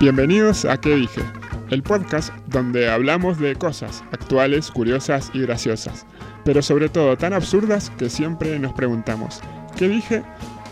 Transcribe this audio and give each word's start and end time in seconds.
Bienvenidos 0.00 0.64
a 0.64 0.80
¿Qué 0.80 0.94
dije? 0.94 1.22
El 1.70 1.82
podcast 1.82 2.32
donde 2.46 2.88
hablamos 2.88 3.40
de 3.40 3.56
cosas 3.56 4.04
actuales, 4.12 4.70
curiosas 4.70 5.28
y 5.34 5.40
graciosas, 5.40 6.06
pero 6.44 6.62
sobre 6.62 6.88
todo 6.88 7.16
tan 7.16 7.32
absurdas 7.32 7.90
que 7.98 8.08
siempre 8.08 8.60
nos 8.60 8.74
preguntamos, 8.74 9.40
¿qué 9.76 9.88
dije? 9.88 10.22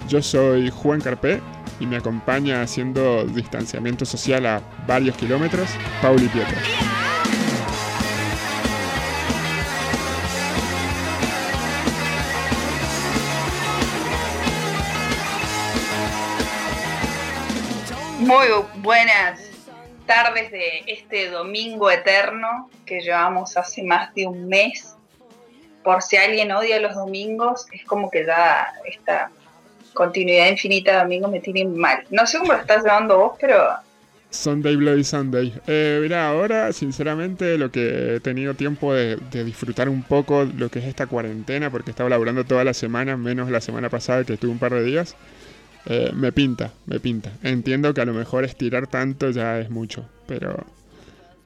Yo 0.08 0.22
soy 0.22 0.70
Juan 0.70 1.00
Carpé 1.00 1.40
y 1.80 1.86
me 1.86 1.96
acompaña 1.96 2.62
haciendo 2.62 3.24
distanciamiento 3.24 4.04
social 4.04 4.46
a 4.46 4.62
varios 4.86 5.16
kilómetros, 5.16 5.70
Pauli 6.00 6.28
Pietro. 6.28 6.56
Muy 18.26 18.48
buenas 18.78 19.40
tardes 20.04 20.50
de 20.50 20.82
este 20.88 21.30
domingo 21.30 21.88
eterno 21.88 22.68
que 22.84 22.98
llevamos 22.98 23.56
hace 23.56 23.84
más 23.84 24.12
de 24.16 24.26
un 24.26 24.48
mes. 24.48 24.96
Por 25.84 26.02
si 26.02 26.16
alguien 26.16 26.50
odia 26.50 26.80
los 26.80 26.96
domingos, 26.96 27.66
es 27.72 27.84
como 27.84 28.10
que 28.10 28.26
ya 28.26 28.66
esta 28.84 29.30
continuidad 29.94 30.48
infinita 30.48 30.90
de 30.90 30.98
domingo 31.04 31.28
me 31.28 31.38
tiene 31.38 31.66
mal. 31.66 32.02
No 32.10 32.26
sé 32.26 32.38
cómo 32.38 32.54
lo 32.54 32.58
estás 32.58 32.82
llevando 32.82 33.16
vos, 33.16 33.32
pero... 33.40 33.64
Sunday 34.30 34.74
Bloody 34.74 35.04
Sunday. 35.04 35.54
Eh, 35.68 36.00
mira, 36.02 36.28
ahora 36.28 36.72
sinceramente 36.72 37.56
lo 37.56 37.70
que 37.70 38.16
he 38.16 38.20
tenido 38.20 38.54
tiempo 38.54 38.92
de, 38.92 39.18
de, 39.30 39.44
disfrutar 39.44 39.88
un 39.88 40.02
poco 40.02 40.44
lo 40.44 40.68
que 40.68 40.80
es 40.80 40.86
esta 40.86 41.06
cuarentena, 41.06 41.70
porque 41.70 41.90
estaba 41.90 42.10
laburando 42.10 42.42
toda 42.42 42.64
la 42.64 42.74
semana, 42.74 43.16
menos 43.16 43.50
la 43.50 43.60
semana 43.60 43.88
pasada 43.88 44.24
que 44.24 44.32
estuve 44.32 44.50
un 44.50 44.58
par 44.58 44.74
de 44.74 44.82
días. 44.82 45.14
Eh, 45.86 46.10
me 46.12 46.32
pinta, 46.32 46.72
me 46.86 46.98
pinta. 46.98 47.30
Entiendo 47.42 47.94
que 47.94 48.00
a 48.00 48.04
lo 48.04 48.12
mejor 48.12 48.44
estirar 48.44 48.88
tanto 48.88 49.30
ya 49.30 49.58
es 49.60 49.70
mucho, 49.70 50.08
pero, 50.26 50.66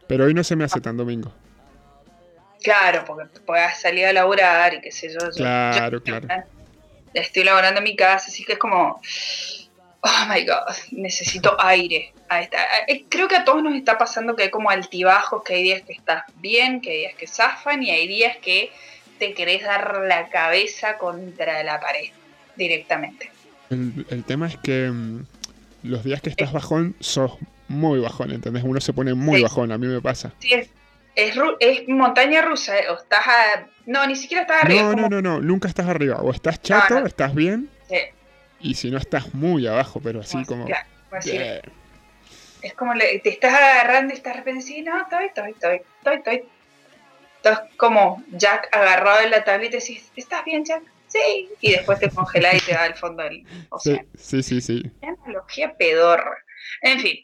pero 0.06 0.24
hoy 0.24 0.34
no 0.34 0.42
se 0.42 0.56
me 0.56 0.64
hace 0.64 0.80
tan 0.80 0.96
domingo. 0.96 1.32
Claro, 2.62 3.04
porque 3.06 3.40
puedas 3.40 3.80
salir 3.80 4.06
a 4.06 4.12
laburar 4.12 4.74
y 4.74 4.80
qué 4.80 4.92
sé 4.92 5.12
yo. 5.12 5.30
Claro, 5.36 5.98
yo, 5.98 6.02
claro. 6.02 6.28
Estoy 7.12 7.44
laborando 7.44 7.78
en 7.78 7.84
mi 7.84 7.96
casa, 7.96 8.26
así 8.28 8.44
que 8.44 8.54
es 8.54 8.58
como, 8.58 9.00
oh 10.00 10.26
my 10.28 10.44
god, 10.44 10.74
necesito 10.92 11.56
aire. 11.60 12.12
Eh, 12.86 13.04
creo 13.08 13.28
que 13.28 13.36
a 13.36 13.44
todos 13.44 13.62
nos 13.62 13.74
está 13.74 13.98
pasando 13.98 14.36
que 14.36 14.44
hay 14.44 14.50
como 14.50 14.70
altibajos, 14.70 15.42
que 15.42 15.54
hay 15.54 15.62
días 15.64 15.82
que 15.82 15.92
estás 15.92 16.24
bien, 16.36 16.80
que 16.80 16.90
hay 16.90 16.98
días 16.98 17.14
que 17.14 17.26
zafan 17.26 17.82
y 17.82 17.90
hay 17.90 18.06
días 18.06 18.36
que 18.38 18.70
te 19.18 19.34
querés 19.34 19.64
dar 19.64 20.00
la 20.06 20.28
cabeza 20.28 20.96
contra 20.96 21.62
la 21.62 21.80
pared 21.80 22.10
directamente. 22.56 23.30
El, 23.70 24.06
el, 24.10 24.24
tema 24.24 24.48
es 24.48 24.56
que 24.58 24.90
mmm, 24.90 25.24
los 25.82 26.04
días 26.04 26.20
que 26.20 26.30
estás 26.30 26.52
bajón, 26.52 26.94
sos 27.00 27.32
muy 27.68 28.00
bajón, 28.00 28.32
¿entendés? 28.32 28.64
Uno 28.64 28.80
se 28.80 28.92
pone 28.92 29.14
muy 29.14 29.36
sí. 29.36 29.42
bajón, 29.42 29.72
a 29.72 29.78
mí 29.78 29.86
me 29.86 30.00
pasa. 30.00 30.32
Sí, 30.40 30.52
es, 30.52 30.68
es, 31.14 31.36
es 31.60 31.88
montaña 31.88 32.42
rusa, 32.42 32.78
¿eh? 32.78 32.88
o 32.90 32.96
estás 32.96 33.26
a... 33.26 33.66
No, 33.86 34.06
ni 34.06 34.16
siquiera 34.16 34.42
estás 34.42 34.64
arriba. 34.64 34.82
No, 34.82 34.90
como... 34.90 35.08
no, 35.08 35.22
no, 35.22 35.22
no, 35.22 35.40
nunca 35.40 35.68
estás 35.68 35.86
arriba. 35.86 36.16
O 36.20 36.30
estás 36.30 36.60
chato, 36.60 36.94
no, 36.94 37.00
no. 37.00 37.06
estás 37.06 37.34
bien, 37.34 37.70
Sí. 37.88 37.96
y 38.60 38.74
si 38.74 38.90
no 38.90 38.98
estás 38.98 39.34
muy 39.34 39.66
abajo, 39.66 40.00
pero 40.02 40.20
así 40.20 40.44
como... 40.44 40.66
Claro, 40.66 40.86
así. 41.12 41.32
Yeah. 41.32 41.62
Es 42.62 42.74
como 42.74 42.94
le, 42.94 43.18
te 43.20 43.30
estás 43.30 43.54
agarrando 43.54 44.12
y 44.12 44.16
estás 44.16 44.34
de 44.34 44.38
repente 44.40 44.62
sí, 44.62 44.82
no, 44.82 45.00
estoy, 45.00 45.26
estoy, 45.26 45.50
estoy, 45.52 45.76
estoy, 45.76 46.16
estoy. 46.16 46.44
Estás 47.36 47.62
como 47.78 48.22
Jack 48.32 48.68
agarrado 48.70 49.22
en 49.22 49.30
la 49.30 49.44
tableta 49.44 49.76
y 49.76 49.80
decís, 49.80 50.10
¿estás 50.14 50.44
bien, 50.44 50.64
Jack? 50.64 50.82
Sí. 51.10 51.48
Y 51.60 51.72
después 51.72 51.98
te 51.98 52.10
congelás 52.10 52.54
y 52.54 52.66
te 52.66 52.74
va 52.74 52.84
al 52.84 52.94
fondo 52.94 53.22
del 53.22 53.44
océano. 53.70 54.08
Sí, 54.16 54.42
sí, 54.42 54.60
sí. 54.60 54.82
sí. 54.82 54.90
Analogía 55.02 55.76
pedorra. 55.76 56.36
En 56.82 57.00
fin, 57.00 57.18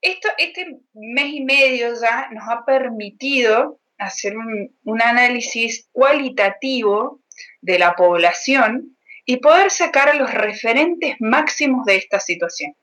esto, 0.00 0.28
este 0.38 0.78
mes 0.94 1.32
y 1.32 1.44
medio 1.44 1.94
ya 2.00 2.28
nos 2.30 2.44
ha 2.48 2.64
permitido 2.64 3.80
hacer 3.98 4.36
un, 4.36 4.74
un 4.84 5.02
análisis 5.02 5.88
cualitativo 5.92 7.20
de 7.62 7.78
la 7.78 7.94
población 7.94 8.96
y 9.24 9.38
poder 9.38 9.70
sacar 9.70 10.14
los 10.16 10.32
referentes 10.32 11.16
máximos 11.18 11.84
de 11.86 11.96
esta 11.96 12.20
situación. 12.20 12.74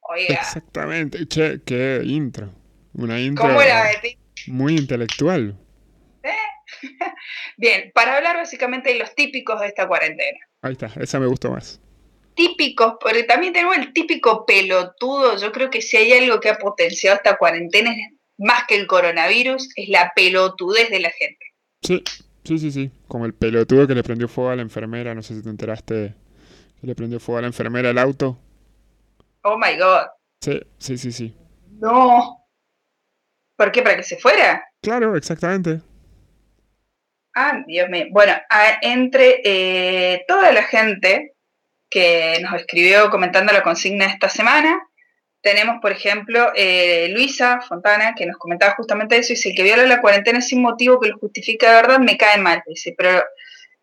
Oiga. 0.00 0.34
Exactamente. 0.34 1.26
Che, 1.26 1.60
qué 1.64 2.00
intro. 2.04 2.52
Una 2.94 3.20
intro 3.20 3.46
¿Cómo 3.46 3.60
era? 3.60 3.90
muy 4.46 4.76
intelectual. 4.76 5.56
Bien, 7.56 7.90
para 7.94 8.16
hablar 8.16 8.36
básicamente 8.36 8.90
de 8.90 8.98
los 8.98 9.14
típicos 9.14 9.60
de 9.60 9.68
esta 9.68 9.86
cuarentena. 9.86 10.38
Ahí 10.62 10.72
está, 10.72 10.90
esa 11.00 11.18
me 11.20 11.26
gustó 11.26 11.50
más. 11.50 11.80
Típicos, 12.34 12.94
pero 13.02 13.24
también 13.26 13.52
tenemos 13.52 13.76
el 13.76 13.92
típico 13.92 14.44
pelotudo. 14.44 15.36
Yo 15.38 15.52
creo 15.52 15.70
que 15.70 15.80
si 15.80 15.96
hay 15.96 16.12
algo 16.12 16.38
que 16.40 16.50
ha 16.50 16.58
potenciado 16.58 17.16
esta 17.16 17.36
cuarentena, 17.38 17.94
más 18.38 18.64
que 18.66 18.76
el 18.76 18.86
coronavirus, 18.86 19.68
es 19.76 19.88
la 19.88 20.12
pelotudez 20.14 20.90
de 20.90 21.00
la 21.00 21.10
gente. 21.10 21.46
Sí, 21.82 22.02
sí, 22.44 22.58
sí, 22.58 22.70
sí. 22.70 22.90
Como 23.08 23.24
el 23.24 23.34
pelotudo 23.34 23.86
que 23.86 23.94
le 23.94 24.02
prendió 24.02 24.28
fuego 24.28 24.50
a 24.50 24.56
la 24.56 24.62
enfermera, 24.62 25.14
no 25.14 25.22
sé 25.22 25.34
si 25.34 25.42
te 25.42 25.48
enteraste, 25.48 26.14
que 26.80 26.86
le 26.86 26.94
prendió 26.94 27.20
fuego 27.20 27.38
a 27.38 27.42
la 27.42 27.46
enfermera 27.46 27.90
el 27.90 27.98
auto. 27.98 28.38
Oh 29.42 29.56
my 29.56 29.78
god. 29.78 30.08
Sí, 30.40 30.60
sí, 30.78 30.98
sí, 30.98 31.12
sí. 31.12 31.34
No. 31.80 32.44
¿Por 33.56 33.72
qué? 33.72 33.82
¿Para 33.82 33.96
que 33.96 34.02
se 34.02 34.18
fuera? 34.18 34.62
Claro, 34.82 35.16
exactamente. 35.16 35.80
Ah, 37.38 37.62
Dios 37.66 37.90
mío. 37.90 38.06
Bueno, 38.10 38.32
a, 38.48 38.78
entre 38.80 39.42
eh, 39.44 40.24
toda 40.26 40.52
la 40.52 40.62
gente 40.62 41.34
que 41.90 42.38
nos 42.40 42.54
escribió 42.54 43.10
comentando 43.10 43.52
la 43.52 43.62
consigna 43.62 44.06
esta 44.06 44.30
semana, 44.30 44.80
tenemos, 45.42 45.76
por 45.82 45.92
ejemplo, 45.92 46.50
eh, 46.56 47.08
Luisa 47.10 47.60
Fontana, 47.60 48.14
que 48.16 48.24
nos 48.24 48.38
comentaba 48.38 48.74
justamente 48.74 49.18
eso, 49.18 49.34
dice, 49.34 49.50
el 49.50 49.54
que 49.54 49.62
viola 49.64 49.84
la 49.84 50.00
cuarentena 50.00 50.40
sin 50.40 50.62
motivo 50.62 50.98
que 50.98 51.10
lo 51.10 51.18
justifica 51.18 51.68
de 51.68 51.82
verdad 51.82 51.98
me 51.98 52.16
cae 52.16 52.38
mal, 52.38 52.62
dice, 52.66 52.94
pero 52.96 53.22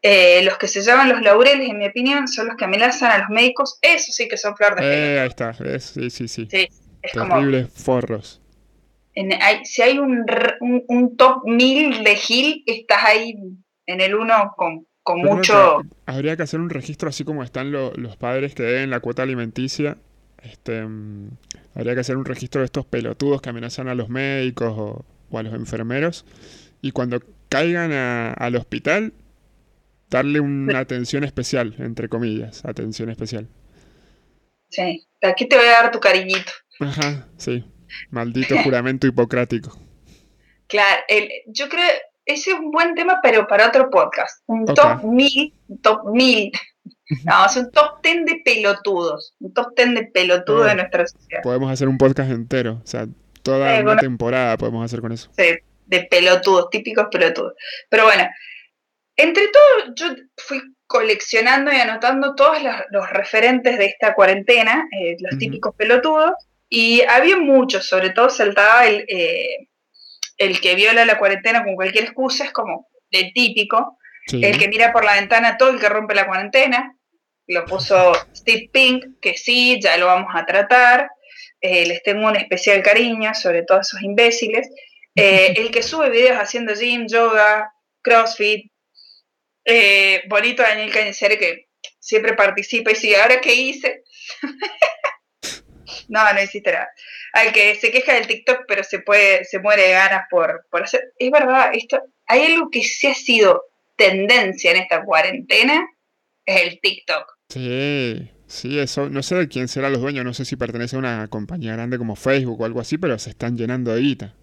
eh, 0.02 0.42
los 0.44 0.58
que 0.58 0.68
se 0.68 0.81
llaman 0.81 1.09
los 1.09 1.22
laureles, 1.22 1.69
en 1.69 1.78
mi 1.78 1.86
opinión, 1.86 2.28
son 2.28 2.47
los 2.47 2.58
que 2.58 2.66
amenazan 2.66 3.12
a 3.12 3.19
los 3.19 3.30
médicos, 3.30 3.78
eso 3.84 4.12
sí 4.12 4.28
que 4.28 4.36
son 4.36 4.58
flor 4.58 4.75
de 4.75 4.84
eh, 4.84 5.19
Ahí 5.19 5.28
está, 5.28 5.56
es, 5.63 5.86
sí, 5.86 6.09
sí, 6.09 6.28
sí. 6.28 6.47
sí 6.50 6.68
es 7.03 7.12
Terribles 7.12 7.68
como, 7.68 7.75
forros. 7.78 8.42
En, 9.16 9.31
hay, 9.41 9.63
si 9.66 9.81
hay 9.81 10.00
un, 10.00 10.25
un, 10.59 10.84
un, 10.88 11.18
top 11.18 11.44
1000 11.46 12.03
de 12.03 12.16
Gil, 12.16 12.63
estás 12.66 13.03
ahí 13.03 13.35
en 13.85 14.01
el 14.01 14.16
1 14.16 14.53
con, 14.57 14.88
con 15.03 15.22
mucho... 15.22 15.81
Que 15.81 16.12
habría 16.12 16.35
que 16.35 16.44
hacer 16.44 16.59
un 16.59 16.69
registro 16.69 17.09
así 17.09 17.24
como 17.24 17.44
están 17.44 17.72
lo, 17.72 17.91
los 17.94 18.18
padres 18.18 18.56
que 18.56 18.63
deben 18.63 18.90
la 18.90 19.00
cuota 19.00 19.24
alimenticia. 19.24 19.97
Este, 20.41 20.84
um, 20.84 21.29
habría 21.75 21.94
que 21.94 22.01
hacer 22.01 22.18
un 22.18 22.25
registro 22.25 22.62
de 22.62 22.66
estos 22.66 22.85
pelotudos 22.85 23.41
que 23.41 23.50
amenazan 23.50 23.88
a 23.88 23.96
los 23.96 24.09
médicos 24.09 24.74
o, 24.75 25.06
o 25.30 25.38
a 25.38 25.44
los 25.44 25.53
enfermeros. 25.53 26.25
Y 26.81 26.91
cuando 26.91 27.19
caigan 27.50 27.91
a, 27.91 28.34
al 28.34 28.56
hospital, 28.56 29.13
darle 30.09 30.40
una 30.40 30.80
atención 30.80 31.24
especial, 31.24 31.75
entre 31.80 32.09
comillas, 32.09 32.66
atención 32.66 33.09
especial. 33.09 33.47
Sí, 34.69 35.07
aquí 35.22 35.47
te 35.47 35.56
voy 35.56 35.68
a 35.68 35.84
dar 35.84 35.91
tu 35.91 36.00
cariñito. 36.00 36.51
Ajá, 36.80 37.28
sí. 37.38 37.63
Maldito 38.09 38.58
juramento 38.64 39.08
hipocrático. 39.08 39.78
Claro, 40.66 41.04
el, 41.08 41.30
yo 41.48 41.70
creo 41.70 41.86
ese 42.26 42.52
es 42.52 42.59
un 42.59 42.72
buen 42.72 42.96
tema, 42.96 43.20
pero 43.22 43.48
para 43.48 43.68
otro 43.68 43.90
podcast. 43.90 44.42
Un 44.46 44.64
okay. 44.64 44.76
top 44.76 45.04
mil, 45.04 45.54
top 45.81 46.06
mil. 46.14 46.52
No, 47.26 47.46
es 47.46 47.58
un 47.58 47.70
top 47.72 48.02
ten 48.02 48.26
de 48.26 48.42
pelotudos. 48.46 49.36
Un 49.40 49.54
top 49.54 49.76
ten 49.76 49.94
de 49.94 50.06
pelotudos 50.06 50.62
oh, 50.62 50.66
de 50.66 50.76
nuestra 50.76 51.06
sociedad. 51.06 51.44
Podemos 51.44 51.72
hacer 51.72 51.88
un 51.88 51.98
podcast 51.98 52.31
entero. 52.31 52.81
O 52.84 52.88
sea, 52.88 53.08
toda 53.42 53.68
sí, 53.68 53.76
una 53.76 53.84
bueno, 53.84 54.02
temporada 54.02 54.58
podemos 54.58 54.86
hacer 54.86 55.02
con 55.02 55.12
eso. 55.12 55.30
Sí, 55.38 55.56
de 55.86 56.08
pelotudos, 56.10 56.70
típicos 56.70 57.08
pelotudos. 57.12 57.54
Pero 57.90 58.06
bueno, 58.06 58.24
entre 59.18 59.44
todo, 59.50 59.94
yo 59.96 60.16
fui 60.38 60.62
coleccionando 60.88 61.72
y 61.72 61.75
anotando 61.75 62.36
todos 62.36 62.64
los, 62.64 62.75
los 62.92 63.10
referentes 63.10 63.78
de 63.78 63.86
esta 63.86 64.14
cuarentena, 64.14 64.88
eh, 64.92 65.18
los 65.19 65.34
uh 65.34 65.36
-huh. 65.36 65.39
típicos 65.39 65.75
pelotudos, 65.75 66.31
y 66.75 67.04
había 67.04 67.38
muchos, 67.38 67.86
sobre 67.86 68.10
todo 68.10 68.31
saltaba 68.31 68.88
el, 68.88 69.06
eh, 69.08 69.68
el 70.38 70.60
que 70.60 70.74
viola 70.74 71.06
la 71.06 71.20
cuarentena 71.20 71.64
con 71.64 71.75
cualquier 71.75 72.06
excusa, 72.06 72.46
es 72.46 72.52
como 72.52 72.90
el 73.12 73.31
típico, 73.31 74.00
sí. 74.25 74.44
el 74.44 74.58
que 74.58 74.68
mira 74.70 74.92
por 74.92 75.06
la 75.06 75.14
ventana 75.14 75.56
todo 75.56 75.70
el 75.70 75.80
que 75.80 75.88
rompe 75.88 76.16
la 76.16 76.25
cuarentena, 76.25 76.98
lo 77.46 77.64
puso 77.66 78.14
Steve 78.36 78.72
Pink, 78.74 79.06
que 79.22 79.38
sí, 79.38 79.80
ya 79.84 79.98
lo 79.98 80.08
vamos 80.08 80.31
a 80.34 80.48
tratar, 80.48 81.12
eh, 81.62 81.86
les 81.86 82.02
tengo 82.02 82.25
un 82.25 82.38
especial 82.38 82.81
cariño, 82.81 83.36
sobre 83.36 83.62
todo 83.62 83.78
a 83.78 83.81
esos 83.81 84.02
imbéciles, 84.02 84.68
eh, 85.16 85.54
el 85.58 85.70
que 85.70 85.84
sube 85.84 86.10
videos 86.10 86.40
haciendo 86.40 86.74
gym, 86.74 87.06
yoga, 87.08 87.72
crossfit, 88.02 88.72
eh, 89.64 90.24
bonito 90.28 90.64
Daniel 90.64 90.92
Cañicer 90.92 91.38
que 91.38 91.68
siempre 92.00 92.34
participa 92.34 92.92
y 92.92 92.96
sigue, 92.96 93.22
¿ahora 93.22 93.40
qué 93.42 93.54
hice? 93.54 94.04
no, 96.13 96.33
no 96.33 96.42
hiciste 96.42 96.71
nada. 96.71 96.89
Al 97.33 97.51
que 97.51 97.75
se 97.75 97.92
queja 97.92 98.13
del 98.13 98.27
TikTok, 98.27 98.62
pero 98.68 98.83
se 98.83 99.00
puede, 99.00 99.44
se 99.45 99.60
muere 99.60 99.88
de 99.88 99.92
ganas 99.92 100.25
por, 100.30 100.65
por 100.69 100.83
hacer. 100.83 101.13
Es 101.18 101.31
verdad, 101.31 101.71
esto, 101.74 102.01
hay 102.27 102.54
algo 102.54 102.69
que 102.69 102.83
sí 102.83 103.07
ha 103.07 103.13
sido 103.13 103.63
tendencia 103.95 104.71
en 104.71 104.77
esta 104.77 105.04
cuarentena, 105.04 105.86
es 106.45 106.62
el 106.62 106.80
TikTok. 106.80 107.38
Sí, 107.50 108.30
Sí, 108.54 108.77
eso, 108.77 109.10
no 109.10 109.24
sé 109.24 109.33
de 109.33 109.48
quién 109.48 109.68
será 109.68 109.89
los 109.89 110.00
dueños, 110.00 110.24
no 110.24 110.31
sé 110.31 110.45
si 110.45 110.56
pertenece 110.56 110.95
a 110.95 111.00
una 111.00 111.27
compañía 111.27 111.74
grande 111.74 111.98
como 111.98 112.15
Facebook 112.15 112.62
o 112.62 112.65
algo 112.65 112.81
así, 112.81 113.00
pero 113.00 113.18
se 113.18 113.31
están 113.31 113.57
llenando 113.57 113.95
de 113.95 114.01
guita. 114.01 114.36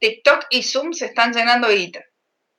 TikTok 0.00 0.46
y 0.50 0.64
Zoom 0.64 0.92
se 0.92 1.06
están 1.06 1.32
llenando 1.32 1.68
de 1.68 1.76
guita. 1.76 2.04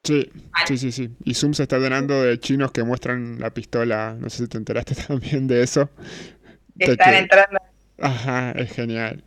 Sí, 0.06 0.32
sí, 0.66 0.78
sí, 0.78 0.92
sí. 0.94 1.10
Y 1.26 1.34
Zoom 1.34 1.54
se 1.54 1.64
está 1.64 1.78
llenando 1.78 2.24
de 2.24 2.40
chinos 2.40 2.72
que 2.72 2.84
muestran 2.84 3.38
la 3.40 3.54
pistola. 3.54 4.16
No 4.18 4.30
sé 4.30 4.44
si 4.44 4.48
te 4.48 4.58
enteraste 4.58 4.96
también 5.08 5.46
de 5.46 5.62
eso. 5.62 5.90
Están 6.80 7.16
entrando. 7.16 7.60
Ajá, 8.00 8.52
es 8.52 8.74
genial. 8.74 9.24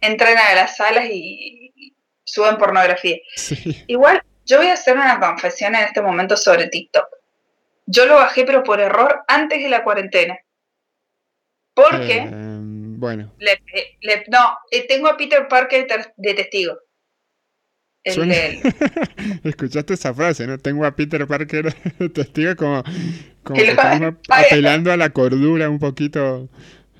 Entran 0.00 0.36
a 0.36 0.54
las 0.54 0.76
salas 0.76 1.06
y 1.10 1.94
suben 2.24 2.56
pornografía. 2.56 3.16
Sí. 3.36 3.84
Igual, 3.86 4.22
yo 4.46 4.58
voy 4.58 4.68
a 4.68 4.74
hacer 4.74 4.96
una 4.96 5.18
confesión 5.18 5.74
en 5.74 5.82
este 5.82 6.02
momento 6.02 6.36
sobre 6.36 6.68
TikTok. 6.68 7.06
Yo 7.86 8.06
lo 8.06 8.16
bajé, 8.16 8.44
pero 8.44 8.62
por 8.62 8.80
error, 8.80 9.24
antes 9.28 9.62
de 9.62 9.68
la 9.68 9.82
cuarentena. 9.82 10.38
Porque. 11.74 12.18
Eh, 12.18 12.28
bueno. 12.30 13.32
no, 14.28 14.58
eh, 14.70 14.86
tengo 14.86 15.08
a 15.08 15.16
Peter 15.16 15.46
Parker 15.48 15.86
de 16.16 16.34
testigo. 16.34 16.78
Escuchaste 19.44 19.94
esa 19.94 20.14
frase, 20.14 20.46
¿no? 20.46 20.58
Tengo 20.58 20.84
a 20.86 20.94
Peter 20.94 21.26
Parker 21.26 21.74
de 21.98 22.08
testigo 22.08 22.56
como, 22.56 22.82
como 23.42 23.60
apelando 24.28 24.92
a 24.92 24.96
la 24.96 25.10
cordura 25.10 25.68
un 25.68 25.78
poquito. 25.78 26.48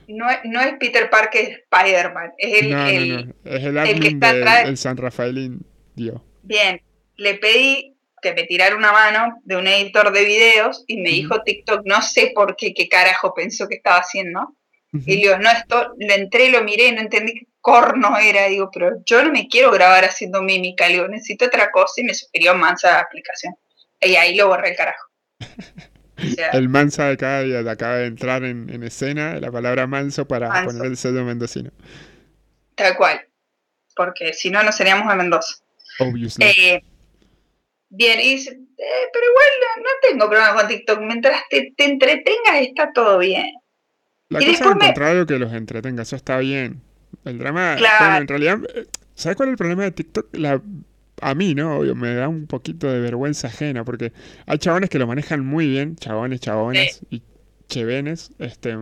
No 0.08 0.28
es, 0.30 0.38
no 0.44 0.60
es 0.60 0.74
Peter 0.78 1.10
Parker, 1.10 1.42
es 1.42 1.58
Spider-Man. 1.58 2.32
Es 2.38 2.62
el, 2.62 2.70
no, 2.70 2.76
no, 2.78 3.24
no. 3.24 3.34
Es 3.44 3.64
el 3.64 3.78
admin 3.78 4.20
del 4.20 4.76
San 4.76 4.96
Rafaelín 4.96 5.66
dio. 5.94 6.24
Bien, 6.42 6.80
le 7.16 7.34
pedí 7.34 7.94
que 8.20 8.32
me 8.32 8.44
tirara 8.44 8.74
una 8.74 8.92
mano 8.92 9.40
de 9.44 9.56
un 9.56 9.66
editor 9.66 10.12
de 10.12 10.24
videos 10.24 10.84
y 10.86 10.96
me 10.98 11.10
dijo 11.10 11.42
TikTok, 11.42 11.82
no 11.84 12.02
sé 12.02 12.32
por 12.34 12.56
qué, 12.56 12.74
qué 12.74 12.88
carajo 12.88 13.34
pensó 13.34 13.68
que 13.68 13.76
estaba 13.76 13.98
haciendo. 13.98 14.54
Y 14.90 15.16
le 15.16 15.16
digo, 15.16 15.38
no, 15.38 15.50
esto, 15.50 15.92
lo 15.98 16.14
entré, 16.14 16.48
lo 16.48 16.64
miré, 16.64 16.90
no 16.92 17.02
entendí 17.02 17.34
qué 17.34 17.46
corno 17.60 18.16
era. 18.16 18.46
Digo, 18.46 18.70
pero 18.72 19.02
yo 19.04 19.22
no 19.22 19.30
me 19.30 19.46
quiero 19.46 19.70
grabar 19.70 20.04
haciendo 20.04 20.42
mímica, 20.42 20.86
le 20.88 20.94
digo, 20.94 21.08
necesito 21.08 21.44
otra 21.44 21.70
cosa 21.70 22.00
y 22.00 22.04
me 22.04 22.14
sugirió 22.14 22.54
Mansa 22.54 22.98
aplicación. 22.98 23.54
Y 24.00 24.16
ahí 24.16 24.34
lo 24.34 24.48
borré 24.48 24.70
el 24.70 24.76
carajo. 24.76 25.06
el 26.52 26.68
Mansa 26.68 27.08
de 27.08 27.16
cada 27.16 27.42
día 27.42 27.70
acaba 27.70 27.96
de 27.96 28.06
entrar 28.06 28.44
en, 28.44 28.82
escena, 28.82 29.38
la 29.40 29.50
palabra 29.50 29.86
manso 29.86 30.26
para 30.26 30.64
poner 30.64 30.86
el 30.86 30.96
sello 30.96 31.24
mendocino. 31.24 31.70
Tal 32.74 32.96
cual, 32.96 33.20
porque 33.94 34.32
si 34.32 34.50
no, 34.50 34.62
no 34.62 34.72
seríamos 34.72 35.08
de 35.08 35.16
Mendoza. 35.16 35.56
Obviously. 36.00 36.44
Eh, 36.44 36.82
bien, 37.88 38.20
y 38.20 38.36
dice, 38.36 38.50
eh, 38.50 39.08
pero 39.12 39.26
igual 39.26 39.82
no, 39.82 39.90
tengo 40.02 40.28
problema 40.30 40.54
con 40.54 40.68
TikTok, 40.68 41.00
mientras 41.00 41.42
te, 41.50 41.72
te 41.76 41.84
entretengas 41.84 42.60
está 42.60 42.92
todo 42.92 43.18
bien. 43.18 43.52
La 44.28 44.40
cosa 44.40 44.50
es 44.50 44.60
contrario 44.60 45.26
que 45.26 45.38
los 45.38 45.52
entretenga, 45.52 46.02
eso 46.02 46.16
está 46.16 46.38
bien. 46.38 46.82
El 47.24 47.38
drama, 47.38 47.76
bueno, 47.76 48.16
en 48.16 48.28
realidad, 48.28 48.58
¿sabes 49.14 49.36
cuál 49.36 49.48
es 49.48 49.52
el 49.52 49.58
problema 49.58 49.84
de 49.84 49.90
TikTok? 49.92 50.36
La, 50.36 50.60
a 51.20 51.34
mí, 51.34 51.54
¿no? 51.54 51.78
Obvio, 51.78 51.94
me 51.94 52.14
da 52.14 52.28
un 52.28 52.46
poquito 52.46 52.90
de 52.90 53.00
vergüenza 53.00 53.48
ajena, 53.48 53.84
porque 53.84 54.12
hay 54.46 54.58
chabones 54.58 54.90
que 54.90 54.98
lo 54.98 55.06
manejan 55.06 55.44
muy 55.44 55.68
bien, 55.68 55.96
chabones, 55.96 56.40
chabones 56.40 57.00
y 57.10 57.22
chevenes, 57.68 58.32
este, 58.38 58.76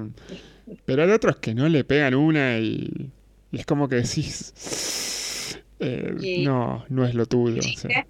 pero 0.85 1.03
hay 1.03 1.11
otros 1.11 1.37
que 1.37 1.55
no 1.55 1.69
le 1.69 1.85
pegan 1.85 2.15
una 2.15 2.59
y, 2.59 3.11
es 3.53 3.67
como 3.67 3.88
que 3.88 3.97
decís, 3.97 5.62
eh, 5.81 6.43
no, 6.44 6.85
no 6.88 7.06
es 7.06 7.15
lo 7.15 7.27
tuyo. 7.27 7.56
¿El 7.56 7.61
chiste? 7.61 8.06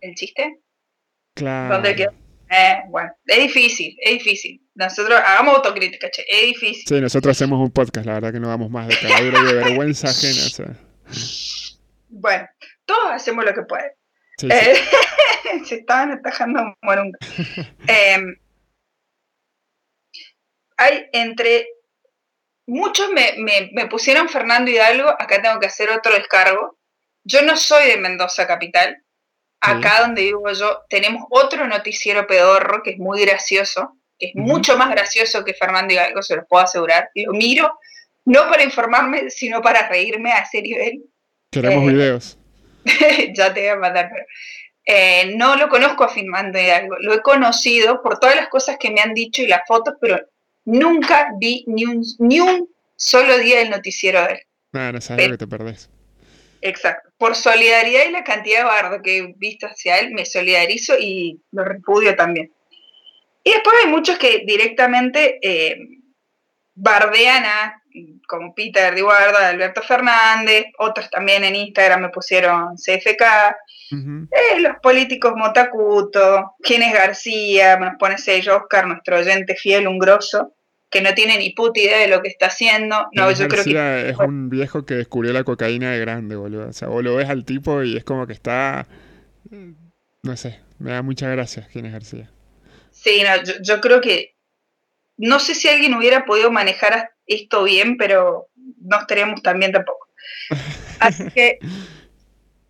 ¿El 0.00 0.14
chiste? 0.14 0.60
Claro. 1.34 1.74
¿Dónde 1.74 1.94
quedó? 1.94 2.10
Eh, 2.50 2.76
bueno, 2.88 3.10
es 3.26 3.38
difícil, 3.38 3.96
es 4.00 4.12
difícil. 4.12 4.62
Nosotros 4.74 5.20
hagamos 5.22 5.56
autocrítica, 5.56 6.10
che, 6.10 6.24
es 6.28 6.46
difícil. 6.46 6.84
Sí, 6.86 7.00
nosotros 7.00 7.36
hacemos 7.36 7.60
un 7.60 7.70
podcast, 7.70 8.06
la 8.06 8.14
verdad 8.14 8.32
que 8.32 8.40
no 8.40 8.48
vamos 8.48 8.70
más 8.70 8.88
de 8.88 8.96
caladura 8.96 9.40
y 9.40 9.46
de 9.46 9.52
vergüenza 9.54 10.08
ajena. 10.08 10.78
Bueno, 12.08 12.48
todos 12.88 13.10
hacemos 13.12 13.44
lo 13.44 13.54
que 13.54 13.62
pueden. 13.62 13.92
Eh, 14.42 14.74
se 15.64 15.76
estaban 15.76 16.12
atajando 16.12 16.74
morunga. 16.82 17.18
Em, 17.86 18.36
hay 20.76 21.06
entre. 21.12 21.66
Muchos 22.66 23.10
me, 23.10 23.34
me, 23.38 23.70
me 23.72 23.86
pusieron 23.86 24.28
Fernando 24.28 24.70
Hidalgo, 24.70 25.08
acá 25.08 25.40
tengo 25.40 25.58
que 25.58 25.66
hacer 25.66 25.90
otro 25.90 26.12
descargo. 26.12 26.78
Yo 27.24 27.40
no 27.42 27.56
soy 27.56 27.86
de 27.86 27.96
Mendoza 27.96 28.46
Capital, 28.46 29.02
Acá 29.60 30.02
donde 30.02 30.22
vivo 30.22 30.52
yo 30.52 30.82
tenemos 30.88 31.24
otro 31.30 31.66
noticiero 31.66 32.26
pedorro 32.26 32.82
que 32.82 32.90
es 32.90 32.98
muy 32.98 33.20
gracioso, 33.22 33.96
que 34.18 34.26
es 34.26 34.34
mucho 34.36 34.78
más 34.78 34.88
gracioso 34.90 35.44
que 35.44 35.52
Fernando 35.52 35.92
Hidalgo, 35.92 36.22
se 36.22 36.36
lo 36.36 36.46
puedo 36.46 36.64
asegurar. 36.64 37.10
Lo 37.14 37.32
miro 37.32 37.78
no 38.24 38.48
para 38.48 38.62
informarme, 38.62 39.30
sino 39.30 39.60
para 39.60 39.88
reírme 39.88 40.32
a 40.32 40.40
ese 40.40 40.62
nivel. 40.62 41.02
Queremos 41.50 41.84
eh, 41.84 41.92
videos. 41.92 42.38
ya 43.34 43.52
te 43.52 43.60
voy 43.60 43.68
a 43.68 43.76
mandar. 43.76 44.10
Eh, 44.84 45.34
no 45.36 45.56
lo 45.56 45.68
conozco 45.68 46.04
a 46.04 46.08
Fernando 46.08 46.58
Hidalgo, 46.58 46.96
lo 47.00 47.14
he 47.14 47.20
conocido 47.20 48.02
por 48.02 48.18
todas 48.18 48.36
las 48.36 48.48
cosas 48.48 48.78
que 48.78 48.90
me 48.90 49.00
han 49.00 49.12
dicho 49.12 49.42
y 49.42 49.46
las 49.46 49.60
fotos, 49.66 49.94
pero 50.00 50.18
nunca 50.64 51.30
vi 51.38 51.64
ni 51.66 51.84
un, 51.84 52.02
ni 52.18 52.40
un 52.40 52.68
solo 52.96 53.36
día 53.38 53.58
del 53.58 53.70
noticiero 53.70 54.22
de 54.22 54.32
él. 54.32 54.40
Ah, 54.72 54.90
no 54.92 55.00
sabes 55.00 55.26
lo 55.26 55.32
que 55.32 55.38
te 55.38 55.46
perdés. 55.46 55.90
Exacto. 56.60 57.10
Por 57.18 57.34
solidaridad 57.34 58.06
y 58.08 58.12
la 58.12 58.24
cantidad 58.24 58.60
de 58.60 58.64
bardo 58.64 59.02
que 59.02 59.18
he 59.18 59.34
visto 59.36 59.66
hacia 59.66 59.98
él, 59.98 60.12
me 60.12 60.24
solidarizo 60.24 60.98
y 60.98 61.40
lo 61.52 61.64
repudio 61.64 62.16
también. 62.16 62.52
Y 63.44 63.50
después 63.50 63.76
hay 63.82 63.90
muchos 63.90 64.18
que 64.18 64.42
directamente 64.46 65.38
eh, 65.42 65.78
bardean 66.74 67.44
a, 67.44 67.82
como 68.26 68.54
Peter 68.54 68.94
de 68.94 69.02
Guarda, 69.02 69.48
Alberto 69.48 69.82
Fernández, 69.82 70.66
otros 70.78 71.08
también 71.10 71.44
en 71.44 71.56
Instagram 71.56 72.02
me 72.02 72.08
pusieron 72.08 72.76
CFK, 72.76 73.22
eh, 73.90 74.60
los 74.60 74.76
políticos 74.82 75.32
Motacuto, 75.36 76.54
quién 76.60 76.82
es 76.82 76.92
García, 76.92 77.76
nos 77.78 77.96
pone 77.98 78.18
sello 78.18 78.56
Oscar, 78.56 78.86
nuestro 78.86 79.18
oyente 79.18 79.54
fiel, 79.54 79.88
un 79.88 79.98
grosso 79.98 80.54
que 80.90 81.02
no 81.02 81.14
tiene 81.14 81.38
ni 81.38 81.50
puta 81.50 81.80
idea 81.80 81.98
de 81.98 82.08
lo 82.08 82.22
que 82.22 82.28
está 82.28 82.46
haciendo. 82.46 83.08
No, 83.12 83.30
yo 83.30 83.48
creo 83.48 83.64
que... 83.64 84.10
Es 84.10 84.18
un 84.18 84.48
viejo 84.48 84.84
que 84.84 84.94
descubrió 84.94 85.32
la 85.32 85.44
cocaína 85.44 85.92
de 85.92 86.00
grande, 86.00 86.36
boludo. 86.36 86.68
O 86.68 86.72
sea, 86.72 86.88
vos 86.88 87.04
lo 87.04 87.16
ves 87.16 87.28
al 87.28 87.44
tipo 87.44 87.82
y 87.82 87.96
es 87.96 88.04
como 88.04 88.26
que 88.26 88.32
está... 88.32 88.86
No 90.22 90.36
sé, 90.36 90.60
me 90.78 90.92
da 90.92 91.02
muchas 91.02 91.30
gracias 91.30 91.68
quién 91.68 91.86
es 91.86 91.92
García. 91.92 92.30
Sí, 92.90 93.22
no, 93.22 93.52
yo, 93.62 93.80
creo 93.80 94.00
que... 94.00 94.34
No 95.16 95.40
sé 95.40 95.54
si 95.54 95.68
alguien 95.68 95.94
hubiera 95.94 96.24
podido 96.24 96.50
manejar 96.50 97.10
esto 97.28 97.64
bien, 97.64 97.96
pero 97.96 98.48
no 98.80 99.00
estaríamos 99.00 99.42
tan 99.42 99.58
bien 99.58 99.72
tampoco. 99.72 100.08
Así 101.00 101.30
que... 101.30 101.58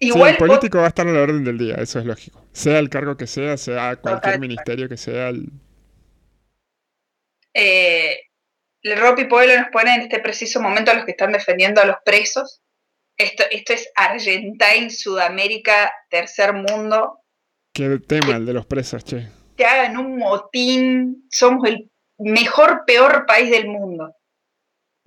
Igual, 0.01 0.31
el 0.31 0.37
político 0.37 0.79
va 0.79 0.85
a 0.85 0.89
estar 0.89 1.09
a 1.09 1.11
la 1.11 1.23
orden 1.23 1.43
del 1.43 1.59
día, 1.59 1.75
eso 1.75 1.99
es 1.99 2.05
lógico. 2.05 2.45
Sea 2.53 2.79
el 2.79 2.89
cargo 2.89 3.17
que 3.17 3.27
sea, 3.27 3.57
sea 3.57 3.97
cualquier 3.97 4.39
ministerio 4.39 4.89
que 4.89 4.97
sea, 4.97 5.31
el, 5.31 5.51
eh, 7.61 8.21
el 8.83 9.01
Ropi 9.01 9.25
Pueblo 9.25 9.57
nos 9.59 9.69
pone 9.71 9.93
en 9.95 10.03
este 10.03 10.21
preciso 10.21 10.61
momento 10.61 10.93
a 10.93 10.95
los 10.95 11.05
que 11.05 11.11
están 11.11 11.33
defendiendo 11.33 11.81
a 11.81 11.87
los 11.87 11.97
presos. 12.05 12.63
Esto, 13.17 13.43
esto 13.51 13.73
es 13.73 13.91
Argentina, 13.97 14.89
Sudamérica, 14.91 15.93
tercer 16.09 16.53
mundo. 16.53 17.19
Qué 17.73 17.99
tema 18.07 18.37
el 18.37 18.47
de 18.47 18.53
los 18.53 18.67
presos, 18.67 19.05
che. 19.05 19.29
Que 19.57 19.65
hagan 19.65 19.97
un 19.97 20.19
motín. 20.19 21.27
Somos 21.31 21.69
el 21.69 21.91
mejor, 22.19 22.85
peor 22.87 23.27
país 23.27 23.51
del 23.51 23.67
mundo. 23.67 24.15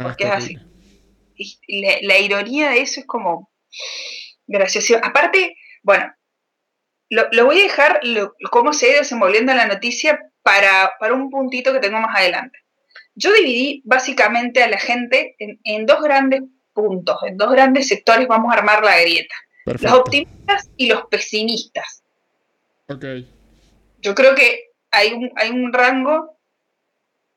Ah, 0.01 0.03
Porque 0.03 0.24
es 0.24 0.31
así. 0.31 0.58
Y 1.36 1.81
la, 2.05 2.20
ironía 2.20 2.70
de 2.70 2.81
eso 2.81 3.00
es 3.00 3.05
como 3.05 3.51
gracioso. 4.48 4.98
Aparte, 5.01 5.55
bueno, 5.81 6.13
lo, 7.10 7.46
voy 7.46 7.60
a 7.60 7.63
dejar 7.63 8.00
cómo 8.51 8.74
se 8.74 8.86
ha 8.86 8.89
ido 8.89 9.00
desenvolviendo 9.00 9.53
la 9.53 9.67
noticia 9.67 10.20
para, 10.43 10.91
un 11.13 11.29
puntito 11.29 11.74
que 11.74 11.79
tengo 11.79 12.00
más 12.00 12.15
adelante. 12.15 12.60
Yo 13.15 13.34
dividí 13.34 13.81
básicamente 13.86 14.63
a 14.63 14.70
la 14.70 14.77
gente 14.77 15.36
en, 15.39 15.86
dos 15.86 16.01
grandes 16.01 16.43
puntos, 16.74 17.17
en 17.25 17.38
dos 17.38 17.51
grandes 17.51 17.88
sectores 17.88 18.27
vamos 18.27 18.53
a 18.53 18.58
armar 18.58 18.84
la 18.84 19.00
grieta. 19.01 19.36
Los 19.65 19.91
optimistas 19.93 20.70
y 20.77 20.88
los 20.88 21.05
pesimistas. 21.05 22.03
Ok. 22.88 23.05
Yo 24.00 24.15
creo 24.15 24.34
que 24.34 24.72
hay 24.89 25.13
un, 25.13 25.31
hay 25.36 25.50
un 25.50 25.72
rango 25.72 26.38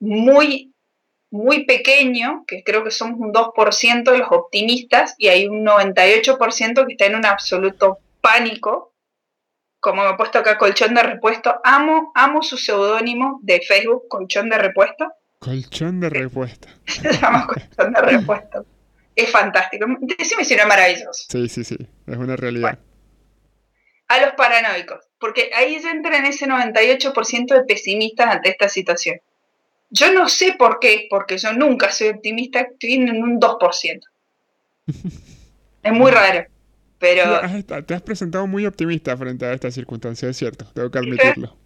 muy, 0.00 0.73
muy 1.34 1.66
pequeño, 1.66 2.44
que 2.46 2.62
creo 2.62 2.84
que 2.84 2.92
somos 2.92 3.18
un 3.18 3.32
2% 3.32 4.10
de 4.10 4.18
los 4.18 4.28
optimistas, 4.30 5.14
y 5.18 5.28
hay 5.28 5.48
un 5.48 5.66
98% 5.66 6.86
que 6.86 6.92
está 6.92 7.06
en 7.06 7.16
un 7.16 7.26
absoluto 7.26 7.98
pánico 8.20 8.94
como 9.84 10.02
me 10.02 10.10
he 10.12 10.14
puesto 10.14 10.38
acá 10.38 10.56
Colchón 10.56 10.94
de 10.94 11.02
Repuesto, 11.02 11.60
amo, 11.62 12.10
amo 12.14 12.42
su 12.42 12.56
seudónimo 12.56 13.38
de 13.42 13.60
Facebook, 13.60 14.08
Colchón 14.08 14.48
de 14.48 14.56
Repuesto. 14.56 15.12
Colchón 15.40 16.00
de 16.00 16.08
Repuesto. 16.08 16.68
Se 16.86 17.12
llama 17.12 17.46
Colchón 17.46 17.92
de 17.92 18.00
Repuesto. 18.00 18.64
Es 19.14 19.30
fantástico. 19.30 19.84
Decime 20.00 20.42
si 20.46 20.56
no 20.56 20.62
es 20.62 20.68
maravilloso. 20.68 21.26
Sí, 21.28 21.50
sí, 21.50 21.64
sí. 21.64 21.76
Es 22.06 22.16
una 22.16 22.34
realidad. 22.34 22.78
a 24.08 24.20
los 24.20 24.32
paranoicos, 24.32 25.04
porque 25.18 25.50
ahí 25.54 25.78
se 25.80 25.90
entra 25.90 26.16
en 26.16 26.24
ese 26.24 26.46
98% 26.46 27.54
de 27.54 27.64
pesimistas 27.64 28.36
ante 28.36 28.48
esta 28.48 28.70
situación. 28.70 29.20
Yo 29.90 30.12
no 30.12 30.28
sé 30.28 30.54
por 30.58 30.78
qué, 30.80 31.06
porque 31.08 31.38
yo 31.38 31.52
nunca 31.52 31.90
soy 31.92 32.08
optimista, 32.08 32.60
estoy 32.60 32.94
en 32.94 33.22
un 33.22 33.40
2%. 33.40 34.00
es 35.82 35.92
muy 35.92 36.10
raro, 36.10 36.46
pero... 36.98 37.40
Te 37.84 37.94
has 37.94 38.02
presentado 38.02 38.46
muy 38.46 38.66
optimista 38.66 39.16
frente 39.16 39.44
a 39.46 39.52
esta 39.52 39.70
circunstancia, 39.70 40.28
es 40.28 40.36
cierto, 40.36 40.66
tengo 40.74 40.90
que 40.90 40.98
admitirlo. 40.98 41.56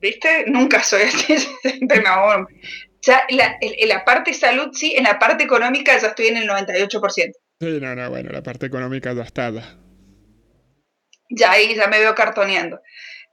¿Viste? 0.00 0.44
Nunca 0.48 0.82
soy 0.82 1.02
así, 1.14 1.38
siempre 1.62 2.02
me 2.02 2.08
Ya, 3.00 3.22
en 3.28 3.88
la 3.88 4.04
parte 4.04 4.34
salud 4.34 4.70
sí, 4.72 4.94
en 4.96 5.04
la 5.04 5.18
parte 5.18 5.44
económica 5.44 5.96
ya 5.98 6.08
estoy 6.08 6.26
en 6.26 6.38
el 6.38 6.48
98%. 6.48 7.32
Sí, 7.60 7.78
no, 7.80 7.94
no, 7.94 8.10
bueno, 8.10 8.30
la 8.32 8.42
parte 8.42 8.66
económica 8.66 9.12
ya 9.12 9.22
está. 9.22 9.52
Ya 11.30 11.52
ahí 11.52 11.74
ya 11.76 11.86
me 11.86 12.00
veo 12.00 12.14
cartoneando. 12.14 12.80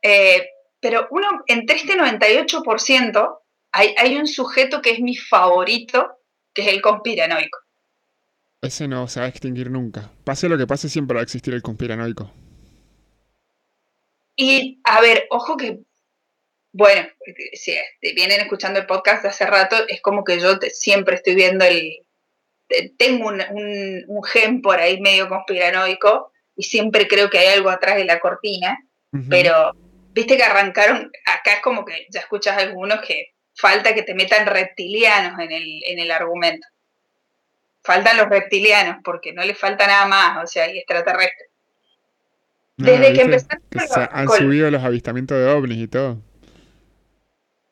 Eh, 0.02 0.48
pero 0.80 1.08
uno, 1.12 1.44
entre 1.48 1.78
este 1.78 1.98
98%, 1.98 3.40
hay, 3.72 3.96
hay 3.98 4.18
un 4.18 4.28
sujeto 4.28 4.82
que 4.82 4.92
es 4.92 5.00
mi 5.00 5.16
favorito, 5.16 6.20
que 6.54 6.64
es 6.64 6.68
el 6.70 6.82
conspiranoico. 6.82 7.60
Ese 8.62 8.88
no 8.88 9.08
se 9.08 9.20
va 9.20 9.28
a 9.28 9.30
extinguir 9.30 9.72
nunca. 9.72 10.12
Pase 10.24 10.50
lo 10.50 10.58
que 10.58 10.68
pase, 10.68 10.90
siempre 10.90 11.16
va 11.16 11.22
a 11.22 11.24
existir 11.24 11.54
el 11.54 11.62
conspiranoico. 11.62 12.32
Y, 14.36 14.80
a 14.84 15.02
ver, 15.02 15.28
ojo 15.30 15.56
que, 15.58 15.80
bueno, 16.72 17.08
si 17.54 17.76
vienen 18.16 18.42
escuchando 18.42 18.80
el 18.80 18.86
podcast 18.86 19.24
de 19.24 19.30
hace 19.30 19.46
rato, 19.46 19.76
es 19.88 20.02
como 20.02 20.24
que 20.24 20.40
yo 20.40 20.58
siempre 20.72 21.16
estoy 21.16 21.36
viendo 21.36 21.66
el... 21.66 22.06
Tengo 22.98 23.30
un, 23.30 23.42
un, 24.08 24.24
gen 24.24 24.62
por 24.62 24.80
ahí 24.80 25.02
medio 25.02 25.28
conspiranoico 25.28 26.32
y 26.56 26.64
siempre 26.64 27.08
creo 27.08 27.30
que 27.30 27.40
hay 27.40 27.48
algo 27.48 27.70
atrás 27.70 27.96
de 27.96 28.06
la 28.06 28.20
cortina, 28.20 28.78
pero 29.28 29.74
viste 30.14 30.38
que 30.38 30.44
arrancaron, 30.44 31.12
acá 31.26 31.54
es 31.54 31.62
como 31.62 31.84
que 31.84 32.06
ya 32.12 32.20
escuchas 32.20 32.60
algunos 32.60 33.02
que 33.02 33.34
falta 33.60 33.94
que 33.94 34.04
te 34.04 34.14
metan 34.14 34.46
reptilianos 34.46 35.40
en 35.40 35.52
el, 35.52 35.82
en 35.86 36.00
el 36.00 36.12
argumento. 36.12 36.66
Faltan 37.84 38.18
los 38.18 38.30
reptilianos, 38.30 38.98
porque 39.04 39.34
no 39.34 39.44
les 39.44 39.58
falta 39.58 39.86
nada 39.86 40.06
más, 40.06 40.44
o 40.44 40.48
sea, 40.48 40.72
y 40.72 40.78
extraterrestres. 40.78 41.50
Desde 42.78 43.14
que 43.14 43.22
empezaron 43.22 44.10
han 44.12 44.30
subido 44.30 44.72
los 44.72 44.84
avistamientos 44.84 45.38
de 45.38 45.52
ovnis 45.52 45.80
y 45.80 45.88
todo. 45.88 46.18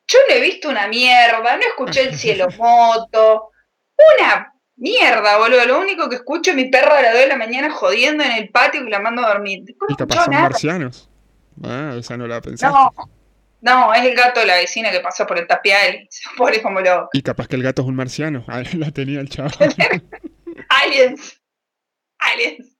Yo 0.06 0.18
no 0.28 0.34
he 0.34 0.40
visto 0.40 0.68
una 0.68 0.86
mierda, 0.88 1.56
no 1.56 1.62
escuché 1.62 2.08
el 2.08 2.14
cielo 2.14 2.48
moto, 2.58 3.50
una 4.16 4.52
mierda, 4.76 5.38
boludo. 5.38 5.64
Lo 5.64 5.80
único 5.80 6.08
que 6.10 6.16
escucho 6.16 6.50
es 6.50 6.56
mi 6.56 6.66
perro 6.66 6.92
a 6.92 7.02
las 7.02 7.12
2 7.12 7.22
de 7.22 7.28
la 7.28 7.36
mañana 7.36 7.70
jodiendo 7.70 8.24
en 8.24 8.32
el 8.32 8.50
patio 8.50 8.86
y 8.86 8.90
la 8.90 9.00
mando 9.00 9.24
a 9.24 9.28
dormir. 9.28 9.64
y 9.88 9.94
capaz 9.96 10.24
son 10.24 10.34
marcianos. 10.34 11.08
Ah, 11.64 11.94
esa 11.98 12.16
no 12.18 12.26
la 12.26 12.40
pensaste. 12.42 12.76
No, 12.76 13.10
no, 13.60 13.92
es 13.92 14.02
el 14.04 14.14
gato 14.14 14.40
de 14.40 14.46
la 14.46 14.56
vecina 14.56 14.90
que 14.90 15.00
pasó 15.00 15.26
por 15.26 15.38
el 15.38 15.46
tapial 15.46 16.08
pone 16.36 16.62
como 16.62 16.80
loco. 16.80 17.10
Y 17.12 17.22
capaz 17.22 17.48
que 17.48 17.56
el 17.56 17.62
gato 17.62 17.82
es 17.82 17.88
un 17.88 17.96
marciano. 17.96 18.44
Ahí 18.48 18.64
la 18.74 18.90
tenía 18.90 19.20
el 19.20 19.28
chavo. 19.28 19.50
aliens. 20.68 21.40
Aliens. 22.18 22.76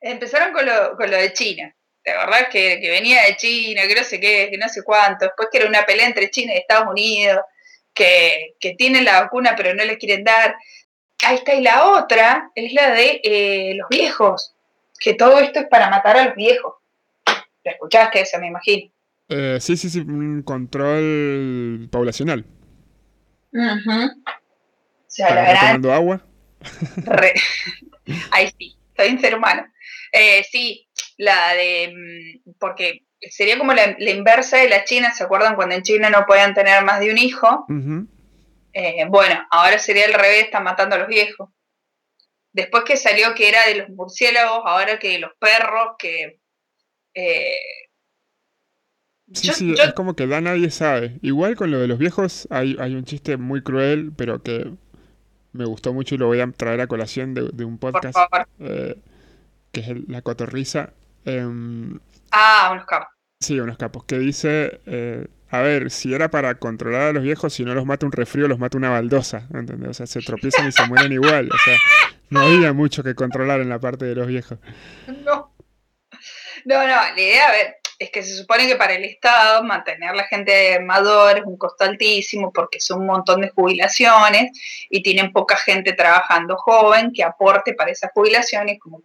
Empezaron 0.00 0.52
con 0.52 0.64
lo, 0.64 0.96
con 0.96 1.10
lo 1.10 1.16
de 1.16 1.32
China. 1.32 1.74
¿Te 2.02 2.12
acordás 2.12 2.48
que, 2.48 2.80
que, 2.80 2.90
venía 2.90 3.24
de 3.24 3.36
China, 3.36 3.82
que 3.86 3.94
no 3.94 4.04
sé 4.04 4.20
qué, 4.20 4.48
que 4.50 4.56
no 4.56 4.68
sé 4.68 4.82
cuánto? 4.82 5.24
Después 5.26 5.48
que 5.50 5.58
era 5.58 5.68
una 5.68 5.84
pelea 5.84 6.06
entre 6.06 6.30
China 6.30 6.54
y 6.54 6.58
Estados 6.58 6.88
Unidos, 6.88 7.40
que, 7.92 8.54
que 8.60 8.74
tienen 8.74 9.04
la 9.04 9.22
vacuna 9.22 9.54
pero 9.56 9.74
no 9.74 9.84
le 9.84 9.98
quieren 9.98 10.24
dar. 10.24 10.56
Ahí 11.24 11.34
está, 11.36 11.54
y 11.54 11.62
la 11.62 11.88
otra 11.88 12.50
es 12.54 12.72
la 12.72 12.92
de 12.92 13.20
eh, 13.24 13.74
los 13.74 13.88
viejos, 13.88 14.54
que 15.00 15.14
todo 15.14 15.40
esto 15.40 15.58
es 15.58 15.66
para 15.66 15.90
matar 15.90 16.16
a 16.16 16.24
los 16.26 16.36
viejos. 16.36 16.74
¿La 17.64 17.72
escuchaste 17.72 18.20
esa, 18.20 18.38
me 18.38 18.46
imagino? 18.46 18.90
Eh, 19.28 19.58
sí, 19.60 19.76
sí, 19.76 19.90
sí, 19.90 20.00
un 20.00 20.42
control 20.42 21.88
poblacional. 21.90 22.44
Uh 23.52 24.06
O 24.06 24.10
sea, 25.06 25.34
la 25.34 25.42
gran... 25.42 25.60
tomando 25.60 25.92
agua? 25.92 26.26
Ahí 28.30 28.50
sí, 28.58 28.78
soy 28.96 29.10
un 29.10 29.20
ser 29.20 29.34
humano. 29.34 29.66
Eh, 30.12 30.44
sí, 30.50 30.88
la 31.18 31.54
de... 31.54 32.40
Mm, 32.44 32.52
porque 32.58 33.06
sería 33.30 33.58
como 33.58 33.72
la, 33.74 33.96
inversa 33.98 34.58
de 34.58 34.68
la 34.68 34.84
China, 34.84 35.12
¿se 35.12 35.24
acuerdan 35.24 35.56
cuando 35.56 35.74
en 35.74 35.82
China 35.82 36.08
no 36.10 36.24
podían 36.26 36.54
tener 36.54 36.82
más 36.84 37.00
de 37.00 37.10
un 37.10 37.18
hijo? 37.18 37.66
Eh, 38.72 39.04
bueno, 39.08 39.46
ahora 39.50 39.78
sería 39.78 40.06
al 40.06 40.14
revés, 40.14 40.44
están 40.44 40.64
matando 40.64 40.94
a 40.94 40.98
los 40.98 41.08
viejos. 41.08 41.50
Después 42.52 42.84
que 42.84 42.96
salió 42.96 43.34
que 43.34 43.48
era 43.48 43.66
de 43.66 43.74
los 43.74 43.88
murciélagos, 43.90 44.62
ahora 44.64 44.98
que 44.98 45.18
los 45.18 45.32
perros, 45.38 45.96
que 45.98 46.40
eh, 47.14 47.87
Sí, 49.32 49.52
sí, 49.52 49.74
es 49.78 49.92
como 49.92 50.14
que 50.14 50.26
da 50.26 50.40
nadie 50.40 50.70
sabe. 50.70 51.18
Igual 51.22 51.56
con 51.56 51.70
lo 51.70 51.78
de 51.78 51.86
los 51.86 51.98
viejos 51.98 52.48
hay, 52.50 52.76
hay, 52.80 52.94
un 52.94 53.04
chiste 53.04 53.36
muy 53.36 53.62
cruel, 53.62 54.12
pero 54.16 54.42
que 54.42 54.72
me 55.52 55.64
gustó 55.66 55.92
mucho 55.92 56.14
y 56.14 56.18
lo 56.18 56.26
voy 56.26 56.40
a 56.40 56.50
traer 56.50 56.80
a 56.80 56.86
colación 56.86 57.34
de, 57.34 57.64
un 57.64 57.78
podcast 57.78 58.16
eh, 58.60 58.98
que 59.72 59.80
es 59.80 60.08
La 60.08 60.22
Cotorriza. 60.22 60.92
Em, 61.24 61.98
ah, 62.30 62.70
unos 62.72 62.86
capos. 62.86 63.08
Sí, 63.40 63.60
unos 63.60 63.76
capos, 63.76 64.04
que 64.04 64.18
dice, 64.18 64.80
eh, 64.86 65.26
a 65.50 65.60
ver, 65.60 65.90
si 65.90 66.12
era 66.12 66.30
para 66.30 66.54
controlar 66.56 67.02
a 67.02 67.12
los 67.12 67.22
viejos, 67.22 67.52
si 67.52 67.64
no 67.64 67.74
los 67.74 67.86
mata 67.86 68.06
un 68.06 68.12
refrío, 68.12 68.48
los 68.48 68.58
mata 68.58 68.76
una 68.76 68.90
baldosa, 68.90 69.46
¿entendés? 69.54 69.90
O 69.90 69.94
sea, 69.94 70.06
se 70.06 70.20
tropiezan 70.20 70.68
y 70.68 70.72
se 70.72 70.86
mueren 70.86 71.12
igual. 71.12 71.48
O 71.52 71.58
sea, 71.64 71.76
no 72.30 72.40
había 72.40 72.72
mucho 72.72 73.02
que 73.02 73.14
controlar 73.14 73.60
en 73.60 73.68
la 73.68 73.78
parte 73.78 74.04
de 74.04 74.14
los 74.14 74.26
viejos. 74.26 74.58
No. 75.24 75.54
No, 76.64 76.74
no, 76.74 76.86
la 76.86 77.14
idea, 77.16 77.48
a 77.48 77.52
ver, 77.52 77.76
es 77.98 78.10
que 78.10 78.22
se 78.22 78.36
supone 78.36 78.66
que 78.66 78.76
para 78.76 78.94
el 78.94 79.04
Estado 79.04 79.64
mantener 79.64 80.14
la 80.14 80.24
gente 80.24 80.78
mayor 80.80 81.38
es 81.38 81.44
un 81.44 81.56
costo 81.56 81.84
altísimo 81.84 82.52
porque 82.52 82.78
son 82.78 83.00
un 83.00 83.06
montón 83.06 83.40
de 83.40 83.50
jubilaciones 83.50 84.52
y 84.88 85.02
tienen 85.02 85.32
poca 85.32 85.56
gente 85.56 85.92
trabajando 85.94 86.56
joven 86.56 87.12
que 87.12 87.24
aporte 87.24 87.74
para 87.74 87.90
esas 87.90 88.12
jubilaciones, 88.12 88.78
como 88.78 89.02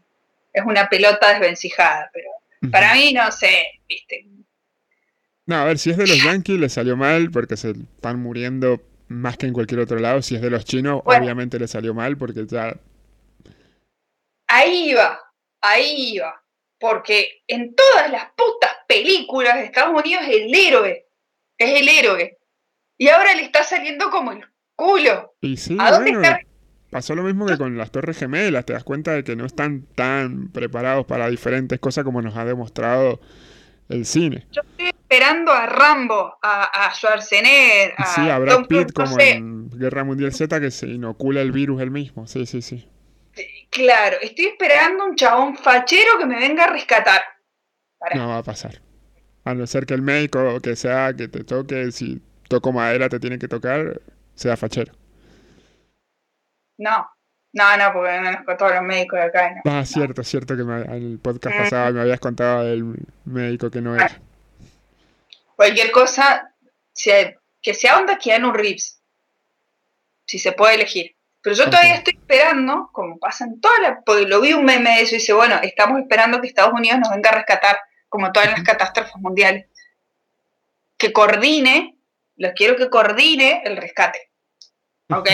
es 0.51 0.63
una 0.63 0.87
pelota 0.87 1.31
desvencijada, 1.31 2.09
pero 2.13 2.29
para 2.71 2.93
mí 2.93 3.13
no 3.13 3.31
sé, 3.31 3.79
viste. 3.89 4.27
No, 5.45 5.57
a 5.57 5.65
ver, 5.65 5.79
si 5.79 5.89
es 5.89 5.97
de 5.97 6.07
los 6.07 6.17
yankees 6.23 6.59
le 6.59 6.69
salió 6.69 6.95
mal 6.95 7.31
porque 7.31 7.57
se 7.57 7.71
están 7.71 8.21
muriendo 8.21 8.79
más 9.07 9.37
que 9.37 9.47
en 9.47 9.53
cualquier 9.53 9.81
otro 9.81 9.97
lado. 9.97 10.21
Si 10.21 10.35
es 10.35 10.41
de 10.41 10.49
los 10.49 10.63
chinos, 10.65 11.01
obviamente 11.03 11.59
le 11.59 11.67
salió 11.67 11.93
mal 11.93 12.15
porque 12.15 12.45
ya... 12.47 12.77
Ahí 14.47 14.91
iba, 14.91 15.19
ahí 15.61 16.13
iba 16.13 16.43
porque 16.83 17.43
en 17.47 17.73
todas 17.75 18.11
las 18.11 18.25
putas 18.35 18.62
películas 18.93 19.55
de 19.55 19.65
Estados 19.65 20.01
Unidos 20.01 20.23
el 20.27 20.53
héroe 20.53 21.07
es 21.57 21.81
el 21.81 21.89
héroe. 21.89 22.37
Y 22.97 23.07
ahora 23.09 23.33
le 23.35 23.43
está 23.43 23.63
saliendo 23.63 24.09
como 24.09 24.31
el 24.31 24.45
culo. 24.75 25.35
Y 25.41 25.57
sí, 25.57 25.77
¿A 25.79 25.91
dónde 25.91 26.11
está? 26.11 26.39
Pasó 26.89 27.15
lo 27.15 27.23
mismo 27.23 27.47
que 27.47 27.57
con 27.57 27.75
las 27.75 27.91
Torres 27.91 28.19
Gemelas, 28.19 28.65
te 28.65 28.73
das 28.73 28.83
cuenta 28.83 29.13
de 29.13 29.23
que 29.23 29.35
no 29.35 29.45
están 29.45 29.87
tan 29.95 30.51
preparados 30.51 31.07
para 31.07 31.27
diferentes 31.27 31.79
cosas 31.79 32.03
como 32.03 32.21
nos 32.21 32.37
ha 32.37 32.45
demostrado 32.45 33.19
el 33.89 34.05
cine. 34.05 34.45
Yo 34.51 34.61
estoy 34.61 34.87
esperando 34.87 35.51
a 35.51 35.65
Rambo, 35.65 36.37
a, 36.41 36.85
a 36.85 36.93
Schwarzenegger, 36.93 37.95
a 37.97 38.05
Sí, 38.05 38.29
a 38.29 38.37
Brad 38.37 38.67
Pitt 38.67 38.93
como 38.93 39.19
en 39.19 39.71
Guerra 39.71 40.03
Mundial 40.03 40.33
Z 40.33 40.61
que 40.61 40.69
se 40.69 40.87
inocula 40.87 41.41
el 41.41 41.51
virus 41.51 41.81
él 41.81 41.89
mismo, 41.89 42.27
sí, 42.27 42.45
sí, 42.45 42.61
sí. 42.61 42.87
Claro, 43.71 44.17
estoy 44.21 44.45
esperando 44.45 45.05
un 45.05 45.15
chabón 45.15 45.57
fachero 45.57 46.19
que 46.19 46.27
me 46.27 46.37
venga 46.37 46.65
a 46.65 46.67
rescatar. 46.67 47.23
No 48.15 48.27
va 48.29 48.37
a 48.39 48.43
pasar. 48.43 48.81
A 49.45 49.53
no 49.53 49.67
ser 49.67 49.85
que 49.85 49.93
el 49.93 50.01
médico 50.01 50.59
que 50.61 50.75
sea 50.75 51.13
que 51.13 51.27
te 51.27 51.43
toque, 51.43 51.91
si 51.91 52.21
toco 52.47 52.71
madera 52.71 53.09
te 53.09 53.19
tiene 53.19 53.39
que 53.39 53.47
tocar, 53.47 54.01
sea 54.35 54.55
fachero. 54.57 54.93
No, 56.77 57.07
no, 57.53 57.77
no, 57.77 57.93
porque 57.93 58.19
no 58.19 58.23
conozco 58.23 58.57
todos 58.57 58.71
los 58.73 58.83
médicos 58.83 59.19
de 59.19 59.25
acá. 59.25 59.61
No, 59.63 59.77
ah, 59.77 59.85
cierto, 59.85 60.23
cierto 60.23 60.55
que 60.55 60.63
en 60.63 60.91
el 60.91 61.19
podcast 61.19 61.55
pasado 61.55 61.93
me 61.93 62.01
habías 62.01 62.19
contado 62.19 62.65
del 62.65 62.95
médico 63.25 63.69
que 63.69 63.79
no 63.81 63.95
era. 63.95 64.19
Cualquier 65.55 65.91
cosa, 65.91 66.51
que 67.61 67.73
sea 67.73 67.99
onda 67.99 68.17
un 68.43 68.53
Reeves. 68.53 69.01
Si 70.25 70.39
se 70.39 70.53
puede 70.53 70.75
elegir. 70.75 71.15
Pero 71.43 71.55
yo 71.55 71.65
todavía 71.69 71.95
estoy 71.95 72.15
esperando, 72.15 72.89
como 72.93 73.19
pasa 73.19 73.43
en 73.45 73.59
todas 73.59 73.79
las... 73.81 73.97
Porque 74.05 74.25
lo 74.25 74.39
vi 74.41 74.53
un 74.53 74.63
meme 74.63 74.95
de 74.95 75.01
eso 75.01 75.15
y 75.15 75.17
dice, 75.19 75.33
bueno, 75.33 75.59
estamos 75.61 75.99
esperando 75.99 76.39
que 76.39 76.47
Estados 76.47 76.73
Unidos 76.73 76.99
nos 76.99 77.11
venga 77.11 77.29
a 77.29 77.35
rescatar, 77.35 77.77
como 78.13 78.31
todas 78.31 78.51
las 78.51 78.61
catástrofes 78.61 79.15
mundiales. 79.15 79.65
Que 80.97 81.11
coordine, 81.11 81.97
lo 82.35 82.53
quiero 82.53 82.75
que 82.75 82.87
coordine 82.87 83.63
el 83.65 83.75
rescate. 83.75 84.29
¿Ok? 85.09 85.29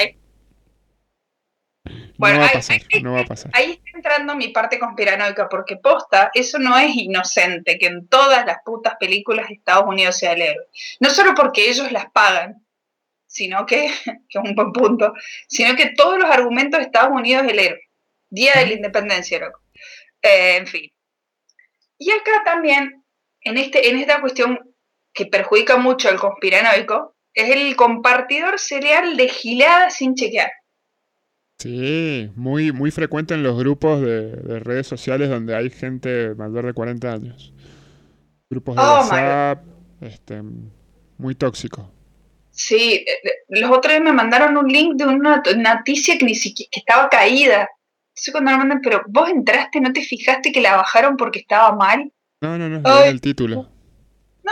Bueno, 2.18 2.42
ahí, 2.42 3.02
no 3.04 3.12
va 3.12 3.20
a 3.20 3.26
pasar. 3.26 3.52
ahí 3.54 3.82
está 3.84 3.98
entrando 3.98 4.34
mi 4.34 4.48
parte 4.48 4.80
conspiranoica, 4.80 5.50
porque 5.50 5.76
posta, 5.76 6.32
eso 6.34 6.58
no 6.58 6.78
es 6.78 6.96
inocente, 6.96 7.78
que 7.78 7.88
en 7.88 8.08
todas 8.08 8.46
las 8.46 8.60
putas 8.64 8.96
películas 8.98 9.50
de 9.50 9.56
Estados 9.56 9.86
Unidos 9.86 10.18
sea 10.18 10.32
el 10.32 10.42
héroe. 10.42 10.68
No 11.02 11.10
solo 11.10 11.36
porque 11.36 11.70
ellos 11.70 11.92
las 11.92 12.10
pagan, 12.12 12.66
sino 13.28 13.66
que, 13.66 13.92
que 14.30 14.40
es 14.40 14.42
un 14.42 14.56
buen 14.56 14.72
punto, 14.72 15.14
sino 15.50 15.76
que 15.76 15.90
todos 15.98 16.18
los 16.18 16.30
argumentos 16.30 16.80
de 16.80 16.86
Estados 16.86 17.12
Unidos 17.12 17.44
es 17.44 17.52
el 17.52 17.60
héroe. 17.60 17.90
Día 18.30 18.54
de 18.54 18.68
la 18.68 18.74
independencia, 18.74 19.38
loco. 19.38 19.60
Eh, 20.22 20.56
en 20.56 20.68
fin. 20.68 20.90
Y 22.00 22.12
acá 22.12 22.44
también, 22.46 23.04
en, 23.42 23.58
este, 23.58 23.90
en 23.90 23.98
esta 23.98 24.22
cuestión 24.22 24.58
que 25.14 25.26
perjudica 25.26 25.78
mucho 25.78 26.10
al 26.10 26.20
conspiranoico, 26.20 27.16
Es 27.34 27.56
el 27.56 27.76
compartidor 27.76 28.58
cereal 28.58 29.16
de 29.16 29.30
gileada 29.30 29.92
sin 29.92 30.16
chequear. 30.16 30.52
Sí, 31.60 32.32
muy, 32.36 32.72
muy 32.72 32.90
frecuente 32.90 33.34
en 33.34 33.44
los 33.44 33.58
grupos 33.58 34.02
de, 34.02 34.60
redes 34.62 34.88
sociales 34.88 35.30
donde 35.30 35.56
hay 35.56 35.70
gente 35.70 36.34
mayor 36.36 36.66
de 36.66 36.74
40 36.74 37.12
años. 37.12 37.54
Grupos 38.50 38.78
de 38.78 38.82
oh, 38.82 38.86
WhatsApp, 38.86 39.64
este, 40.02 40.42
muy 41.18 41.36
tóxico. 41.36 41.92
Sí, 42.50 42.94
eh, 42.94 43.06
eh, 43.24 43.32
los 43.50 43.72
otros 43.72 44.00
me 44.02 44.14
mandaron 44.14 44.58
un 44.58 44.68
link 44.68 44.96
de 44.96 45.06
una 45.06 45.44
noticia 45.58 46.18
que 46.18 46.26
ni 46.26 46.36
siquiera 46.36 46.70
que 46.72 46.80
estaba 46.80 47.10
caída. 47.10 47.70
Entonces 48.20 48.34
cuando 48.34 48.52
me 48.52 48.58
mandan, 48.58 48.82
pero 48.82 49.02
vos 49.08 49.30
entraste, 49.30 49.80
¿no 49.80 49.94
te 49.94 50.02
fijaste 50.02 50.52
que 50.52 50.60
la 50.60 50.76
bajaron 50.76 51.16
porque 51.16 51.40
estaba 51.40 51.74
mal? 51.74 52.12
No, 52.42 52.58
no, 52.58 52.68
no, 52.68 52.80
no 52.80 53.04
el 53.04 53.22
título. 53.22 53.70
No, 54.44 54.52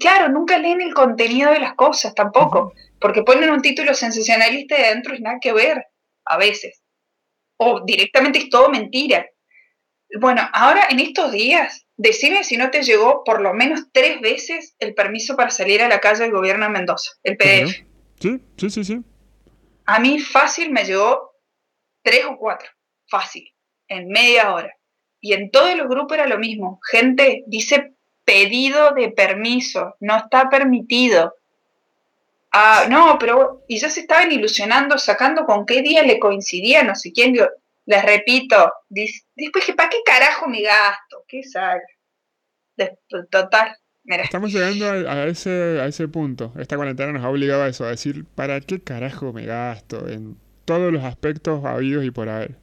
claro, 0.00 0.30
nunca 0.30 0.56
leen 0.56 0.80
el 0.80 0.94
contenido 0.94 1.52
de 1.52 1.58
las 1.58 1.74
cosas 1.74 2.14
tampoco, 2.14 2.72
porque 2.98 3.22
ponen 3.22 3.50
un 3.50 3.60
título 3.60 3.92
sensacionalista 3.92 4.78
y 4.78 4.84
adentro 4.84 5.14
es 5.14 5.20
nada 5.20 5.36
que 5.40 5.52
ver, 5.52 5.84
a 6.24 6.38
veces. 6.38 6.82
O 7.58 7.84
directamente 7.84 8.38
es 8.38 8.48
todo 8.48 8.70
mentira. 8.70 9.26
Bueno, 10.18 10.48
ahora 10.52 10.86
en 10.88 11.00
estos 11.00 11.32
días, 11.32 11.86
decime 11.98 12.44
si 12.44 12.56
no 12.56 12.70
te 12.70 12.82
llegó 12.82 13.24
por 13.24 13.42
lo 13.42 13.52
menos 13.52 13.88
tres 13.92 14.22
veces 14.22 14.74
el 14.78 14.94
permiso 14.94 15.36
para 15.36 15.50
salir 15.50 15.82
a 15.82 15.88
la 15.88 16.00
calle 16.00 16.22
del 16.22 16.32
gobierno 16.32 16.64
de 16.64 16.72
Mendoza, 16.72 17.12
el 17.24 17.36
PDF. 17.36 17.84
Sí, 18.20 18.40
sí, 18.56 18.70
sí, 18.70 18.84
sí. 18.84 19.02
A 19.84 19.98
mí 19.98 20.18
fácil 20.18 20.70
me 20.70 20.84
llegó 20.84 21.32
tres 22.02 22.24
o 22.24 22.36
cuatro, 22.38 22.68
fácil, 23.08 23.52
en 23.88 24.08
media 24.08 24.52
hora. 24.52 24.74
Y 25.20 25.32
en 25.32 25.50
todos 25.50 25.76
los 25.76 25.88
grupos 25.88 26.18
era 26.18 26.26
lo 26.26 26.38
mismo. 26.38 26.80
Gente 26.90 27.44
dice 27.46 27.92
pedido 28.24 28.92
de 28.92 29.10
permiso, 29.10 29.96
no 30.00 30.16
está 30.16 30.48
permitido. 30.50 31.34
Ah, 32.52 32.86
no, 32.88 33.16
pero 33.18 33.64
y 33.68 33.78
ya 33.78 33.90
se 33.90 34.00
estaban 34.00 34.32
ilusionando, 34.32 34.98
sacando 34.98 35.44
con 35.44 35.66
qué 35.66 35.82
día 35.82 36.02
le 36.02 36.18
coincidía, 36.18 36.82
no 36.82 36.94
sé 36.94 37.12
quién. 37.12 37.34
les 37.86 38.04
repito, 38.04 38.72
después 38.88 39.72
¿para 39.76 39.88
qué 39.90 39.98
carajo 40.04 40.48
me 40.48 40.62
gasto? 40.62 41.24
¿Qué 41.28 41.42
sale? 41.42 41.82
Total. 43.30 43.76
Estamos 44.08 44.52
llegando 44.52 44.88
a, 44.88 45.24
ese, 45.26 45.80
a 45.80 45.86
ese 45.86 46.06
punto. 46.06 46.52
Esta 46.58 46.76
cuarentena 46.76 47.12
nos 47.12 47.24
ha 47.24 47.28
obligado 47.28 47.64
a 47.64 47.68
eso, 47.68 47.84
a 47.84 47.90
decir, 47.90 48.24
¿para 48.24 48.60
qué 48.60 48.80
carajo 48.80 49.32
me 49.32 49.44
gasto? 49.44 50.08
En 50.08 50.36
todos 50.64 50.92
los 50.92 51.02
aspectos 51.02 51.64
habidos 51.64 52.04
y 52.04 52.10
por 52.10 52.28
haber. 52.28 52.56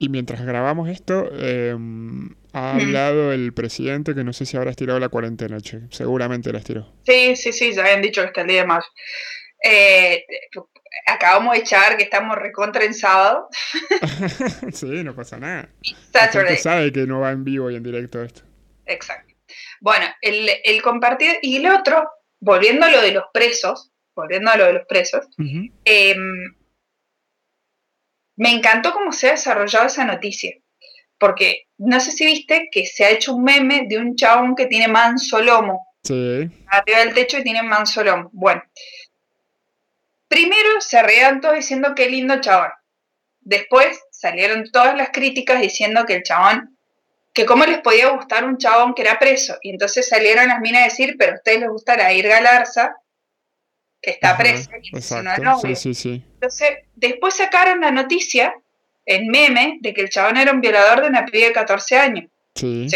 Y 0.00 0.08
mientras 0.10 0.44
grabamos 0.44 0.88
esto, 0.88 1.28
em, 1.32 2.34
ha 2.52 2.74
hablado 2.74 3.32
el 3.32 3.52
presidente 3.52 4.14
que 4.14 4.22
no 4.22 4.32
sé 4.32 4.46
si 4.46 4.56
habrá 4.56 4.70
estirado 4.70 5.00
la 5.00 5.08
cuarentena, 5.08 5.60
che. 5.60 5.80
Seguramente 5.90 6.52
la 6.52 6.58
estiró. 6.58 6.92
Sí, 7.04 7.34
sí, 7.34 7.52
sí, 7.52 7.72
ya 7.72 7.82
habían 7.82 8.02
dicho 8.02 8.20
que 8.22 8.28
está 8.28 8.42
el 8.42 8.46
día 8.46 8.60
de 8.60 8.66
mayo. 8.66 8.86
Eh, 9.64 10.24
acabamos 11.06 11.54
de 11.54 11.60
echar 11.60 11.96
que 11.96 12.04
estamos 12.04 12.36
recontra 12.36 12.84
en 12.84 12.94
sábado. 12.94 13.48
sí, 14.72 15.02
no 15.02 15.16
pasa 15.16 15.36
nada. 15.38 15.68
Saturday. 16.12 16.56
sabe 16.56 16.92
que 16.92 17.06
no 17.06 17.20
va 17.20 17.32
en 17.32 17.42
vivo 17.42 17.68
y 17.70 17.74
en 17.74 17.82
directo 17.82 18.22
esto. 18.22 18.42
Exacto. 18.86 19.34
Bueno, 19.80 20.06
el, 20.20 20.48
el 20.62 20.80
compartir 20.80 21.38
y 21.42 21.56
el 21.56 21.66
otro, 21.66 22.08
volviendo 22.38 22.86
a 22.86 22.90
lo 22.90 23.00
de 23.00 23.12
los 23.12 23.24
presos, 23.32 23.90
volviendo 24.14 24.50
a 24.50 24.56
lo 24.56 24.66
de 24.66 24.72
los 24.74 24.86
presos, 24.86 25.26
me 28.38 28.52
encantó 28.52 28.92
cómo 28.92 29.12
se 29.12 29.28
ha 29.28 29.32
desarrollado 29.32 29.86
esa 29.86 30.04
noticia, 30.04 30.54
porque 31.18 31.66
no 31.76 31.98
sé 31.98 32.12
si 32.12 32.24
viste 32.24 32.68
que 32.70 32.86
se 32.86 33.04
ha 33.04 33.10
hecho 33.10 33.34
un 33.34 33.42
meme 33.42 33.86
de 33.88 33.98
un 33.98 34.14
chabón 34.14 34.54
que 34.54 34.66
tiene 34.66 34.86
manso 34.86 35.42
lomo. 35.42 35.88
Sí. 36.04 36.48
Arriba 36.68 37.00
del 37.00 37.14
techo 37.14 37.38
y 37.38 37.42
tiene 37.42 37.62
manso 37.62 38.02
lomo. 38.04 38.30
Bueno, 38.32 38.62
primero 40.28 40.80
se 40.80 41.02
reían 41.02 41.40
todos 41.40 41.56
diciendo 41.56 41.94
qué 41.96 42.08
lindo 42.08 42.40
chabón. 42.40 42.70
Después 43.40 44.00
salieron 44.12 44.70
todas 44.70 44.96
las 44.96 45.10
críticas 45.10 45.60
diciendo 45.60 46.06
que 46.06 46.14
el 46.14 46.22
chabón, 46.22 46.78
que 47.34 47.44
cómo 47.44 47.64
les 47.64 47.80
podía 47.80 48.10
gustar 48.10 48.44
un 48.44 48.56
chabón 48.56 48.94
que 48.94 49.02
era 49.02 49.18
preso. 49.18 49.56
Y 49.62 49.70
entonces 49.70 50.08
salieron 50.08 50.46
las 50.46 50.60
minas 50.60 50.82
a 50.82 50.84
decir, 50.84 51.16
pero 51.18 51.32
a 51.32 51.36
ustedes 51.36 51.60
les 51.60 51.70
gusta 51.70 51.96
la 51.96 52.12
Ir 52.12 52.28
Galarza, 52.28 52.94
que 54.00 54.10
está 54.10 54.36
presa 54.36 54.70
Sí, 55.60 55.76
sí, 55.76 55.94
sí. 55.94 56.24
Entonces, 56.34 56.70
después 56.94 57.34
sacaron 57.34 57.80
la 57.80 57.90
noticia 57.90 58.54
en 59.06 59.28
meme 59.28 59.78
de 59.80 59.94
que 59.94 60.02
el 60.02 60.10
chabón 60.10 60.36
era 60.36 60.52
un 60.52 60.60
violador 60.60 61.02
de 61.02 61.08
una 61.08 61.24
piba 61.24 61.46
de 61.46 61.52
14 61.52 61.96
años. 61.96 62.30
Sí. 62.54 62.86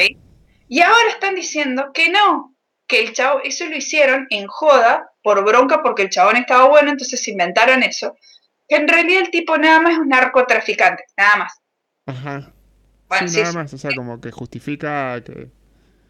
Y 0.68 0.80
ahora 0.80 1.08
están 1.10 1.34
diciendo 1.34 1.90
que 1.92 2.10
no, 2.10 2.54
que 2.86 3.00
el 3.00 3.12
chabón, 3.12 3.42
eso 3.44 3.66
lo 3.66 3.76
hicieron 3.76 4.26
en 4.30 4.46
joda, 4.46 5.10
por 5.22 5.44
bronca, 5.44 5.82
porque 5.82 6.02
el 6.02 6.10
chabón 6.10 6.36
estaba 6.36 6.64
bueno, 6.64 6.90
entonces 6.90 7.26
inventaron 7.28 7.82
eso. 7.82 8.16
Que 8.68 8.76
en 8.76 8.88
realidad 8.88 9.22
el 9.22 9.30
tipo 9.30 9.56
nada 9.56 9.80
más 9.80 9.92
es 9.92 9.98
un 9.98 10.08
narcotraficante, 10.08 11.04
nada 11.16 11.36
más. 11.36 11.60
Ajá. 12.06 12.52
Bueno, 13.08 13.28
sí, 13.28 13.40
nada 13.40 13.52
más, 13.52 13.72
o 13.72 13.78
sea, 13.78 13.90
como 13.94 14.20
que 14.20 14.30
justifica 14.30 15.22
que. 15.22 15.48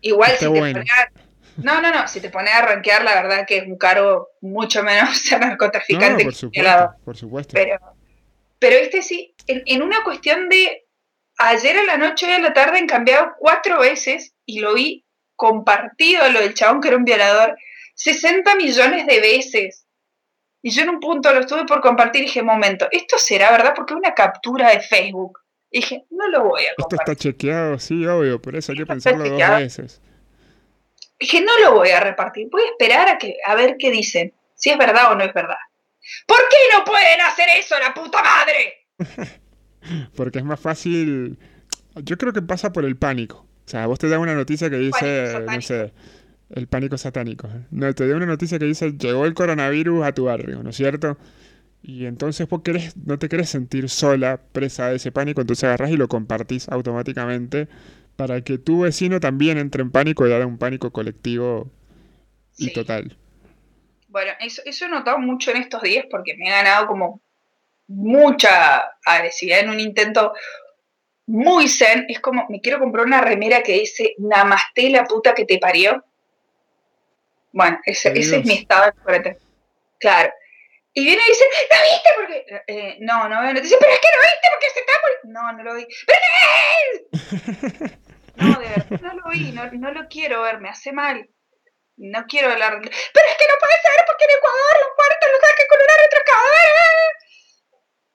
Igual 0.00 0.32
si 0.32 0.52
te 0.52 0.84
no, 1.56 1.80
no, 1.80 1.92
no. 1.92 2.08
Si 2.08 2.20
te 2.20 2.30
pones 2.30 2.54
a 2.54 2.62
rankear, 2.62 3.04
la 3.04 3.14
verdad 3.14 3.46
que 3.46 3.58
es 3.58 3.66
un 3.66 3.76
cargo 3.76 4.30
mucho 4.40 4.82
menos 4.82 5.18
ser 5.18 5.40
narcotraficante. 5.46 6.24
No, 6.24 6.30
por 6.30 6.34
supuesto, 6.34 6.94
por 7.04 7.16
supuesto. 7.16 7.54
Pero, 7.54 7.78
pero 8.58 8.76
este 8.76 9.02
sí, 9.02 9.34
en, 9.46 9.82
una 9.82 10.02
cuestión 10.04 10.48
de 10.48 10.86
ayer 11.38 11.78
a 11.78 11.84
la 11.84 11.96
noche 11.96 12.26
y 12.28 12.32
a 12.32 12.38
la 12.38 12.52
tarde 12.52 12.78
han 12.78 12.86
cambiado 12.86 13.32
cuatro 13.38 13.80
veces 13.80 14.34
y 14.46 14.60
lo 14.60 14.74
vi 14.74 15.04
compartido 15.36 16.28
lo 16.30 16.40
del 16.40 16.54
chabón 16.54 16.80
que 16.80 16.88
era 16.88 16.96
un 16.96 17.04
violador 17.04 17.56
60 17.94 18.54
millones 18.56 19.06
de 19.06 19.20
veces. 19.20 19.86
Y 20.62 20.70
yo 20.70 20.82
en 20.82 20.90
un 20.90 21.00
punto 21.00 21.32
lo 21.32 21.40
estuve 21.40 21.64
por 21.66 21.80
compartir 21.80 22.22
y 22.22 22.26
dije, 22.26 22.42
momento, 22.42 22.86
esto 22.92 23.18
será 23.18 23.50
verdad 23.50 23.72
porque 23.74 23.94
es 23.94 23.98
una 23.98 24.14
captura 24.14 24.70
de 24.70 24.80
Facebook. 24.80 25.40
Y 25.70 25.80
dije, 25.80 26.04
no 26.10 26.28
lo 26.28 26.44
voy 26.44 26.62
a 26.66 26.74
compartir. 26.76 26.98
Esto 27.00 27.12
está 27.12 27.16
chequeado, 27.16 27.78
sí, 27.78 28.06
obvio, 28.06 28.40
por 28.40 28.54
eso 28.54 28.70
hay 28.72 28.78
que 28.78 28.86
pensarlo 28.86 29.28
dos 29.28 29.38
veces. 29.38 30.00
Dije, 31.22 31.40
no 31.40 31.56
lo 31.60 31.74
voy 31.74 31.90
a 31.90 32.00
repartir, 32.00 32.48
voy 32.50 32.62
a 32.62 32.70
esperar 32.70 33.08
a, 33.08 33.16
que, 33.16 33.36
a 33.46 33.54
ver 33.54 33.76
qué 33.78 33.92
dicen, 33.92 34.34
si 34.56 34.70
es 34.70 34.76
verdad 34.76 35.12
o 35.12 35.14
no 35.14 35.22
es 35.22 35.32
verdad. 35.32 35.54
¿Por 36.26 36.38
qué 36.50 36.56
no 36.76 36.82
pueden 36.82 37.20
hacer 37.20 37.46
eso, 37.60 37.76
la 37.78 37.94
puta 37.94 38.20
madre? 38.24 39.38
Porque 40.16 40.40
es 40.40 40.44
más 40.44 40.58
fácil. 40.58 41.38
Yo 41.94 42.18
creo 42.18 42.32
que 42.32 42.42
pasa 42.42 42.72
por 42.72 42.84
el 42.84 42.96
pánico. 42.96 43.46
O 43.64 43.68
sea, 43.68 43.86
vos 43.86 44.00
te 44.00 44.08
da 44.08 44.18
una 44.18 44.34
noticia 44.34 44.68
que 44.68 44.78
dice, 44.78 45.38
no 45.46 45.60
sé, 45.60 45.92
el 46.50 46.66
pánico 46.66 46.98
satánico. 46.98 47.48
No, 47.70 47.94
te 47.94 48.08
da 48.08 48.16
una 48.16 48.26
noticia 48.26 48.58
que 48.58 48.64
dice, 48.64 48.90
llegó 48.98 49.24
el 49.24 49.34
coronavirus 49.34 50.04
a 50.04 50.12
tu 50.12 50.24
barrio, 50.24 50.60
¿no 50.64 50.70
es 50.70 50.76
cierto? 50.76 51.18
Y 51.84 52.06
entonces 52.06 52.48
vos 52.48 52.62
querés, 52.62 52.96
no 52.96 53.20
te 53.20 53.28
querés 53.28 53.48
sentir 53.48 53.88
sola, 53.88 54.40
presa 54.50 54.88
de 54.88 54.96
ese 54.96 55.12
pánico, 55.12 55.40
entonces 55.40 55.62
agarrás 55.62 55.92
y 55.92 55.96
lo 55.96 56.08
compartís 56.08 56.68
automáticamente 56.68 57.68
para 58.16 58.42
que 58.42 58.58
tu 58.58 58.82
vecino 58.82 59.20
también 59.20 59.58
entre 59.58 59.82
en 59.82 59.90
pánico 59.90 60.26
y 60.26 60.32
haga 60.32 60.46
un 60.46 60.58
pánico 60.58 60.92
colectivo 60.92 61.70
y 62.58 62.72
total. 62.72 63.16
Bueno, 64.08 64.32
eso, 64.40 64.62
eso 64.64 64.84
he 64.84 64.88
notado 64.88 65.18
mucho 65.18 65.50
en 65.50 65.58
estos 65.58 65.82
días 65.82 66.06
porque 66.10 66.36
me 66.36 66.48
he 66.48 66.50
ganado 66.50 66.86
como 66.86 67.20
mucha 67.88 68.82
agresividad 69.04 69.60
en 69.60 69.70
un 69.70 69.80
intento 69.80 70.32
muy 71.26 71.68
zen. 71.68 72.06
Es 72.08 72.20
como, 72.20 72.46
me 72.48 72.60
quiero 72.60 72.78
comprar 72.78 73.06
una 73.06 73.20
remera 73.20 73.62
que 73.62 73.72
dice, 73.80 74.14
namaste 74.18 74.90
la 74.90 75.04
puta 75.04 75.34
que 75.34 75.44
te 75.44 75.58
parió. 75.58 76.04
Bueno, 77.52 77.78
ese, 77.84 78.18
ese 78.18 78.38
es 78.38 78.46
mi 78.46 78.54
estado 78.54 78.92
de 79.06 79.36
Claro. 79.98 80.32
Y 80.94 81.04
viene 81.04 81.22
y 81.26 81.28
dice, 81.30 81.44
¿no 81.70 81.76
viste? 81.82 82.10
Porque, 82.16 82.62
eh, 82.66 82.96
no, 83.00 83.28
no 83.28 83.40
veo 83.40 83.54
dice, 83.54 83.76
pero 83.80 83.92
es 83.92 84.00
que 84.00 84.08
no 84.14 84.22
viste 84.22 84.48
porque 84.52 84.70
se 84.74 84.80
está 84.80 84.92
No, 85.24 85.52
no 85.52 85.62
lo 85.62 85.74
vi. 85.74 85.86
¡Pero 87.78 87.92
No, 88.36 88.58
de 88.58 88.68
verdad, 88.68 89.00
no 89.00 89.14
lo 89.14 89.30
vi, 89.30 89.52
no, 89.52 89.70
no 89.72 89.92
lo 89.92 90.08
quiero 90.08 90.42
ver, 90.42 90.60
me 90.60 90.68
hace 90.68 90.92
mal. 90.92 91.28
No 91.96 92.24
quiero 92.26 92.50
hablar. 92.50 92.80
Pero 92.80 92.90
es 92.90 93.36
que 93.38 93.46
no 93.48 93.54
puede 93.60 93.74
ser 93.82 94.04
porque 94.06 94.24
en 94.24 94.38
Ecuador 94.38 94.76
los 94.80 94.92
muertos 94.98 95.28
los 95.32 95.40
sacan 95.40 95.66
con 95.68 95.78
una 95.84 95.94
retrocadora. 96.02 96.82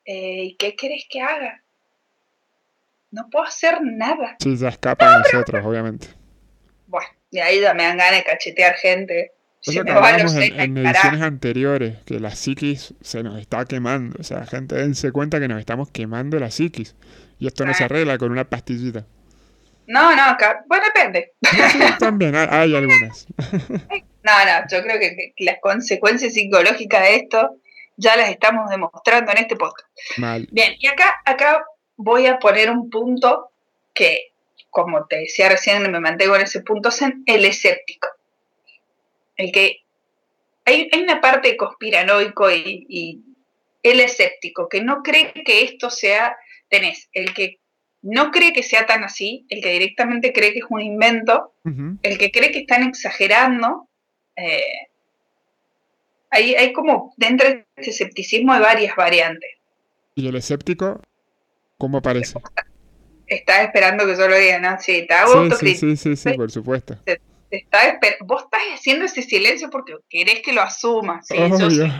Eh, 0.06 0.44
¿Y 0.46 0.56
qué 0.56 0.76
querés 0.76 1.06
que 1.10 1.22
haga? 1.22 1.64
No 3.12 3.30
puedo 3.30 3.46
hacer 3.46 3.80
nada. 3.82 4.36
Sí, 4.40 4.58
ya 4.58 4.70
escapa 4.70 5.12
de 5.12 5.18
nosotros, 5.20 5.66
obviamente. 5.66 6.08
Bueno, 6.88 7.08
y 7.32 7.40
ahí 7.40 7.62
ya 7.62 7.74
me 7.74 7.84
dan 7.84 7.98
ganas 7.98 8.20
de 8.20 8.24
cachetear 8.24 8.76
gente. 8.76 9.34
Eso 9.62 9.84
que 9.84 9.92
hablábamos 9.92 10.36
en, 10.36 10.60
en 10.60 10.78
ediciones 10.78 11.22
anteriores, 11.22 11.98
que 12.06 12.20
la 12.20 12.32
psiquis 12.32 12.94
se 13.02 13.24
nos 13.24 13.40
está 13.40 13.66
quemando. 13.66 14.18
O 14.20 14.24
sea, 14.24 14.46
gente, 14.46 14.76
dense 14.76 15.12
cuenta 15.12 15.40
que 15.40 15.48
nos 15.48 15.60
estamos 15.60 15.90
quemando 15.92 16.40
la 16.40 16.52
psiquis. 16.52 16.96
Y 17.40 17.48
esto 17.48 17.66
no 17.66 17.74
se 17.74 17.84
arregla 17.84 18.18
con 18.18 18.32
una 18.32 18.50
pastillita. 18.50 19.06
No, 19.88 20.13
no, 20.13 20.38
bueno, 20.67 20.86
depende. 20.93 21.34
también 22.00 22.36
hay 22.36 22.76
algunas. 22.76 23.26
No, 23.39 24.45
no, 24.45 24.67
yo 24.69 24.84
creo 24.84 25.00
que, 25.00 25.34
las 25.38 25.60
consecuencias 25.62 26.34
psicológicas 26.34 27.02
de 27.02 27.15
esto 27.15 27.56
ya 27.95 28.17
las 28.17 28.30
estamos 28.30 28.69
demostrando 28.69 29.32
en 29.32 29.38
este 29.38 29.56
podcast. 29.56 29.88
Mal. 30.17 30.47
Bien, 30.52 30.76
y 30.78 30.88
acá, 30.88 31.21
acá 31.23 31.63
voy 31.95 32.28
a 32.28 32.38
poner 32.38 32.69
un 32.69 32.89
punto 32.89 33.52
que, 33.93 34.34
como 34.69 35.06
te 35.06 35.19
decía 35.19 35.47
recién, 35.47 35.89
me 35.89 36.00
mantengo 36.02 36.36
en 36.36 36.41
ese 36.41 36.62
punto, 36.62 36.89
es 36.89 37.02
el 37.26 37.45
escéptico. 37.45 38.10
El 39.38 39.54
que 39.54 39.84
hay, 40.65 40.89
una 41.02 41.21
parte 41.21 41.56
conspiranoico 41.56 42.52
y, 42.52 42.86
y 42.89 43.21
el 43.84 44.02
escéptico, 44.02 44.67
que 44.67 44.82
no 44.82 45.02
cree 45.02 45.32
que 45.45 45.63
esto 45.63 45.89
sea, 45.89 46.36
tenés 46.69 47.08
el 47.13 47.34
que 47.34 47.60
no 48.08 48.32
cree 48.32 48.54
que 48.54 48.63
sea 48.63 48.86
tan 48.86 49.04
así, 49.04 49.46
el 49.50 49.62
que 49.62 49.70
directamente 49.70 50.32
cree 50.32 50.54
que 50.54 50.60
es 50.60 50.65
un 50.70 50.82
invento, 50.82 51.54
el 52.02 52.17
que 52.17 52.32
cree 52.32 52.52
que 52.52 52.60
están 52.60 52.84
exagerando. 52.84 53.89
Eh, 54.38 54.62
hay, 56.30 56.56
hay 56.56 56.72
como 56.72 57.13
dentro 57.17 57.50
de 57.50 57.65
ese 57.76 57.89
escepticismo 57.89 58.54
hay 58.54 58.62
varias 58.62 58.96
variantes. 58.96 59.50
¿Y 60.15 60.28
el 60.28 60.36
escéptico 60.38 61.02
cómo 61.78 61.98
aparece? 61.98 62.39
Estás 63.28 63.63
esperando 63.63 64.06
que 64.06 64.15
yo 64.15 64.28
lo 64.28 64.38
diga, 64.38 64.60
¿no? 64.60 64.80
Sí, 64.80 65.06
te 65.06 65.56
sí, 65.58 65.76
sí, 65.76 65.98
sí, 65.98 66.15
sí, 66.15 66.34
por 66.34 66.50
supuesto. 66.50 66.98
Vos 68.22 68.43
estás 68.43 68.62
haciendo 68.74 69.04
ese 69.04 69.22
silencio 69.22 69.70
porque 69.70 69.96
querés 70.10 70.41
que 70.41 70.54
lo 70.54 70.62
asuma. 70.62 71.22
¿sí? 71.24 71.36
Yo, 71.38 71.70
soy, 71.70 71.91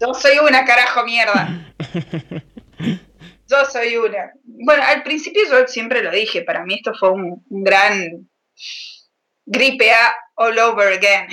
yo 0.00 0.14
soy 0.14 0.38
una 0.38 0.64
carajo 0.64 1.04
mierda. 1.04 1.72
Yo 3.52 3.66
soy 3.66 3.98
una. 3.98 4.32
Bueno, 4.44 4.82
al 4.82 5.02
principio 5.02 5.42
yo 5.50 5.66
siempre 5.66 6.02
lo 6.02 6.10
dije, 6.10 6.42
para 6.42 6.64
mí 6.64 6.76
esto 6.76 6.94
fue 6.98 7.10
un, 7.10 7.44
gran 7.50 8.26
gripe 9.44 9.92
A 9.92 10.16
all 10.36 10.58
over 10.58 10.94
again. 10.94 11.28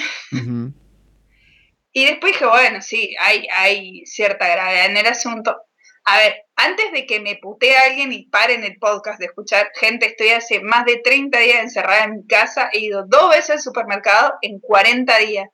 Y 1.91 2.05
después 2.05 2.33
dije, 2.33 2.45
bueno, 2.45 2.81
sí, 2.81 3.15
hay, 3.19 3.47
hay 3.51 4.05
cierta 4.05 4.47
gravedad 4.47 4.85
en 4.87 4.97
el 4.97 5.07
asunto. 5.07 5.57
A 6.03 6.17
ver, 6.17 6.43
antes 6.55 6.91
de 6.91 7.05
que 7.05 7.19
me 7.19 7.37
putee 7.37 7.77
alguien 7.77 8.11
y 8.11 8.27
paren 8.27 8.63
el 8.63 8.77
podcast 8.77 9.19
de 9.19 9.27
escuchar, 9.27 9.71
gente, 9.75 10.07
estoy 10.07 10.29
hace 10.29 10.59
más 10.59 10.85
de 10.85 10.97
30 10.97 11.39
días 11.39 11.63
encerrada 11.63 12.03
en 12.03 12.17
mi 12.17 12.27
casa, 12.27 12.69
he 12.73 12.79
ido 12.79 13.05
dos 13.07 13.29
veces 13.31 13.49
al 13.51 13.61
supermercado 13.61 14.33
en 14.41 14.59
40 14.59 15.17
días, 15.19 15.49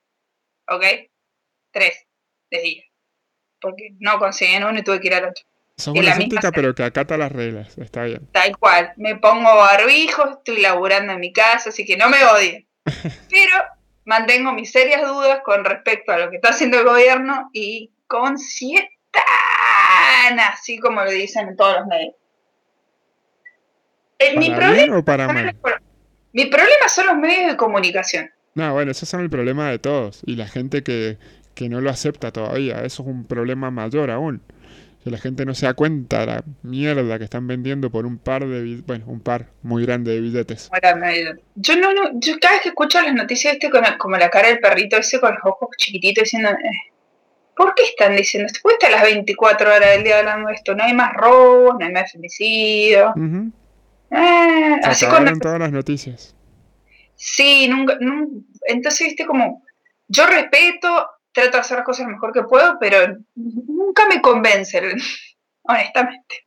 ¿ok? 0.68 0.84
Tres 1.70 2.06
de 2.50 2.60
días, 2.60 2.86
porque 3.60 3.90
no 4.00 4.18
conseguí 4.18 4.56
uno 4.56 4.78
y 4.78 4.82
tuve 4.82 5.00
que 5.00 5.06
ir 5.08 5.14
al 5.14 5.26
otro. 5.26 5.44
Sos 5.76 5.94
una 5.94 6.10
escéptica, 6.10 6.50
pero 6.52 6.74
que 6.74 6.84
acata 6.84 7.18
las 7.18 7.30
reglas, 7.30 7.76
está 7.76 8.04
bien. 8.04 8.26
Tal 8.32 8.56
cual, 8.56 8.94
me 8.96 9.16
pongo 9.16 9.56
barbijo, 9.56 10.30
estoy 10.30 10.62
laburando 10.62 11.12
en 11.12 11.20
mi 11.20 11.34
casa, 11.34 11.68
así 11.68 11.84
que 11.84 11.98
no 11.98 12.08
me 12.08 12.24
odien. 12.24 12.66
pero 13.30 13.56
mantengo 14.06 14.52
mis 14.52 14.72
serias 14.72 15.02
dudas 15.02 15.40
con 15.44 15.64
respecto 15.66 16.12
a 16.12 16.18
lo 16.18 16.30
que 16.30 16.36
está 16.36 16.50
haciendo 16.50 16.78
el 16.78 16.84
gobierno 16.84 17.50
y 17.52 17.90
con 18.06 18.38
si 18.38 18.76
es 18.76 18.84
tan 19.10 20.40
así 20.40 20.78
como 20.78 21.04
lo 21.04 21.10
dicen 21.10 21.48
en 21.48 21.56
todos 21.56 21.76
los 21.80 21.86
medios. 21.86 22.14
Eh, 24.18 24.34
¿Para 24.34 24.40
mi 24.40 24.50
problema, 24.50 24.96
o 24.96 25.04
para 25.04 25.26
mal? 25.26 25.56
Mi 26.32 26.46
problema 26.46 26.88
son 26.88 27.06
los 27.06 27.16
medios 27.16 27.50
de 27.50 27.56
comunicación. 27.58 28.30
No, 28.54 28.72
bueno, 28.72 28.92
esos 28.92 29.10
son 29.10 29.20
el 29.20 29.28
problema 29.28 29.70
de 29.70 29.78
todos. 29.78 30.22
Y 30.24 30.36
la 30.36 30.46
gente 30.46 30.82
que, 30.82 31.18
que 31.54 31.68
no 31.68 31.82
lo 31.82 31.90
acepta 31.90 32.32
todavía. 32.32 32.76
Eso 32.76 33.02
es 33.02 33.08
un 33.08 33.26
problema 33.26 33.70
mayor 33.70 34.10
aún 34.10 34.40
que 35.06 35.12
la 35.12 35.18
gente 35.18 35.46
no 35.46 35.54
se 35.54 35.66
da 35.66 35.74
cuenta 35.74 36.18
de 36.18 36.26
la 36.26 36.44
mierda 36.64 37.16
que 37.16 37.22
están 37.22 37.46
vendiendo 37.46 37.92
por 37.92 38.06
un 38.06 38.18
par 38.18 38.44
de, 38.44 38.82
bueno, 38.84 39.04
un 39.06 39.20
par 39.20 39.52
muy 39.62 39.86
grande 39.86 40.10
de 40.10 40.20
billetes. 40.20 40.68
Yo 41.54 41.76
no, 41.76 41.92
no, 41.92 42.10
yo 42.14 42.34
cada 42.40 42.54
vez 42.54 42.62
que 42.62 42.70
escucho 42.70 43.00
las 43.00 43.14
noticias 43.14 43.52
este 43.52 43.70
con 43.70 43.84
como 43.98 44.16
la 44.16 44.28
cara 44.30 44.48
del 44.48 44.58
perrito 44.58 44.96
ese 44.96 45.20
con 45.20 45.32
los 45.32 45.44
ojos 45.44 45.68
chiquititos 45.78 46.24
diciendo, 46.24 46.48
eh, 46.50 46.92
¿por 47.54 47.72
qué 47.76 47.84
están 47.84 48.16
diciendo 48.16 48.48
esto? 48.48 48.58
Cuesta 48.60 48.90
las 48.90 49.02
24 49.02 49.76
horas 49.76 49.90
del 49.90 50.02
día 50.02 50.18
hablando 50.18 50.48
de 50.48 50.54
esto, 50.54 50.74
no 50.74 50.82
hay 50.82 50.92
más 50.92 51.12
robo, 51.14 51.76
no 51.78 51.86
hay 51.86 51.92
más 51.92 52.10
femicidio. 52.10 53.14
eh, 54.10 54.80
así 54.82 55.06
con 55.06 55.38
todas 55.38 55.60
las 55.60 55.70
noticias. 55.70 56.34
Sí, 57.14 57.68
nunca, 57.68 57.96
nunca, 58.00 58.44
entonces 58.66 59.06
viste 59.06 59.24
como, 59.24 59.62
yo 60.08 60.26
respeto 60.26 61.10
trato 61.42 61.58
de 61.58 61.60
hacer 61.60 61.76
las 61.78 61.86
cosas 61.86 62.06
lo 62.06 62.12
mejor 62.12 62.32
que 62.32 62.42
puedo, 62.42 62.78
pero 62.80 63.16
nunca 63.34 64.06
me 64.06 64.20
convencen, 64.20 64.96
honestamente. 65.62 66.46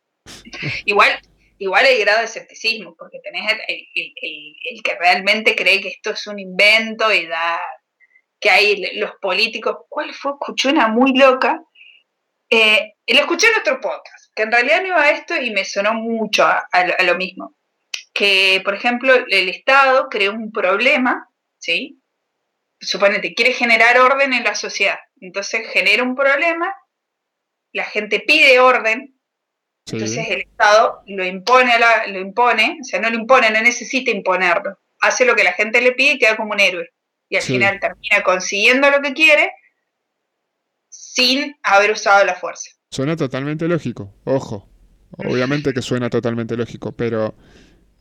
igual, 0.86 1.20
igual 1.58 1.86
hay 1.86 2.00
grado 2.00 2.20
de 2.20 2.26
escepticismo, 2.26 2.96
porque 2.98 3.20
tenés 3.20 3.52
el, 3.68 4.84
que 4.84 4.96
realmente 5.00 5.56
cree 5.56 5.82
que 5.82 5.90
esto 5.90 6.12
es 6.12 6.28
un 6.28 6.40
invento 6.40 7.12
y 7.14 7.28
da 7.28 7.60
que 8.40 8.50
hay 8.50 8.98
los 8.98 9.12
políticos. 9.22 9.78
¿Cuál 9.90 10.14
fue? 10.14 10.32
Escuché 10.32 10.70
una 10.70 10.88
muy 10.88 11.14
loca. 11.16 11.62
Eh, 12.50 12.94
lo 13.08 13.20
escuché 13.20 13.48
en 13.48 13.60
otro 13.60 13.80
podcast, 13.80 14.34
que 14.34 14.44
en 14.44 14.52
realidad 14.52 14.82
no 14.82 14.88
iba 14.88 15.02
a 15.04 15.12
esto 15.12 15.36
y 15.40 15.52
me 15.52 15.66
sonó 15.66 15.94
mucho 15.94 16.46
a, 16.46 16.68
a 16.72 17.04
lo 17.04 17.16
mismo. 17.16 17.56
Que, 18.14 18.62
por 18.66 18.74
ejemplo, 18.74 19.14
el 19.14 19.50
Estado 19.50 20.10
creó 20.10 20.34
un 20.34 20.52
problema, 20.52 21.30
¿sí? 21.60 21.99
Suponete, 22.80 23.34
quiere 23.34 23.54
generar 23.54 24.00
orden 24.00 24.34
en 24.34 24.44
la 24.44 24.56
sociedad. 24.56 25.00
Entonces 25.20 25.68
genera 25.72 26.04
un 26.04 26.16
problema, 26.16 26.74
la 27.74 27.84
gente 27.84 28.20
pide 28.20 28.60
orden, 28.60 29.20
entonces 29.86 30.28
el 30.30 30.42
Estado 30.42 31.02
lo 31.08 31.26
impone, 31.26 31.74
lo 32.08 32.20
impone, 32.20 32.78
o 32.82 32.84
sea, 32.84 33.00
no 33.00 33.10
lo 33.10 33.16
impone, 33.16 33.50
no 33.50 33.62
necesita 33.62 34.12
imponerlo. 34.12 34.78
Hace 35.02 35.26
lo 35.26 35.36
que 35.36 35.44
la 35.44 35.54
gente 35.54 35.82
le 35.82 35.94
pide 35.94 36.14
y 36.14 36.20
queda 36.20 36.38
como 36.38 36.52
un 36.54 36.60
héroe. 36.60 36.90
Y 37.30 37.38
al 37.38 37.42
final 37.42 37.80
termina 37.80 38.22
consiguiendo 38.24 38.90
lo 38.90 39.02
que 39.02 39.14
quiere 39.14 39.52
sin 40.90 41.56
haber 41.64 41.92
usado 41.92 42.26
la 42.26 42.36
fuerza. 42.36 42.72
Suena 42.92 43.16
totalmente 43.16 43.68
lógico, 43.68 44.14
ojo. 44.26 44.68
Obviamente 45.18 45.74
que 45.74 45.82
suena 45.82 46.10
totalmente 46.10 46.56
lógico, 46.56 46.92
pero 46.92 47.36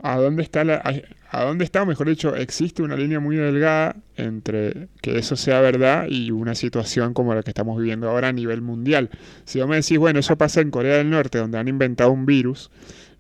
a 0.01 0.17
dónde 0.17 0.43
está 0.43 0.65
la, 0.65 0.83
a, 1.31 1.45
dónde 1.45 1.65
está, 1.65 1.83
o 1.83 1.87
mejor 1.87 2.09
dicho, 2.09 2.37
existe 2.37 2.83
una 2.83 2.97
línea 2.97 3.21
muy 3.21 3.37
delgada 3.37 3.97
entre 4.17 4.89
que 5.03 5.19
eso 5.19 5.37
sea 5.37 5.61
verdad 5.61 6.07
y 6.09 6.31
una 6.31 6.55
situación 6.55 7.15
como 7.15 7.35
la 7.35 7.43
que 7.43 7.51
estamos 7.51 7.79
viviendo 7.79 8.09
ahora 8.09 8.29
a 8.29 8.33
nivel 8.33 8.63
mundial. 8.63 9.11
Si 9.45 9.61
vos 9.61 9.69
me 9.69 9.77
decís, 9.77 9.99
bueno, 9.99 10.21
eso 10.21 10.39
pasa 10.39 10.61
en 10.61 10.71
Corea 10.71 10.99
del 10.99 11.11
Norte, 11.11 11.39
donde 11.39 11.59
han 11.59 11.69
inventado 11.69 12.13
un 12.13 12.27
virus, 12.27 12.71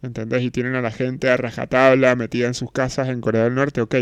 ¿entendés? 0.02 0.42
Y 0.42 0.50
tienen 0.50 0.76
a 0.76 0.82
la 0.82 0.92
gente 0.92 1.30
a 1.30 1.36
rajatabla 1.36 2.14
metida 2.16 2.46
en 2.46 2.54
sus 2.54 2.70
casas 2.70 3.08
en 3.08 3.20
Corea 3.20 3.44
del 3.44 3.54
Norte, 3.54 3.80
ok. 3.80 3.96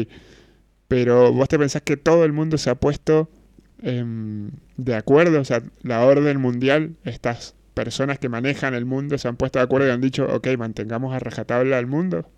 Pero 0.89 1.33
vos 1.33 1.49
te 1.49 1.59
pensás 1.59 1.83
que 1.83 1.97
todo 1.97 2.25
el 2.25 2.33
mundo 2.33 2.59
se 2.59 2.71
ha 2.71 2.75
puesto 2.75 3.31
em, 3.83 4.51
de 4.77 4.95
acuerdo, 4.95 5.41
o 5.41 5.45
sea, 5.45 5.63
la 5.83 6.05
orden 6.05 6.41
mundial, 6.41 6.97
estas 7.05 7.55
personas 7.75 8.19
que 8.19 8.29
manejan 8.29 8.75
el 8.75 8.85
mundo 8.85 9.19
se 9.19 9.29
han 9.29 9.37
puesto 9.37 9.59
de 9.59 9.65
acuerdo 9.65 9.89
y 9.89 9.91
han 9.91 10.01
dicho, 10.01 10.27
ok, 10.27 10.49
mantengamos 10.59 11.15
a 11.15 11.19
rajatabla 11.19 11.79
al 11.79 11.87
mundo. 11.87 12.31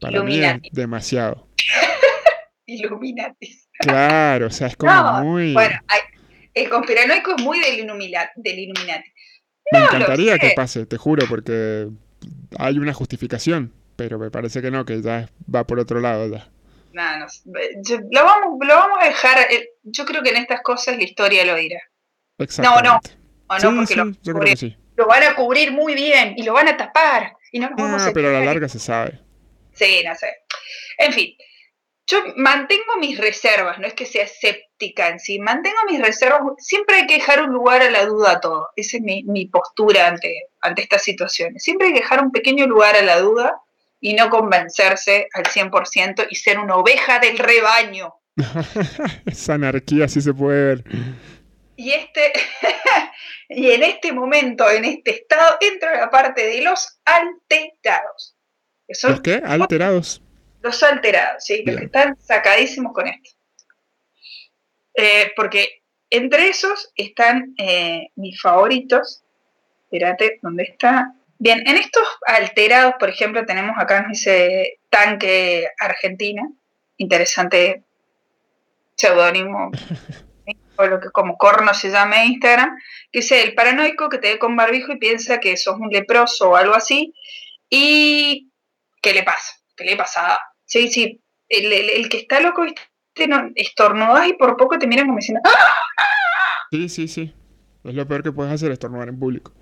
Para 0.00 0.22
mí 0.22 0.40
es 0.42 0.60
demasiado. 0.72 1.48
Illuminati. 2.66 3.58
Claro, 3.80 4.46
o 4.46 4.50
sea, 4.50 4.68
es 4.68 4.76
como 4.76 5.22
muy. 5.22 5.52
Bueno, 5.52 5.78
el 6.54 6.68
conspiranoico 6.68 7.34
es 7.36 7.42
muy 7.42 7.60
del, 7.60 7.78
Illuminati. 7.78 9.12
me 9.72 9.78
encantaría 9.78 10.38
que 10.38 10.52
pase, 10.54 10.86
te 10.86 10.96
juro, 10.96 11.26
porque 11.28 11.88
hay 12.58 12.78
una 12.78 12.92
justificación, 12.92 13.72
pero 13.96 14.18
me 14.18 14.30
parece 14.30 14.60
que 14.60 14.70
no, 14.70 14.84
que 14.84 15.00
ya 15.00 15.28
va 15.52 15.64
por 15.64 15.78
otro 15.78 16.00
lado 16.00 16.28
ya. 16.28 16.48
No, 16.92 17.18
no, 17.18 17.26
lo, 18.10 18.24
vamos, 18.24 18.58
lo 18.66 18.74
vamos 18.74 18.98
a 19.00 19.06
dejar. 19.06 19.38
Eh, 19.50 19.70
yo 19.82 20.04
creo 20.04 20.22
que 20.22 20.30
en 20.30 20.36
estas 20.36 20.62
cosas 20.62 20.96
la 20.96 21.04
historia 21.04 21.44
lo 21.44 21.54
dirá. 21.54 21.80
No, 22.58 22.80
no. 22.80 23.00
O 23.46 23.58
no, 23.58 23.76
porque 23.76 23.96
lo, 23.96 24.04
lo, 24.96 25.06
van 25.06 25.22
a 25.22 25.34
cubrir 25.34 25.72
muy 25.72 25.94
bien 25.94 26.34
y 26.36 26.42
lo 26.42 26.52
van 26.52 26.68
a 26.68 26.76
tapar. 26.76 27.34
Y 27.50 27.60
no, 27.60 27.70
ah, 27.78 28.10
pero 28.12 28.28
a 28.28 28.32
la 28.32 28.44
larga 28.44 28.68
se 28.68 28.78
sabe. 28.78 29.20
Sí, 29.78 30.02
no 30.04 30.14
sé. 30.14 30.34
En 30.98 31.12
fin, 31.12 31.36
yo 32.08 32.22
mantengo 32.36 32.96
mis 32.98 33.18
reservas, 33.18 33.78
no 33.78 33.86
es 33.86 33.92
que 33.92 34.06
sea 34.06 34.24
escéptica 34.24 35.08
en 35.08 35.20
sí, 35.20 35.38
mantengo 35.38 35.76
mis 35.88 36.00
reservas, 36.00 36.40
siempre 36.56 36.96
hay 36.96 37.06
que 37.06 37.14
dejar 37.14 37.42
un 37.42 37.50
lugar 37.50 37.82
a 37.82 37.90
la 37.90 38.06
duda 38.06 38.32
a 38.32 38.40
todo, 38.40 38.68
esa 38.76 38.96
es 38.96 39.02
mi, 39.02 39.46
postura 39.46 40.08
ante, 40.08 40.46
ante 40.62 40.82
estas 40.82 41.02
situaciones, 41.04 41.62
siempre 41.62 41.88
hay 41.88 41.92
que 41.92 42.00
dejar 42.00 42.22
un 42.22 42.32
pequeño 42.32 42.66
lugar 42.66 42.96
a 42.96 43.02
la 43.02 43.20
duda 43.20 43.60
y 44.00 44.14
no 44.14 44.30
convencerse 44.30 45.28
al 45.34 45.44
100% 45.44 46.26
y 46.30 46.34
ser 46.36 46.58
una 46.58 46.76
oveja 46.76 47.18
del 47.18 47.36
rebaño. 47.36 48.14
Esa 49.26 49.54
anarquía 49.54 50.08
sí 50.08 50.20
se 50.22 50.32
puede 50.32 50.76
ver. 50.76 50.84
Y, 51.76 51.90
este, 51.90 52.32
y 53.50 53.72
en 53.72 53.82
este 53.82 54.12
momento, 54.12 54.70
en 54.70 54.84
este 54.84 55.10
estado, 55.10 55.58
entra 55.60 55.98
la 55.98 56.10
parte 56.10 56.46
de 56.46 56.62
los 56.62 57.00
alterados. 57.04 58.37
¿Los 58.88 59.20
qué? 59.20 59.42
Alterados. 59.44 60.22
Los 60.62 60.82
alterados, 60.82 61.44
sí, 61.44 61.62
los 61.64 61.76
que 61.76 61.84
están 61.84 62.16
sacadísimos 62.20 62.92
con 62.92 63.06
esto. 63.06 63.30
Eh, 64.94 65.32
porque 65.36 65.82
entre 66.10 66.48
esos 66.48 66.92
están 66.96 67.54
eh, 67.58 68.08
mis 68.16 68.40
favoritos. 68.40 69.22
Espérate, 69.84 70.38
¿dónde 70.42 70.64
está? 70.64 71.14
Bien, 71.38 71.62
en 71.66 71.76
estos 71.76 72.02
alterados, 72.26 72.94
por 72.98 73.08
ejemplo, 73.08 73.46
tenemos 73.46 73.76
acá 73.78 74.06
ese 74.10 74.80
tanque 74.90 75.68
Argentina, 75.78 76.42
interesante 76.96 77.84
seudónimo, 78.96 79.70
o 80.76 80.86
lo 80.86 81.00
que 81.00 81.10
como 81.10 81.36
corno 81.36 81.72
se 81.74 81.90
llama 81.90 82.22
en 82.22 82.32
Instagram, 82.32 82.76
que 83.12 83.20
es 83.20 83.30
el 83.30 83.54
paranoico 83.54 84.08
que 84.08 84.18
te 84.18 84.32
ve 84.32 84.38
con 84.38 84.56
barbijo 84.56 84.92
y 84.92 84.98
piensa 84.98 85.38
que 85.38 85.56
sos 85.56 85.78
un 85.78 85.90
leproso 85.90 86.50
o 86.50 86.56
algo 86.56 86.74
así, 86.74 87.14
y 87.70 88.47
¿qué 89.08 89.14
le 89.14 89.22
pasa? 89.22 89.54
¿Qué 89.74 89.84
le 89.84 89.96
pasa? 89.96 90.38
Sí, 90.66 90.88
sí, 90.88 91.22
el, 91.48 92.08
que 92.10 92.18
está 92.18 92.40
loco, 92.40 92.66
no, 93.26 93.50
estornudas 93.54 94.28
y 94.28 94.34
por 94.34 94.56
poco 94.58 94.78
te 94.78 94.86
miran 94.86 95.06
como 95.06 95.16
diciendo 95.16 95.40
¡Ah! 95.44 96.06
Sí, 96.70 96.90
sí, 96.90 97.08
sí. 97.08 97.34
Es 97.84 97.94
lo 97.94 98.06
peor 98.06 98.22
que 98.22 98.32
puedes 98.32 98.52
hacer, 98.52 98.70
estornudar 98.70 99.08
en 99.08 99.18
público. 99.18 99.54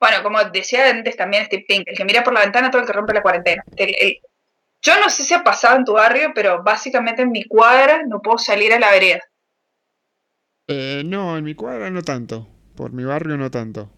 Bueno, 0.00 0.22
como 0.22 0.42
decía 0.44 0.88
antes 0.88 1.14
también 1.14 1.44
Steve 1.44 1.66
Pink, 1.68 1.82
el 1.86 1.96
que 1.96 2.06
mira 2.06 2.24
por 2.24 2.32
la 2.32 2.40
ventana 2.40 2.70
todo 2.70 2.80
el 2.80 2.86
que 2.86 2.94
rompe 2.94 3.12
la 3.12 3.20
cuarentena. 3.20 3.62
yo 4.80 4.98
no 4.98 5.10
sé 5.10 5.22
si 5.22 5.34
ha 5.34 5.44
pasado 5.44 5.76
en 5.76 5.84
tu 5.84 5.92
barrio, 5.92 6.32
pero 6.34 6.62
básicamente 6.62 7.20
en 7.20 7.30
mi 7.30 7.44
cuadra 7.44 8.02
no 8.06 8.22
puedo 8.22 8.38
salir 8.38 8.72
a 8.72 8.78
la 8.78 8.92
vereda. 8.92 9.20
Eh, 10.68 11.02
no, 11.04 11.36
en 11.36 11.44
mi 11.44 11.54
cuadra 11.54 11.90
no 11.90 12.00
tanto. 12.00 12.48
Por 12.74 12.92
mi 12.92 13.04
barrio 13.04 13.36
no 13.36 13.50
tanto. 13.50 13.90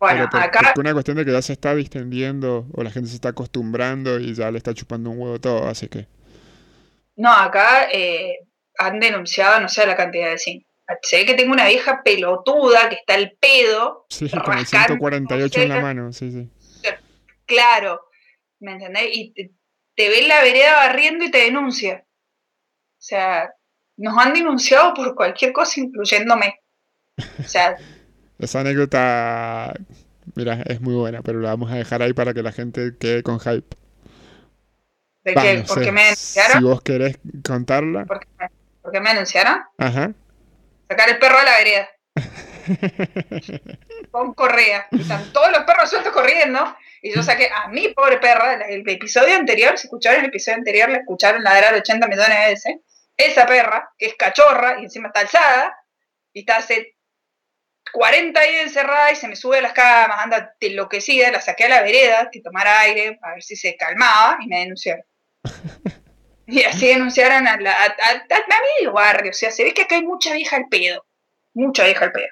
Bueno, 0.00 0.28
acá. 0.32 0.70
Es 0.70 0.78
una 0.78 0.94
cuestión 0.94 1.18
de 1.18 1.26
que 1.26 1.32
ya 1.32 1.42
se 1.42 1.52
está 1.52 1.74
distendiendo 1.74 2.66
o 2.72 2.82
la 2.82 2.90
gente 2.90 3.10
se 3.10 3.16
está 3.16 3.28
acostumbrando 3.28 4.18
y 4.18 4.34
ya 4.34 4.50
le 4.50 4.56
está 4.56 4.72
chupando 4.72 5.10
un 5.10 5.18
huevo 5.18 5.38
todo, 5.38 5.68
así 5.68 5.88
que. 5.88 6.06
No, 7.16 7.30
acá 7.30 7.86
eh, 7.92 8.46
han 8.78 8.98
denunciado, 8.98 9.60
no 9.60 9.68
sé 9.68 9.86
la 9.86 9.96
cantidad 9.96 10.30
de 10.30 10.38
sí. 10.38 10.66
Sé 11.02 11.24
que 11.26 11.34
tengo 11.34 11.52
una 11.52 11.68
vieja 11.68 12.02
pelotuda 12.02 12.88
que 12.88 12.96
está 12.96 13.14
el 13.14 13.36
pedo. 13.38 14.06
Sí, 14.08 14.28
con 14.30 14.58
el 14.58 14.66
148 14.66 15.60
en 15.60 15.68
la 15.68 15.80
mano, 15.80 16.12
sí, 16.14 16.32
sí. 16.32 16.50
Claro, 17.44 18.00
¿me 18.58 18.72
entendés? 18.72 19.08
Y 19.12 19.32
te, 19.32 20.08
ve 20.08 20.20
en 20.22 20.28
la 20.28 20.42
vereda 20.42 20.76
barriendo 20.76 21.26
y 21.26 21.30
te 21.30 21.38
denuncia. 21.38 22.06
O 22.06 23.02
sea, 23.02 23.52
nos 23.98 24.16
han 24.16 24.32
denunciado 24.32 24.94
por 24.94 25.14
cualquier 25.14 25.52
cosa, 25.52 25.78
incluyéndome. 25.78 26.58
O 27.38 27.42
sea. 27.42 27.76
Esa 28.40 28.60
anécdota, 28.60 29.74
mira, 30.34 30.62
es 30.66 30.80
muy 30.80 30.94
buena, 30.94 31.20
pero 31.22 31.40
la 31.40 31.50
vamos 31.50 31.70
a 31.70 31.74
dejar 31.74 32.00
ahí 32.00 32.14
para 32.14 32.32
que 32.32 32.42
la 32.42 32.52
gente 32.52 32.96
quede 32.98 33.22
con 33.22 33.38
hype. 33.38 33.76
¿De 35.24 35.34
qué? 35.34 35.64
¿Por 35.68 35.82
qué 35.82 35.92
me 35.92 36.02
denunciaron? 36.02 36.58
Si 36.58 36.64
vos 36.64 36.82
querés 36.82 37.18
contarla. 37.46 38.06
¿Por 38.06 38.20
qué 38.20 38.26
me, 38.38 38.50
¿por 38.80 38.92
qué 38.92 39.00
me 39.00 39.10
denunciaron? 39.10 39.60
Ajá. 39.76 40.12
Sacar 40.88 41.10
el 41.10 41.18
perro 41.18 41.38
a 41.38 41.44
la 41.44 41.56
vereda. 41.58 41.88
Con 44.10 44.32
correa. 44.34 44.88
Están 44.90 45.32
todos 45.32 45.52
los 45.52 45.64
perros 45.64 45.90
sueltos 45.90 46.12
corriendo. 46.12 46.76
Y 47.02 47.14
yo 47.14 47.22
saqué 47.22 47.48
a 47.48 47.68
mi 47.68 47.88
pobre 47.88 48.18
perra, 48.18 48.54
el, 48.54 48.88
episodio 48.88 49.36
anterior, 49.36 49.78
si 49.78 49.86
escucharon 49.86 50.20
el 50.20 50.26
episodio 50.26 50.58
anterior, 50.58 50.88
le 50.88 50.98
escucharon 50.98 51.42
ladrar 51.42 51.74
80 51.74 52.06
millones 52.08 52.38
de 52.38 52.46
veces. 52.46 52.76
Esa 53.16 53.46
perra, 53.46 53.90
que 53.98 54.06
es 54.06 54.14
cachorra 54.14 54.80
y 54.80 54.84
encima 54.84 55.08
está 55.08 55.20
alzada, 55.20 55.76
y 56.32 56.40
está 56.40 56.56
hace 56.56 56.96
40 57.92 58.40
días 58.40 58.62
encerrada 58.62 59.12
y 59.12 59.16
se 59.16 59.28
me 59.28 59.36
sube 59.36 59.58
a 59.58 59.62
las 59.62 59.72
camas, 59.72 60.20
anda 60.20 60.54
enloquecida, 60.60 61.30
la 61.30 61.40
saqué 61.40 61.64
a 61.64 61.68
la 61.68 61.82
vereda, 61.82 62.28
que 62.30 62.40
tomara 62.40 62.80
aire, 62.80 63.18
a 63.22 63.32
ver 63.32 63.42
si 63.42 63.56
se 63.56 63.76
calmaba, 63.76 64.38
y 64.40 64.48
me 64.48 64.60
denunciaron. 64.60 65.04
Y 66.50 66.64
así 66.64 66.88
denunciaron 66.88 67.46
a, 67.46 67.56
la, 67.58 67.70
a, 67.70 67.86
a, 67.86 68.60
mi 68.80 68.86
barrio. 68.88 69.30
O 69.30 69.34
sea, 69.34 69.52
se 69.52 69.62
ve 69.62 69.72
que 69.72 69.82
acá 69.82 69.94
hay 69.94 70.02
mucha 70.02 70.34
vieja 70.34 70.56
al 70.56 70.66
pedo. 70.68 71.06
Mucha 71.54 71.84
vieja 71.84 72.06
al 72.06 72.12
pedo. 72.12 72.26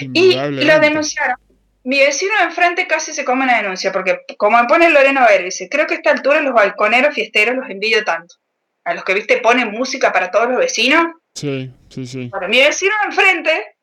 Y 0.00 0.34
lo 0.34 0.80
denunciaron. 0.80 1.36
Mi 1.84 1.98
vecino 1.98 2.32
de 2.38 2.44
enfrente 2.44 2.86
casi 2.86 3.12
se 3.12 3.24
come 3.24 3.44
una 3.44 3.58
denuncia, 3.58 3.92
porque 3.92 4.20
como 4.38 4.58
me 4.58 4.68
pone 4.68 4.88
Loreno 4.88 5.26
Ver, 5.26 5.44
dice, 5.44 5.68
creo 5.68 5.86
que 5.86 5.94
a 5.94 5.96
esta 5.98 6.12
altura 6.12 6.40
los 6.40 6.54
balconeros 6.54 7.14
fiesteros 7.14 7.56
los 7.56 7.68
envidio 7.68 8.04
tanto. 8.04 8.36
A 8.84 8.94
los 8.94 9.04
que, 9.04 9.14
viste, 9.14 9.38
ponen 9.38 9.70
música 9.70 10.12
para 10.12 10.30
todos 10.30 10.48
los 10.48 10.58
vecinos. 10.58 11.06
Sí, 11.34 11.70
sí, 11.90 12.06
sí. 12.06 12.28
Bueno, 12.28 12.48
mi 12.48 12.58
vecino 12.58 12.94
de 13.00 13.06
enfrente 13.08 13.76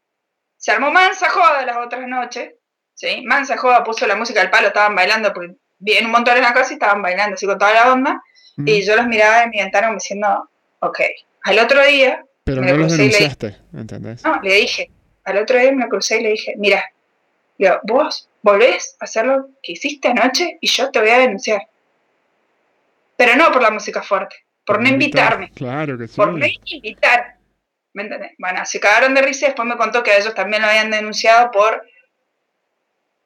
se 0.60 0.72
armó 0.72 0.92
mansa 0.92 1.30
joda 1.30 1.66
las 1.66 1.78
otras 1.78 2.06
noches. 2.08 2.54
¿sí? 2.94 3.24
Mansa 3.26 3.58
joda, 3.58 3.84
puso 3.84 4.06
la 4.06 4.16
música 4.16 4.42
al 4.42 4.52
palo, 4.52 4.68
estaban 4.68 4.94
bailando, 4.94 5.34
porque 5.34 5.56
vi 5.80 5.98
un 6.04 6.12
montón 6.12 6.36
en 6.36 6.44
la 6.44 6.54
casa 6.54 6.72
y 6.72 6.74
estaban 6.74 7.02
bailando 7.02 7.36
así 7.36 7.46
con 7.48 7.58
toda 7.58 7.74
la 7.74 7.94
onda. 7.94 8.22
Y 8.66 8.86
yo 8.86 8.98
los 8.98 9.08
miraba 9.08 9.44
en 9.44 9.52
mi 9.52 9.58
ventana 9.58 9.88
como 9.88 10.00
diciendo, 10.00 10.50
ok. 10.80 11.00
Al 11.44 11.60
otro 11.60 11.82
día. 11.86 12.26
Pero 12.44 12.62
no 12.62 12.74
los 12.76 12.92
denunciaste, 12.92 13.56
¿entendés? 13.74 14.22
No, 14.26 14.42
le 14.42 14.54
dije. 14.54 14.92
Al 15.24 15.38
otro 15.38 15.58
día 15.58 15.72
me 15.72 15.88
crucé 15.88 16.20
y 16.20 16.24
le 16.24 16.30
dije, 16.32 16.56
mira, 16.58 16.84
vos 17.84 18.28
volvés 18.42 18.98
a 19.00 19.06
hacer 19.06 19.28
lo 19.28 19.48
que 19.64 19.74
hiciste 19.74 20.10
anoche 20.10 20.58
y 20.60 20.68
yo 20.68 20.92
te 20.92 21.00
voy 21.00 21.10
a 21.10 21.20
denunciar. 21.20 21.62
Pero 23.16 23.38
no 23.38 23.50
por 23.52 23.62
la 23.62 23.72
música 23.72 24.02
fuerte, 24.02 24.36
por, 24.66 24.82
no 24.82 24.90
invitarme. 24.90 25.52
Claro 25.52 25.98
que 25.98 26.08
sí. 26.08 26.16
Por 26.18 26.34
no 26.34 26.46
invitar. 26.66 27.39
¿Me 27.94 28.04
entendés? 28.04 28.32
Bueno, 28.38 28.66
se 28.66 28.80
cagaron 28.80 29.16
de 29.16 29.22
risa 29.22 29.46
y 29.46 29.50
después 29.50 29.68
me 29.68 29.78
contó 29.78 30.04
que 30.04 30.12
a 30.12 30.18
ellos 30.18 30.36
también 30.36 30.62
lo 30.62 30.68
habían 30.68 30.92
denunciado 30.92 31.52
por 31.52 31.84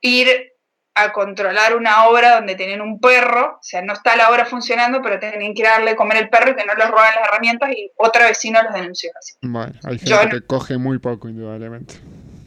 ir 0.02 0.54
a 0.95 1.12
controlar 1.12 1.76
una 1.76 2.06
obra 2.06 2.36
donde 2.36 2.56
tienen 2.56 2.82
un 2.82 2.99
perro, 2.99 3.58
o 3.60 3.63
sea, 3.63 3.82
no 3.82 3.93
está 3.93 4.15
la 4.15 4.30
obra 4.30 4.45
funcionando, 4.45 5.02
pero 5.02 5.19
tienen 5.19 5.56
que 5.56 5.63
darle 5.63 5.91
a 5.91 5.95
comer 5.95 6.17
el 6.17 6.30
perro 6.30 6.52
y 6.52 6.56
que 6.56 6.65
no 6.65 6.76
les 6.76 6.88
roban 6.88 7.15
las 7.15 7.28
herramientas 7.28 7.71
y 7.71 7.91
otro 7.95 8.23
vecino 8.23 8.62
los 8.62 8.73
denunció 8.73 9.12
así. 9.17 9.34
Bueno, 9.41 9.73
hay 9.84 9.97
gente 9.97 10.30
que 10.30 10.41
coge 10.45 10.78
muy 10.78 10.99
poco, 10.99 11.30
indudablemente. 11.30 11.95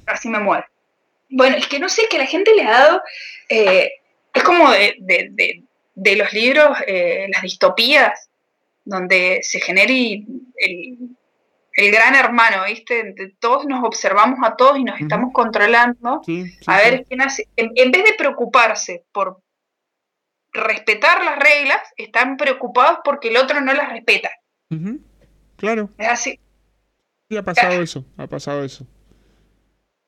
Casi 0.05 0.29
me 0.29 0.39
muero. 0.39 0.65
Bueno, 1.29 1.57
es 1.57 1.67
que 1.67 1.81
no 1.81 1.89
sé, 1.89 2.03
que 2.09 2.19
la 2.19 2.27
gente 2.27 2.55
le 2.55 2.63
ha 2.63 2.71
dado, 2.71 3.03
eh, 3.49 3.91
es 4.33 4.43
como 4.45 4.71
de, 4.71 4.95
de, 5.01 5.65
de, 5.95 6.17
los 6.17 6.33
libros, 6.33 6.79
eh, 6.87 7.27
las 7.33 7.43
distopías, 7.43 8.29
donde 8.85 9.41
se 9.43 9.61
genera 9.61 9.93
el, 9.93 10.25
el 11.77 11.93
gran 11.93 12.15
hermano, 12.15 12.65
¿viste? 12.65 13.15
Todos 13.39 13.67
nos 13.67 13.85
observamos 13.85 14.39
a 14.43 14.57
todos 14.57 14.79
y 14.79 14.85
nos 14.85 14.99
estamos 14.99 15.31
controlando. 15.33 16.23
a 16.67 16.77
ver 16.79 17.05
quién 17.07 17.21
hace. 17.21 17.49
En, 17.55 17.91
vez 17.93 18.05
de 18.05 18.15
preocuparse 18.17 19.05
por 19.13 19.43
respetar 20.53 21.23
las 21.23 21.39
reglas, 21.39 21.81
están 21.99 22.39
preocupados 22.39 23.01
porque 23.05 23.29
el 23.29 23.37
otro 23.37 23.61
no 23.61 23.75
las 23.75 23.91
respeta. 23.91 24.31
Claro. 25.57 25.91
Es 25.99 26.09
así. 26.09 26.41
Sí, 27.29 27.37
ha 27.37 27.43
pasado 27.43 27.83
eso, 27.83 28.07
ha 28.17 28.27
pasado 28.27 28.65
eso. 28.65 28.87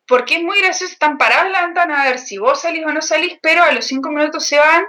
Porque 0.06 0.36
es 0.36 0.42
muy 0.42 0.58
gracioso, 0.62 0.90
están 0.90 1.18
parados 1.18 1.52
la 1.52 1.66
ventana 1.66 2.02
a 2.02 2.08
ver 2.08 2.18
si 2.18 2.38
vos 2.38 2.62
salís 2.62 2.86
o 2.86 2.92
no 2.92 3.02
salís, 3.02 3.38
pero 3.42 3.62
a 3.62 3.72
los 3.72 3.84
cinco 3.84 4.10
minutos 4.10 4.46
se 4.46 4.58
van 4.58 4.84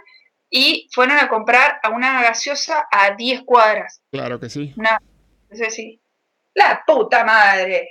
y 0.50 0.88
fueron 0.94 1.18
a 1.18 1.28
comprar 1.28 1.80
a 1.84 1.90
una 1.90 2.22
gaseosa 2.22 2.88
a 2.90 3.16
10 3.16 3.42
cuadras. 3.42 4.02
Claro 4.12 4.40
que 4.40 4.50
sí. 4.50 4.74
Una, 4.78 5.02
no 5.50 5.70
sí. 5.70 5.99
La 6.60 6.84
puta 6.86 7.24
madre. 7.24 7.88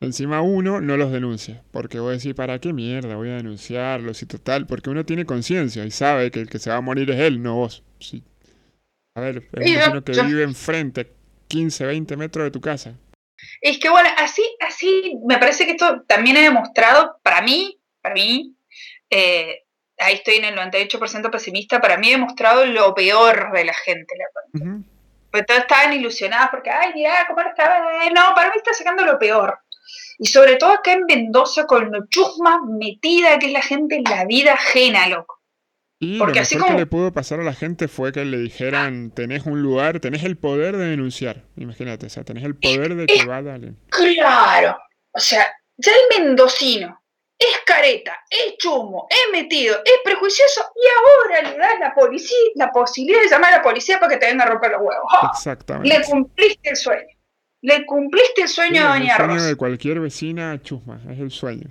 Encima 0.00 0.42
uno 0.42 0.80
no 0.80 0.96
los 0.96 1.10
denuncia, 1.10 1.62
porque 1.72 1.98
voy 1.98 2.10
a 2.10 2.12
decir, 2.14 2.36
¿para 2.36 2.60
qué 2.60 2.72
mierda 2.72 3.16
voy 3.16 3.30
a 3.30 3.36
denunciarlos 3.36 4.22
y 4.22 4.26
total? 4.26 4.66
Porque 4.66 4.90
uno 4.90 5.04
tiene 5.04 5.26
conciencia 5.26 5.84
y 5.84 5.90
sabe 5.90 6.30
que 6.30 6.40
el 6.40 6.48
que 6.48 6.60
se 6.60 6.70
va 6.70 6.76
a 6.76 6.80
morir 6.80 7.10
es 7.10 7.18
él, 7.18 7.42
no 7.42 7.56
vos. 7.56 7.82
Sí. 7.98 8.22
A 9.16 9.20
ver, 9.20 9.48
es 9.52 9.88
un 9.88 10.02
que 10.02 10.22
vive 10.22 10.44
enfrente, 10.44 11.12
15, 11.48 11.84
20 11.84 12.16
metros 12.16 12.44
de 12.44 12.50
tu 12.52 12.60
casa. 12.60 12.94
Es 13.60 13.78
que 13.78 13.88
bueno, 13.88 14.08
así, 14.16 14.42
así, 14.60 15.16
me 15.26 15.38
parece 15.38 15.66
que 15.66 15.72
esto 15.72 16.02
también 16.06 16.36
he 16.36 16.42
demostrado, 16.42 17.18
para 17.22 17.42
mí, 17.42 17.78
para 18.00 18.14
mí, 18.14 18.54
eh, 19.10 19.64
ahí 19.98 20.14
estoy 20.14 20.36
en 20.36 20.44
el 20.44 20.56
98% 20.56 21.30
pesimista, 21.30 21.80
para 21.80 21.98
mí 21.98 22.08
he 22.08 22.12
demostrado 22.12 22.64
lo 22.66 22.94
peor 22.94 23.52
de 23.52 23.64
la 23.64 23.74
gente. 23.74 24.14
La 24.16 24.82
pues 25.32 25.46
todos 25.46 25.62
estaban 25.62 25.94
ilusionados 25.94 26.50
porque, 26.50 26.70
ay, 26.70 26.92
mira, 26.94 27.24
cómo 27.26 27.40
estaba. 27.40 27.80
No, 28.14 28.34
para 28.34 28.50
mí 28.50 28.56
está 28.56 28.74
sacando 28.74 29.04
lo 29.04 29.18
peor. 29.18 29.58
Y 30.18 30.26
sobre 30.26 30.56
todo 30.56 30.72
acá 30.72 30.92
en 30.92 31.06
Mendoza 31.06 31.66
con 31.66 31.90
lo 31.90 32.06
chusma 32.06 32.60
metida 32.64 33.38
que 33.38 33.46
es 33.46 33.52
la 33.52 33.62
gente 33.62 33.96
en 33.96 34.04
la 34.04 34.24
vida 34.26 34.52
ajena, 34.52 35.08
loco. 35.08 35.40
Y 35.98 36.18
Porque 36.18 36.40
lo 36.40 36.42
así 36.42 36.56
como... 36.56 36.72
que 36.72 36.80
le 36.80 36.86
pudo 36.86 37.12
pasar 37.12 37.40
a 37.40 37.44
la 37.44 37.54
gente 37.54 37.88
fue 37.88 38.12
que 38.12 38.24
le 38.24 38.38
dijeran, 38.38 39.10
tenés 39.10 39.46
un 39.46 39.62
lugar, 39.62 40.00
tenés 40.00 40.24
el 40.24 40.36
poder 40.36 40.76
de 40.76 40.86
denunciar. 40.86 41.44
Imagínate, 41.56 42.06
o 42.06 42.10
sea, 42.10 42.24
tenés 42.24 42.44
el 42.44 42.56
poder 42.56 42.94
de 42.94 43.06
que 43.06 43.24
va 43.24 43.38
a 43.38 43.42
darle. 43.42 43.74
Claro. 43.88 44.76
O 45.12 45.20
sea, 45.20 45.46
ya 45.76 45.92
el 45.92 46.22
mendocino 46.22 47.01
es 47.42 47.60
careta, 47.66 48.24
es 48.28 48.56
chumo, 48.58 49.06
es 49.10 49.32
metido, 49.32 49.76
es 49.84 50.00
prejuicioso 50.04 50.64
y 50.74 51.34
ahora 51.34 51.50
le 51.50 51.58
das 51.58 51.78
la, 51.80 51.94
policía, 51.94 52.36
la 52.54 52.70
posibilidad 52.70 53.22
de 53.22 53.28
llamar 53.28 53.54
a 53.54 53.56
la 53.58 53.62
policía 53.62 53.98
para 53.98 54.12
que 54.12 54.18
te 54.18 54.26
venga 54.26 54.44
a 54.44 54.48
romper 54.48 54.72
los 54.72 54.82
huevos. 54.82 55.12
Exactamente. 55.34 55.88
Le 55.88 56.04
cumpliste 56.04 56.70
el 56.70 56.76
sueño. 56.76 57.06
Le 57.62 57.86
cumpliste 57.86 58.42
el 58.42 58.48
sueño 58.48 58.84
a 58.84 58.98
Doña 58.98 59.16
Rosa. 59.16 59.24
El 59.24 59.30
sueño 59.30 59.48
de 59.48 59.56
cualquier 59.56 60.00
vecina 60.00 60.60
chusma, 60.62 61.00
es 61.10 61.18
el 61.18 61.30
sueño. 61.30 61.68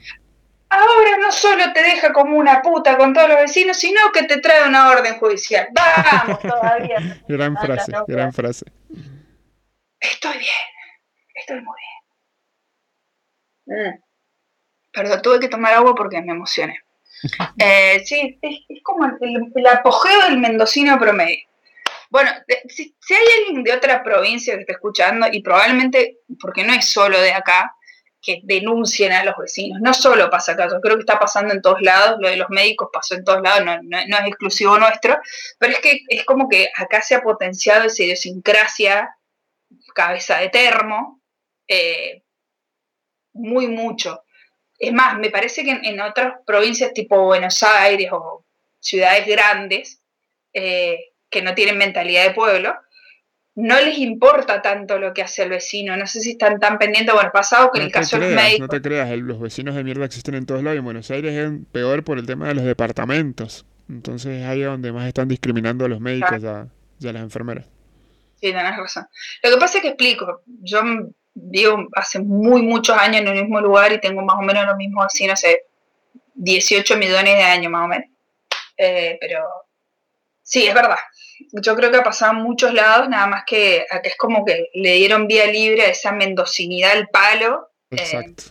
Ahora 0.70 1.18
no 1.20 1.32
solo 1.34 1.74
te 1.74 1.84
deja 1.84 2.14
como 2.14 2.38
una 2.38 2.62
puta 2.62 2.98
con 2.98 3.14
todos 3.14 3.28
los 3.28 3.38
vecinos, 3.40 3.78
sino 3.78 4.00
que 4.14 4.24
te 4.24 4.40
trae 4.40 4.68
una 4.68 4.90
orden 4.90 5.20
judicial. 5.20 5.68
Vamos 5.74 6.40
todavía. 6.42 7.22
gran 7.28 7.58
frase, 7.58 7.92
gran 8.08 8.32
frase. 8.32 8.66
Estoy 10.00 10.38
bien, 10.38 10.52
estoy 11.36 11.62
muy 11.62 11.76
bien. 13.66 13.92
Mm. 13.94 14.11
Perdón, 14.92 15.22
tuve 15.22 15.40
que 15.40 15.48
tomar 15.48 15.74
agua 15.74 15.96
porque 15.96 16.22
me 16.22 16.34
emocioné. 16.34 16.80
Eh, 17.60 18.02
sí, 18.04 18.40
es, 18.42 18.82
como 18.82 19.06
el, 19.06 19.68
apogeo 19.68 20.24
del 20.24 20.40
mendocino 20.40 20.98
promedio. 20.98 21.46
Bueno, 22.10 22.32
si, 22.68 22.96
hay 23.10 23.26
alguien 23.40 23.64
de 23.64 23.74
otra 23.74 24.04
provincia 24.04 24.56
que 24.56 24.62
esté 24.62 24.74
escuchando, 24.74 25.28
y 25.32 25.44
probablemente, 25.44 26.18
porque 26.42 26.64
no 26.64 26.74
es 26.74 26.86
solo 26.86 27.22
de 27.22 27.32
acá, 27.32 27.76
que 28.22 28.42
denuncien 28.44 29.12
a 29.14 29.24
los 29.24 29.36
vecinos. 29.38 29.80
No 29.82 29.94
solo 29.94 30.30
pasa 30.30 30.54
acá, 30.54 30.68
yo 30.70 30.80
creo 30.80 30.96
que 30.96 31.02
está 31.02 31.20
pasando 31.20 31.54
en 31.54 31.62
todos 31.62 31.82
lados, 31.82 32.18
lo 32.20 32.30
de 32.30 32.38
los 32.38 32.50
médicos 32.50 32.90
pasó 32.94 33.16
en 33.16 33.24
todos 33.24 33.42
lados, 33.42 33.64
no, 33.84 33.98
es 33.98 34.28
exclusivo 34.28 34.78
nuestro, 34.78 35.18
pero 35.58 35.74
es 35.74 35.80
que 35.80 36.02
es 36.08 36.24
como 36.26 36.48
que 36.48 36.70
acá 36.76 37.02
se 37.02 37.16
ha 37.16 37.22
potenciado 37.22 37.86
esa 37.86 38.04
idiosincrasia, 38.04 39.16
cabeza 39.96 40.38
de 40.38 40.50
termo, 40.50 41.22
eh, 41.68 42.24
muy 43.34 43.68
mucho. 43.68 44.24
Es 44.82 44.92
más, 44.92 45.20
me 45.20 45.30
parece 45.30 45.64
que 45.64 45.80
en, 45.84 46.02
otras 46.02 46.34
provincias 46.46 46.92
tipo 46.92 47.24
Buenos 47.24 47.62
Aires 47.62 48.10
o 48.12 48.44
ciudades 48.80 49.28
grandes, 49.28 50.02
eh, 50.54 51.12
que 51.30 51.44
no 51.44 51.54
tienen 51.54 51.78
mentalidad 51.78 52.26
de 52.26 52.34
pueblo, 52.34 52.74
no 53.54 53.80
les 53.80 54.00
importa 54.00 54.62
tanto 54.64 54.98
lo 54.98 55.14
que 55.14 55.22
hace 55.22 55.44
el 55.44 55.50
vecino. 55.50 55.96
No 55.96 56.08
sé 56.08 56.20
si 56.22 56.32
están 56.32 56.60
tan 56.60 56.80
pendientes. 56.80 57.14
Bueno, 57.14 57.30
pasado 57.32 57.70
con 57.70 57.82
el 57.82 57.92
caso 57.92 58.18
de 58.18 58.26
los 58.26 58.36
médicos. 58.36 58.62
No 58.62 58.68
te 58.70 58.82
creas, 58.82 59.16
los 59.20 59.40
vecinos 59.40 59.76
de 59.76 59.84
mierda 59.84 60.06
existen 60.06 60.34
en 60.34 60.48
todos 60.48 60.64
lados. 60.64 60.78
Y 60.78 60.80
en 60.80 60.86
Buenos 60.86 61.12
Aires 61.12 61.34
es 61.34 61.52
peor 61.72 62.04
por 62.04 62.18
el 62.18 62.26
tema 62.26 62.48
de 62.48 62.56
los 62.56 62.64
departamentos. 62.64 63.66
Entonces 63.88 64.42
es 64.42 64.48
ahí 64.48 64.62
donde 64.62 64.92
más 64.92 65.08
están 65.08 65.28
discriminando 65.28 65.86
a 65.86 65.90
los 65.90 66.00
médicos 66.00 66.42
y, 66.42 67.08
a, 67.08 67.12
las 67.12 67.22
enfermeras. 67.22 67.66
Sí, 68.36 68.52
tenés 68.52 68.78
razón. 68.78 69.06
Lo 69.44 69.52
que 69.52 69.58
pasa 69.58 69.78
es 69.78 69.84
que 69.84 69.90
explico. 69.90 70.42
Yo 70.46 70.82
vivo 71.34 71.88
hace 71.94 72.20
muy 72.20 72.62
muchos 72.62 72.98
años 72.98 73.22
en 73.22 73.28
el 73.28 73.42
mismo 73.44 73.62
lugar 73.62 73.92
y 73.94 74.00
tengo 74.00 74.22
más 74.22 74.38
o 74.38 74.42
menos 74.42 74.66
los 74.66 74.76
mismos 74.76 75.06
vecinos 75.06 75.34
hace 75.34 75.66
18 76.36 76.98
millones 76.98 77.36
de 77.36 77.44
años 77.44 77.72
más 77.72 77.86
o 77.86 77.88
menos. 77.88 78.08
Eh, 78.78 79.18
pero 79.20 79.44
sí, 80.44 80.68
es 80.68 80.74
verdad 80.74 80.98
yo 81.52 81.76
creo 81.76 81.92
que 81.92 81.98
ha 81.98 82.04
pasado 82.04 82.38
en 82.38 82.44
muchos 82.44 82.74
lados, 82.74 83.10
nada 83.10 83.28
más 83.28 83.44
que 83.46 83.86
es 84.04 84.18
como 84.18 84.46
que 84.46 84.70
le 84.74 84.96
dieron 84.96 85.28
vía 85.28 85.48
libre 85.48 85.84
a 85.84 85.90
esa 85.90 86.12
mendocinidad 86.12 86.92
al 86.92 87.08
palo. 87.10 87.70
Eh, 87.90 87.98
Exacto. 87.98 88.44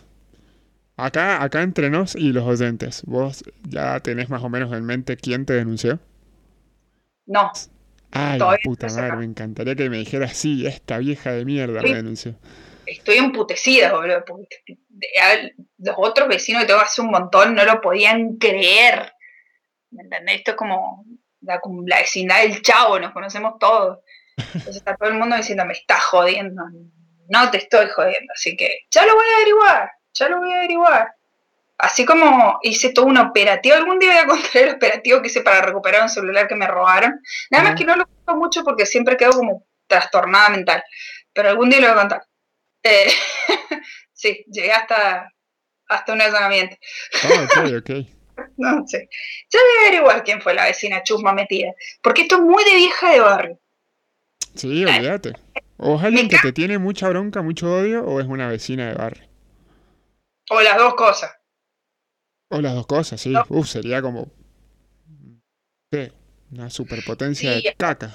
Acá, 0.97 1.41
acá 1.41 1.61
entre 1.61 1.89
nos 1.89 2.15
y 2.15 2.31
los 2.31 2.43
oyentes, 2.43 3.03
¿vos 3.05 3.43
ya 3.67 3.99
tenés 4.01 4.29
más 4.29 4.43
o 4.43 4.49
menos 4.49 4.71
en 4.73 4.85
mente 4.85 5.17
quién 5.17 5.45
te 5.45 5.53
denunció? 5.53 5.99
No. 7.25 7.51
Ay, 8.11 8.39
puta 8.63 8.87
madre, 8.87 9.15
me 9.15 9.25
encantaría 9.25 9.75
que 9.75 9.89
me 9.89 9.97
dijeras, 9.97 10.35
sí, 10.35 10.67
esta 10.67 10.97
vieja 10.97 11.31
de 11.31 11.45
mierda 11.45 11.81
me 11.81 11.93
denunció. 11.93 12.35
Estoy 12.91 13.17
emputecida, 13.17 13.93
boludo, 13.93 14.23
porque 14.25 14.47
los 15.77 15.95
otros 15.97 16.27
vecinos 16.27 16.61
que 16.61 16.67
tengo 16.67 16.81
hace 16.81 17.01
un 17.01 17.11
montón 17.11 17.55
no 17.55 17.63
lo 17.63 17.79
podían 17.79 18.37
creer. 18.37 19.13
¿Me 19.91 20.03
entendés? 20.03 20.37
Esto 20.37 20.51
es 20.51 20.57
como, 20.57 21.05
la, 21.41 21.61
la 21.85 21.97
vecindad 21.97 22.41
del 22.41 22.61
chavo, 22.61 22.99
nos 22.99 23.13
conocemos 23.13 23.53
todos. 23.59 23.99
Entonces 24.37 24.77
está 24.77 24.95
todo 24.95 25.09
el 25.09 25.15
mundo 25.15 25.37
diciendo, 25.37 25.65
me 25.65 25.73
estás 25.73 26.03
jodiendo. 26.03 26.63
No 27.29 27.49
te 27.49 27.59
estoy 27.59 27.87
jodiendo, 27.89 28.33
así 28.35 28.57
que 28.57 28.79
ya 28.91 29.05
lo 29.05 29.15
voy 29.15 29.25
a 29.25 29.35
averiguar, 29.37 29.91
ya 30.13 30.27
lo 30.27 30.39
voy 30.39 30.51
a 30.51 30.57
averiguar. 30.57 31.15
Así 31.77 32.05
como 32.05 32.59
hice 32.61 32.91
todo 32.91 33.05
un 33.05 33.17
operativo, 33.17 33.75
algún 33.75 33.99
día 33.99 34.11
voy 34.11 34.19
a 34.19 34.27
contar 34.41 34.63
el 34.63 34.75
operativo 34.75 35.21
que 35.21 35.27
hice 35.27 35.41
para 35.41 35.61
recuperar 35.61 36.03
un 36.03 36.09
celular 36.09 36.47
que 36.47 36.55
me 36.55 36.67
robaron. 36.67 37.21
Nada 37.49 37.63
más 37.63 37.75
que 37.75 37.85
no 37.85 37.95
lo 37.95 38.05
cuento 38.05 38.35
mucho 38.35 38.63
porque 38.65 38.85
siempre 38.85 39.15
quedo 39.15 39.31
como 39.31 39.65
trastornada 39.87 40.49
mental. 40.49 40.83
Pero 41.33 41.49
algún 41.49 41.69
día 41.69 41.79
lo 41.79 41.87
voy 41.87 41.95
a 41.95 41.99
contar. 41.99 42.23
Eh, 42.83 43.11
sí, 44.13 44.43
llegué 44.47 44.71
hasta, 44.71 45.31
hasta 45.87 46.13
un 46.13 46.21
allanamiento. 46.21 46.75
Ah, 47.23 47.45
ok, 47.45 47.73
ok. 47.79 47.89
no 48.57 48.87
sé. 48.87 49.09
Ya 49.49 49.59
voy 49.59 49.77
a 49.77 49.87
averiguar 49.87 50.23
quién 50.23 50.41
fue 50.41 50.53
la 50.53 50.65
vecina 50.65 51.03
chusma 51.03 51.33
metida. 51.33 51.73
Porque 52.01 52.23
esto 52.23 52.35
es 52.35 52.41
muy 52.41 52.63
de 52.63 52.75
vieja 52.75 53.11
de 53.11 53.19
barrio. 53.19 53.59
Sí, 54.55 54.83
olvídate. 54.85 55.33
O 55.77 55.97
es 55.97 56.03
alguien 56.03 56.29
que 56.29 56.37
te 56.37 56.51
tiene 56.51 56.77
mucha 56.77 57.09
bronca, 57.09 57.41
mucho 57.41 57.73
odio, 57.73 58.03
o 58.03 58.19
es 58.19 58.27
una 58.27 58.47
vecina 58.47 58.87
de 58.87 58.93
barrio. 58.95 59.27
O 60.49 60.61
las 60.61 60.77
dos 60.77 60.95
cosas. 60.95 61.31
O 62.49 62.59
las 62.61 62.75
dos 62.75 62.85
cosas, 62.85 63.19
sí. 63.21 63.33
Uf, 63.49 63.67
sería 63.67 64.01
como. 64.01 64.31
Sí, 65.91 66.11
una 66.51 66.69
superpotencia 66.69 67.51
de 67.51 67.75
caca. 67.77 68.13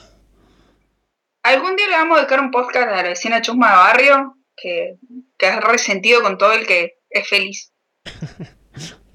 Algún 1.43 1.77
día 1.77 1.87
le 1.89 1.93
vamos 1.93 2.17
a 2.17 2.21
dedicar 2.21 2.41
un 2.41 2.51
podcast 2.51 2.89
a 2.89 2.97
la 2.97 3.03
vecina 3.03 3.41
chusma 3.41 3.71
de 3.71 3.77
barrio 3.77 4.37
que, 4.57 4.97
que 5.39 5.49
es 5.49 5.61
resentido 5.61 6.23
con 6.23 6.39
todo 6.39 6.53
el 6.53 6.67
que 6.67 6.99
es 7.11 7.29
feliz. 7.29 7.73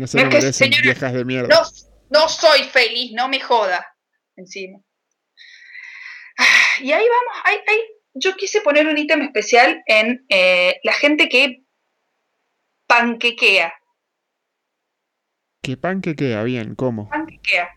No 0.02 0.08
se 0.08 0.18
viejas 0.82 1.14
de 1.14 1.24
mierda. 1.24 1.64
No, 2.10 2.28
soy 2.28 2.64
feliz, 2.64 3.12
no 3.14 3.30
me 3.30 3.40
joda. 3.40 3.86
Encima. 4.36 4.80
Y 6.80 6.92
ahí 6.92 7.06
vamos, 7.08 7.62
yo 8.16 8.36
quise 8.36 8.62
poner 8.62 8.88
un 8.88 8.98
ítem 8.98 9.22
especial 9.22 9.84
en 9.86 10.26
eh, 10.30 10.80
la 10.84 10.94
gente 10.94 11.30
que 11.30 11.64
panquequea. 12.88 13.74
¿Qué 15.62 15.78
panquequea? 15.78 16.44
Bien, 16.44 16.74
¿cómo? 16.74 17.08
Panquequea. 17.08 17.70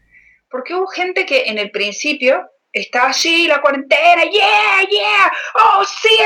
Porque 0.48 0.74
hubo 0.74 0.87
gente 0.87 1.27
que 1.27 1.44
en 1.46 1.59
el 1.59 1.70
principio 1.70 2.48
estaba 2.72 3.11
allí, 3.11 3.46
la 3.46 3.61
cuarentena, 3.61 4.24
yeah, 4.24 4.81
yeah, 4.88 5.33
oh, 5.55 5.85
sí, 5.85 6.16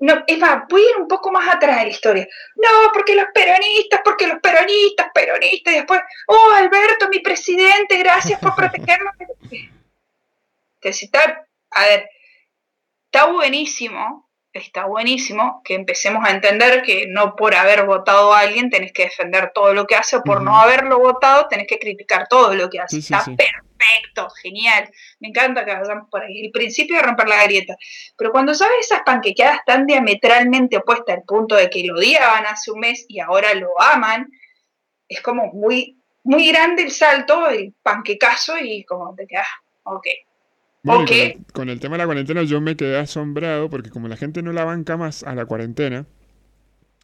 no, 0.00 0.24
es 0.26 0.38
más, 0.38 0.64
voy 0.68 0.82
a 0.82 0.90
ir 0.90 0.96
un 0.96 1.08
poco 1.08 1.30
más 1.30 1.54
atrás 1.54 1.78
de 1.78 1.82
la 1.84 1.90
historia. 1.90 2.28
No, 2.56 2.92
porque 2.92 3.14
los 3.14 3.26
peronistas, 3.34 4.00
porque 4.04 4.26
los 4.26 4.40
peronistas, 4.40 5.08
peronistas, 5.12 5.74
y 5.74 5.76
después, 5.76 6.00
oh, 6.26 6.50
Alberto, 6.54 7.08
mi 7.08 7.20
presidente, 7.20 7.96
gracias 7.98 8.40
por 8.40 8.54
protegernos. 8.54 9.14
está, 10.82 11.46
a 11.70 11.86
ver, 11.86 12.08
está 13.06 13.26
buenísimo, 13.26 14.27
está 14.58 14.86
buenísimo 14.86 15.62
que 15.64 15.74
empecemos 15.74 16.24
a 16.26 16.30
entender 16.30 16.82
que 16.82 17.06
no 17.08 17.36
por 17.36 17.54
haber 17.54 17.84
votado 17.86 18.32
a 18.32 18.40
alguien 18.40 18.70
tenés 18.70 18.92
que 18.92 19.04
defender 19.04 19.52
todo 19.54 19.72
lo 19.74 19.86
que 19.86 19.96
hace, 19.96 20.16
o 20.16 20.22
por 20.22 20.42
no 20.42 20.58
haberlo 20.58 20.98
votado 20.98 21.48
tenés 21.48 21.66
que 21.66 21.78
criticar 21.78 22.28
todo 22.28 22.54
lo 22.54 22.68
que 22.68 22.80
hace. 22.80 22.98
está 22.98 23.24
perfecto, 23.24 24.28
genial. 24.42 24.90
Me 25.20 25.28
encanta 25.28 25.64
que 25.64 25.74
vayamos 25.74 26.08
por 26.10 26.22
ahí. 26.22 26.46
El 26.46 26.50
principio 26.50 26.96
de 26.96 27.02
romper 27.02 27.28
la 27.28 27.44
grieta. 27.44 27.76
Pero 28.16 28.32
cuando 28.32 28.54
sabes 28.54 28.78
esas 28.80 29.00
panquequeadas 29.04 29.60
tan 29.64 29.86
diametralmente 29.86 30.76
opuestas 30.76 31.16
al 31.16 31.22
punto 31.22 31.54
de 31.54 31.70
que 31.70 31.84
lo 31.84 31.96
odiaban 31.96 32.46
hace 32.46 32.70
un 32.70 32.80
mes 32.80 33.06
y 33.08 33.20
ahora 33.20 33.54
lo 33.54 33.80
aman, 33.80 34.28
es 35.08 35.20
como 35.22 35.52
muy, 35.52 35.98
muy 36.24 36.48
grande 36.48 36.82
el 36.82 36.90
salto, 36.90 37.48
el 37.48 37.72
panquecazo 37.82 38.58
y 38.58 38.84
como 38.84 39.14
te 39.14 39.26
quedas, 39.26 39.46
ok. 39.84 40.06
Con, 40.84 41.68
el, 41.68 41.80
tema 41.80 41.96
de 41.96 41.98
la 41.98 42.06
cuarentena 42.06 42.42
yo 42.42 42.60
me 42.60 42.76
quedé 42.76 42.98
asombrado 42.98 43.68
porque 43.68 43.90
como 43.90 44.08
la 44.08 44.16
gente 44.16 44.42
no 44.42 44.52
la 44.52 44.64
banca 44.64 44.96
más 44.96 45.22
a 45.22 45.34
la 45.34 45.44
cuarentena, 45.44 46.06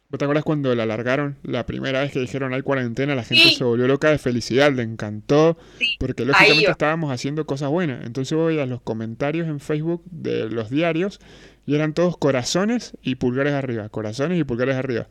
¿Vos 0.09 0.19
te 0.19 0.25
acuerdas 0.25 0.43
cuando 0.43 0.73
la 0.75 0.83
alargaron 0.83 1.39
la 1.41 1.65
primera 1.65 2.01
vez 2.01 2.11
que 2.11 2.19
dijeron 2.19 2.53
hay 2.53 2.61
cuarentena? 2.61 3.15
La 3.15 3.23
gente 3.23 3.49
se 3.55 3.63
volvió 3.63 3.87
loca 3.87 4.09
de 4.09 4.19
felicidad, 4.19 4.71
le 4.71 4.83
encantó, 4.83 5.57
porque 5.99 6.25
lógicamente 6.25 6.69
estábamos 6.69 7.11
haciendo 7.11 7.47
cosas 7.47 7.69
buenas. 7.69 8.05
Entonces 8.05 8.37
voy 8.37 8.59
a 8.59 8.67
los 8.67 8.81
comentarios 8.81 9.47
en 9.47 9.59
Facebook 9.59 10.03
de 10.05 10.47
los 10.47 10.69
diarios 10.69 11.19
y 11.65 11.73
eran 11.73 11.93
todos 11.93 12.17
corazones 12.17 12.93
y 13.01 13.15
pulgares 13.15 13.53
arriba, 13.53 13.89
corazones 13.89 14.39
y 14.39 14.43
pulgares 14.43 14.75
arriba. 14.75 15.07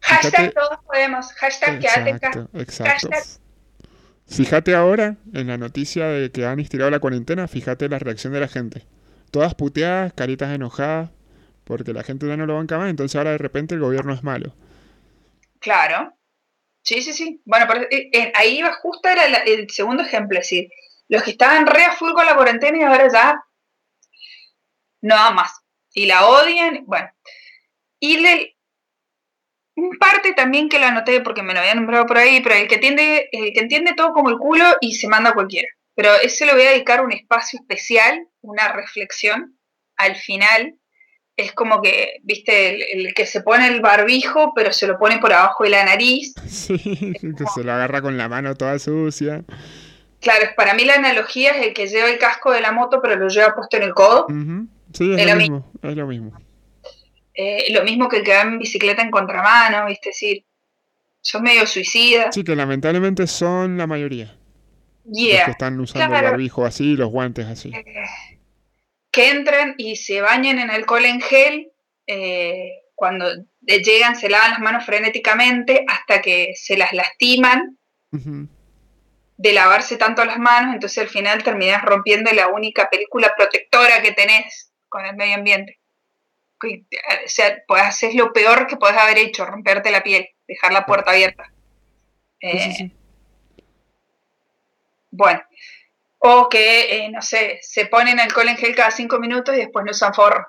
Hashtag 0.00 0.54
todos 0.54 0.78
podemos, 0.86 1.32
hashtag 1.34 1.74
exacto, 1.76 2.48
exacto. 2.54 3.10
Fíjate 4.30 4.76
ahora 4.76 5.16
en 5.34 5.48
la 5.48 5.58
noticia 5.58 6.06
de 6.06 6.30
que 6.30 6.46
han 6.46 6.60
estirado 6.60 6.88
la 6.88 7.00
cuarentena, 7.00 7.48
fíjate 7.48 7.88
la 7.88 7.98
reacción 7.98 8.32
de 8.32 8.38
la 8.38 8.46
gente. 8.46 8.86
Todas 9.32 9.56
puteadas, 9.56 10.12
caritas 10.12 10.54
enojadas, 10.54 11.10
porque 11.64 11.92
la 11.92 12.04
gente 12.04 12.28
ya 12.28 12.36
no 12.36 12.46
lo 12.46 12.54
banca 12.54 12.78
más, 12.78 12.90
entonces 12.90 13.16
ahora 13.16 13.32
de 13.32 13.38
repente 13.38 13.74
el 13.74 13.80
gobierno 13.80 14.14
es 14.14 14.22
malo. 14.22 14.54
Claro. 15.58 16.14
Sí, 16.82 17.02
sí, 17.02 17.12
sí. 17.12 17.42
Bueno, 17.44 17.66
eh, 17.90 18.10
eh, 18.12 18.32
ahí 18.36 18.62
va 18.62 18.72
justo 18.74 19.08
era 19.08 19.24
el 19.24 19.68
segundo 19.68 20.04
ejemplo, 20.04 20.38
es 20.38 20.44
decir, 20.44 20.70
los 21.08 21.24
que 21.24 21.32
estaban 21.32 21.66
re 21.66 21.84
a 21.84 21.92
full 21.92 22.12
con 22.12 22.24
la 22.24 22.36
cuarentena 22.36 22.78
y 22.78 22.82
ahora 22.82 23.08
ya 23.12 23.44
no 25.02 25.14
da 25.16 25.32
más. 25.32 25.60
Y 25.92 26.06
la 26.06 26.26
odian, 26.26 26.84
bueno. 26.86 27.10
Y 27.98 28.18
le, 28.18 28.56
un 29.80 29.98
parte 29.98 30.32
también 30.32 30.68
que 30.68 30.78
la 30.78 30.88
anoté 30.88 31.20
porque 31.20 31.42
me 31.42 31.54
lo 31.54 31.60
había 31.60 31.74
nombrado 31.74 32.06
por 32.06 32.18
ahí, 32.18 32.40
pero 32.40 32.54
el 32.54 32.68
que 32.68 32.76
entiende, 32.76 33.28
el 33.32 33.52
que 33.52 33.60
entiende 33.60 33.94
todo 33.94 34.12
como 34.12 34.30
el 34.30 34.38
culo 34.38 34.64
y 34.80 34.94
se 34.94 35.08
manda 35.08 35.30
a 35.30 35.34
cualquiera. 35.34 35.68
Pero 35.94 36.14
ese 36.22 36.46
le 36.46 36.52
voy 36.52 36.62
a 36.62 36.70
dedicar 36.70 37.04
un 37.04 37.12
espacio 37.12 37.58
especial, 37.60 38.26
una 38.40 38.72
reflexión 38.72 39.58
al 39.96 40.16
final, 40.16 40.74
es 41.36 41.52
como 41.52 41.80
que, 41.80 42.20
viste, 42.22 42.92
el, 42.94 43.14
que 43.14 43.26
se 43.26 43.42
pone 43.42 43.68
el 43.68 43.80
barbijo, 43.80 44.52
pero 44.54 44.72
se 44.72 44.86
lo 44.86 44.98
pone 44.98 45.18
por 45.18 45.32
abajo 45.32 45.64
de 45.64 45.70
la 45.70 45.84
nariz. 45.84 46.34
Sí, 46.46 46.78
que 46.78 47.44
se 47.54 47.64
lo 47.64 47.72
agarra 47.72 48.02
con 48.02 48.16
la 48.16 48.28
mano 48.28 48.54
toda 48.54 48.78
sucia. 48.78 49.44
Claro, 50.20 50.46
para 50.56 50.74
mí 50.74 50.84
la 50.84 50.94
analogía 50.94 51.52
es 51.52 51.66
el 51.68 51.74
que 51.74 51.86
lleva 51.86 52.10
el 52.10 52.18
casco 52.18 52.52
de 52.52 52.60
la 52.60 52.72
moto, 52.72 53.00
pero 53.00 53.16
lo 53.16 53.28
lleva 53.28 53.54
puesto 53.54 53.76
en 53.78 53.82
el 53.84 53.94
codo. 53.94 54.26
Sí, 54.92 55.14
es, 55.16 55.26
lo 55.26 55.36
mismo, 55.36 55.70
es 55.82 55.96
lo 55.96 56.06
mismo. 56.06 56.32
Eh, 57.42 57.72
lo 57.72 57.82
mismo 57.84 58.06
que 58.06 58.18
el 58.18 58.22
que 58.22 58.34
va 58.34 58.42
en 58.42 58.58
bicicleta 58.58 59.00
en 59.00 59.10
contramano, 59.10 59.86
viste, 59.86 60.10
decir, 60.10 60.44
son 61.22 61.42
medio 61.42 61.66
suicidas. 61.66 62.34
Sí, 62.34 62.44
que 62.44 62.54
lamentablemente 62.54 63.26
son 63.26 63.78
la 63.78 63.86
mayoría. 63.86 64.36
Yeah. 65.10 65.36
Los 65.36 65.44
que 65.46 65.50
están 65.52 65.80
usando 65.80 66.16
el 66.16 66.22
barbijo 66.22 66.66
así, 66.66 66.96
los 66.96 67.08
guantes 67.08 67.46
así. 67.46 67.72
Eh, 67.74 67.84
que 69.10 69.30
entren 69.30 69.74
y 69.78 69.96
se 69.96 70.20
bañen 70.20 70.58
en 70.58 70.70
alcohol 70.70 71.06
en 71.06 71.22
gel 71.22 71.72
eh, 72.06 72.72
cuando 72.94 73.26
llegan 73.62 74.16
se 74.16 74.28
lavan 74.28 74.50
las 74.50 74.60
manos 74.60 74.84
frenéticamente 74.84 75.86
hasta 75.88 76.20
que 76.20 76.52
se 76.54 76.76
las 76.76 76.92
lastiman 76.92 77.78
de 78.10 79.52
lavarse 79.54 79.96
tanto 79.96 80.24
las 80.26 80.38
manos, 80.38 80.74
entonces 80.74 80.98
al 80.98 81.08
final 81.08 81.42
terminas 81.42 81.82
rompiendo 81.82 82.30
la 82.32 82.48
única 82.48 82.90
película 82.90 83.32
protectora 83.34 84.02
que 84.02 84.12
tenés 84.12 84.72
con 84.90 85.06
el 85.06 85.16
medio 85.16 85.36
ambiente. 85.36 85.79
O 86.62 87.28
sea, 87.28 87.62
pues 87.66 87.82
hacer 87.82 88.14
lo 88.14 88.32
peor 88.32 88.66
que 88.66 88.76
podés 88.76 88.98
haber 88.98 89.18
hecho, 89.18 89.46
romperte 89.46 89.90
la 89.90 90.02
piel, 90.02 90.28
dejar 90.46 90.72
la 90.72 90.84
puerta 90.84 91.10
abierta. 91.12 91.50
Eh, 92.40 92.90
bueno, 95.10 95.42
o 96.18 96.48
que, 96.48 96.96
eh, 96.96 97.10
no 97.10 97.22
sé, 97.22 97.58
se 97.62 97.86
ponen 97.86 98.20
alcohol 98.20 98.48
en 98.48 98.56
gel 98.56 98.74
cada 98.74 98.90
cinco 98.90 99.18
minutos 99.18 99.54
y 99.54 99.58
después 99.60 99.84
no 99.84 99.90
usan 99.90 100.14
forro. 100.14 100.46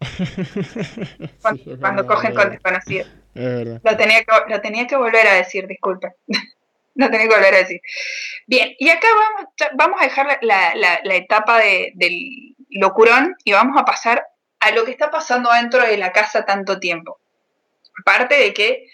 cuando, 1.80 2.06
cogen 2.06 2.34
con 2.34 2.50
desconocidos. 2.50 3.08
Lo 3.34 3.96
tenía, 3.96 4.24
que, 4.24 4.32
lo 4.48 4.60
tenía 4.60 4.86
que 4.86 4.96
volver 4.96 5.26
a 5.26 5.34
decir, 5.34 5.66
disculpe. 5.66 6.14
lo 6.94 7.10
tenía 7.10 7.28
que 7.28 7.34
volver 7.34 7.54
a 7.54 7.58
decir. 7.58 7.80
Bien, 8.46 8.74
y 8.78 8.88
acá 8.88 9.08
vamos, 9.14 9.52
vamos 9.74 10.00
a 10.00 10.04
dejar 10.04 10.38
la, 10.42 10.74
la, 10.74 11.14
etapa 11.14 11.58
de, 11.58 11.92
del 11.94 12.56
locurón 12.70 13.36
y 13.44 13.52
vamos 13.52 13.80
a 13.80 13.84
pasar 13.84 14.26
a 14.60 14.70
lo 14.72 14.84
que 14.84 14.92
está 14.92 15.10
pasando 15.10 15.50
dentro 15.52 15.82
de 15.82 15.96
la 15.96 16.12
casa 16.12 16.44
tanto 16.44 16.78
tiempo. 16.78 17.18
Aparte 18.00 18.36
de 18.36 18.54
que 18.54 18.86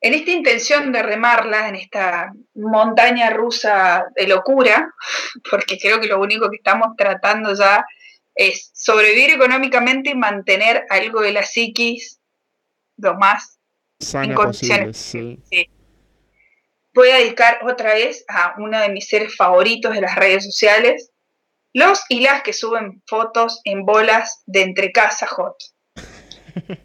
en 0.00 0.14
esta 0.14 0.32
intención 0.32 0.90
de 0.90 1.02
remarla, 1.02 1.68
en 1.68 1.76
esta 1.76 2.32
montaña 2.54 3.30
rusa 3.30 4.04
de 4.16 4.26
locura, 4.26 4.92
porque 5.50 5.78
creo 5.78 6.00
que 6.00 6.08
lo 6.08 6.20
único 6.20 6.50
que 6.50 6.56
estamos 6.56 6.96
tratando 6.96 7.54
ya 7.54 7.84
es 8.34 8.70
sobrevivir 8.74 9.30
económicamente 9.30 10.10
y 10.10 10.14
mantener 10.14 10.86
algo 10.90 11.20
de 11.20 11.32
la 11.32 11.42
psiquis 11.42 12.18
lo 12.96 13.14
más 13.14 13.58
Sana 14.00 14.34
posible, 14.34 14.92
sí. 14.92 15.38
Voy 16.94 17.08
a 17.08 17.18
dedicar 17.18 17.60
otra 17.62 17.94
vez 17.94 18.24
a 18.28 18.54
uno 18.58 18.80
de 18.80 18.88
mis 18.88 19.08
seres 19.08 19.34
favoritos 19.36 19.94
de 19.94 20.00
las 20.00 20.16
redes 20.16 20.44
sociales, 20.44 21.11
los 21.72 22.04
y 22.08 22.20
las 22.20 22.42
que 22.42 22.52
suben 22.52 23.02
fotos 23.06 23.60
en 23.64 23.84
bolas 23.84 24.42
de 24.46 24.62
entre 24.62 24.92
casa 24.92 25.26
hot. 25.26 25.56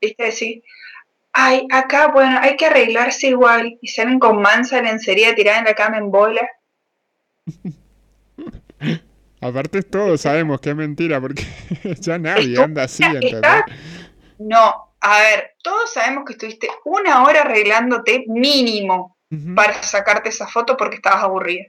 ¿Viste? 0.00 0.24
Decir, 0.24 0.62
ay, 1.32 1.66
acá, 1.70 2.08
bueno, 2.08 2.38
hay 2.40 2.56
que 2.56 2.66
arreglarse 2.66 3.28
igual. 3.28 3.78
Y 3.80 3.88
salen 3.88 4.18
con 4.18 4.40
mansa 4.40 4.82
lencería 4.82 5.34
tirada 5.34 5.58
en 5.58 5.64
la 5.64 5.74
cama 5.74 5.98
en 5.98 6.10
bola. 6.10 6.48
Aparte 9.40 9.82
todos 9.82 10.22
sabemos 10.22 10.60
que 10.60 10.70
es 10.70 10.76
mentira, 10.76 11.20
porque 11.20 11.44
ya 12.00 12.18
nadie 12.18 12.58
anda 12.58 12.84
así, 12.84 13.02
¿entendés? 13.02 13.64
No, 14.38 14.94
a 15.00 15.18
ver, 15.18 15.52
todos 15.62 15.92
sabemos 15.92 16.24
que 16.24 16.32
estuviste 16.32 16.70
una 16.86 17.24
hora 17.24 17.42
arreglándote 17.42 18.24
mínimo 18.26 19.18
para 19.54 19.82
sacarte 19.82 20.28
esa 20.28 20.46
foto 20.46 20.76
porque 20.76 20.96
estabas 20.96 21.24
aburrida. 21.24 21.66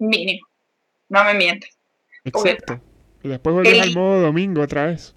Mínimo. 0.00 0.46
No 1.08 1.24
me 1.24 1.34
mientes. 1.34 1.78
Exacto. 2.24 2.80
Y 3.22 3.28
después 3.28 3.54
volvés 3.54 3.80
al 3.80 3.94
modo 3.94 4.20
domingo 4.20 4.62
otra 4.62 4.86
vez. 4.86 5.14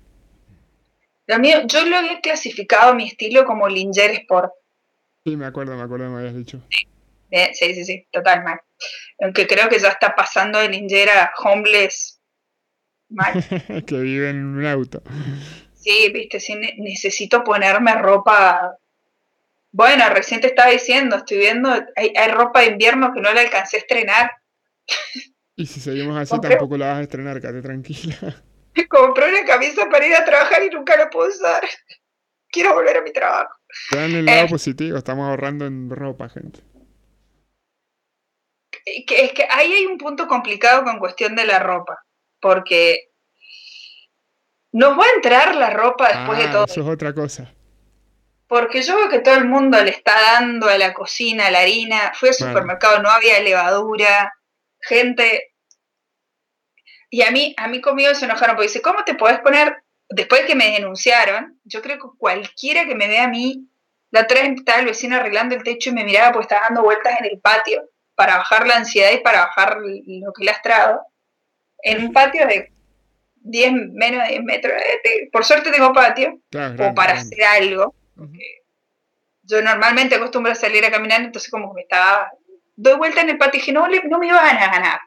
Mío, 1.39 1.65
yo 1.65 1.86
lo 1.86 1.97
había 1.97 2.19
clasificado 2.19 2.93
mi 2.93 3.07
estilo 3.07 3.45
como 3.45 3.67
Linger 3.67 4.11
Sport. 4.11 4.51
Sí, 5.25 5.38
me 5.38 5.45
acuerdo, 5.45 5.75
me 5.75 5.84
acuerdo, 5.84 6.09
me 6.09 6.19
habías 6.19 6.36
dicho. 6.36 6.61
Sí, 6.69 6.86
sí, 7.53 7.73
sí, 7.73 7.86
sí 7.86 8.07
totalmente. 8.11 8.63
Aunque 9.21 9.47
creo 9.47 9.69
que 9.69 9.79
ya 9.79 9.89
está 9.89 10.15
pasando 10.15 10.59
de 10.59 10.69
Linger 10.69 11.09
a 11.09 11.34
homeless. 11.43 12.19
que 13.88 13.95
vive 13.95 14.29
en 14.29 14.43
un 14.43 14.65
auto. 14.65 15.01
Sí, 15.75 16.11
viste, 16.13 16.39
sí, 16.39 16.55
necesito 16.55 17.43
ponerme 17.43 17.93
ropa. 17.95 18.77
Bueno, 19.71 20.07
recién 20.09 20.41
te 20.41 20.47
estaba 20.47 20.71
diciendo, 20.71 21.17
estoy 21.17 21.38
viendo, 21.38 21.69
hay, 21.95 22.31
ropa 22.31 22.61
de 22.61 22.67
invierno 22.67 23.13
que 23.13 23.21
no 23.21 23.34
la 23.34 23.41
alcancé 23.41 23.77
a 23.77 23.79
estrenar. 23.79 24.31
Y 25.55 25.65
si 25.65 25.79
seguimos 25.79 26.17
así, 26.17 26.39
tampoco 26.41 26.77
la 26.77 26.88
vas 26.88 26.97
a 26.97 27.01
estrenar, 27.01 27.39
quédate 27.39 27.61
tranquila. 27.61 28.17
Compré 28.89 29.29
una 29.29 29.45
camisa 29.45 29.88
para 29.89 30.05
ir 30.05 30.15
a 30.15 30.25
trabajar 30.25 30.63
y 30.63 30.69
nunca 30.69 30.97
la 30.97 31.09
puedo 31.09 31.29
usar. 31.29 31.63
Quiero 32.49 32.73
volver 32.73 32.97
a 32.97 33.01
mi 33.01 33.11
trabajo. 33.11 33.53
Vean 33.91 34.11
el 34.11 34.25
lado 34.25 34.45
eh. 34.45 34.49
positivo, 34.49 34.97
estamos 34.97 35.27
ahorrando 35.27 35.65
en 35.65 35.89
ropa, 35.89 36.29
gente. 36.29 36.59
es 38.86 39.31
que 39.31 39.47
ahí 39.49 39.73
hay 39.73 39.86
un 39.86 39.97
punto 39.97 40.27
complicado 40.27 40.84
con 40.84 40.99
cuestión 40.99 41.36
de 41.36 41.45
la 41.45 41.59
ropa, 41.59 42.03
porque 42.39 43.09
nos 44.71 44.97
va 44.97 45.05
a 45.05 45.15
entrar 45.15 45.55
la 45.55 45.71
ropa 45.71 46.09
después 46.09 46.38
de 46.38 46.45
ah, 46.45 46.51
todo. 46.51 46.65
Eso 46.65 46.81
es 46.81 46.88
otra 46.88 47.13
cosa. 47.13 47.51
Porque 48.47 48.84
yo 48.84 48.95
veo 48.97 49.09
que 49.09 49.19
todo 49.19 49.36
el 49.36 49.45
mundo 49.45 49.84
le 49.84 49.89
está 49.89 50.13
dando 50.34 50.67
a 50.67 50.77
la 50.77 50.93
cocina, 50.93 51.47
a 51.47 51.51
la 51.51 51.61
harina. 51.61 52.11
Fui 52.13 52.29
al 52.29 52.36
supermercado, 52.36 53.01
no 53.01 53.09
había 53.09 53.39
levadura. 53.39 54.31
Gente. 54.88 55.53
Y 57.09 57.21
a 57.21 57.31
mí, 57.31 57.53
a 57.57 57.67
mí 57.67 57.81
conmigo 57.81 58.13
se 58.15 58.25
enojaron 58.25 58.55
porque 58.55 58.67
dice, 58.67 58.81
¿cómo 58.81 59.03
te 59.03 59.15
podés 59.15 59.39
poner? 59.39 59.84
Después 60.09 60.41
de 60.41 60.47
que 60.47 60.55
me 60.55 60.71
denunciaron, 60.71 61.59
yo 61.63 61.81
creo 61.81 61.97
que 61.97 62.17
cualquiera 62.17 62.86
que 62.86 62.95
me 62.95 63.07
vea 63.07 63.25
a 63.25 63.29
mí, 63.29 63.67
la 64.11 64.21
otra 64.21 64.41
vez 64.41 64.51
estaba 64.55 64.79
el 64.79 64.86
vecino 64.86 65.15
arreglando 65.15 65.55
el 65.55 65.63
techo 65.63 65.89
y 65.89 65.93
me 65.93 66.03
miraba 66.03 66.34
pues 66.34 66.45
estaba 66.45 66.67
dando 66.67 66.84
vueltas 66.84 67.19
en 67.19 67.25
el 67.25 67.39
patio 67.39 67.89
para 68.15 68.38
bajar 68.38 68.67
la 68.67 68.77
ansiedad 68.77 69.11
y 69.11 69.19
para 69.19 69.45
bajar 69.45 69.77
lo 69.79 70.34
que 70.34 70.45
estrado. 70.45 71.01
En 71.81 72.05
un 72.05 72.13
patio 72.13 72.47
de 72.47 72.71
10, 73.43 73.73
menos 73.93 74.23
de 74.23 74.29
10 74.29 74.43
metros. 74.43 74.73
Eh, 74.73 75.29
por 75.31 75.43
suerte 75.45 75.71
tengo 75.71 75.93
patio, 75.93 76.39
o 76.79 76.93
para 76.93 77.13
hacer 77.13 77.43
algo. 77.43 77.93
Yo 79.43 79.61
normalmente 79.61 80.15
acostumbro 80.15 80.51
a 80.51 80.55
salir 80.55 80.86
a 80.86 80.91
caminar, 80.91 81.21
entonces 81.21 81.51
como 81.51 81.69
que 81.69 81.75
me 81.75 81.81
estaba... 81.81 82.31
Doy 82.76 82.95
vuelta 82.95 83.21
en 83.21 83.30
el 83.30 83.38
patio 83.38 83.57
y 83.57 83.61
dije, 83.61 83.71
no, 83.71 83.88
no 83.88 84.19
me 84.19 84.28
iban 84.28 84.57
a 84.57 84.71
ganar. 84.71 85.01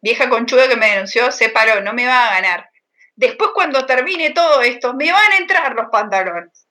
Vieja 0.00 0.28
conchuda 0.28 0.68
que 0.68 0.76
me 0.76 0.90
denunció, 0.90 1.32
se 1.32 1.48
paró, 1.48 1.80
no 1.80 1.92
me 1.92 2.06
va 2.06 2.28
a 2.28 2.34
ganar. 2.34 2.70
Después 3.16 3.50
cuando 3.52 3.84
termine 3.84 4.30
todo 4.30 4.62
esto, 4.62 4.94
me 4.94 5.10
van 5.10 5.32
a 5.32 5.36
entrar 5.38 5.74
los 5.74 5.86
pantalones. 5.90 6.66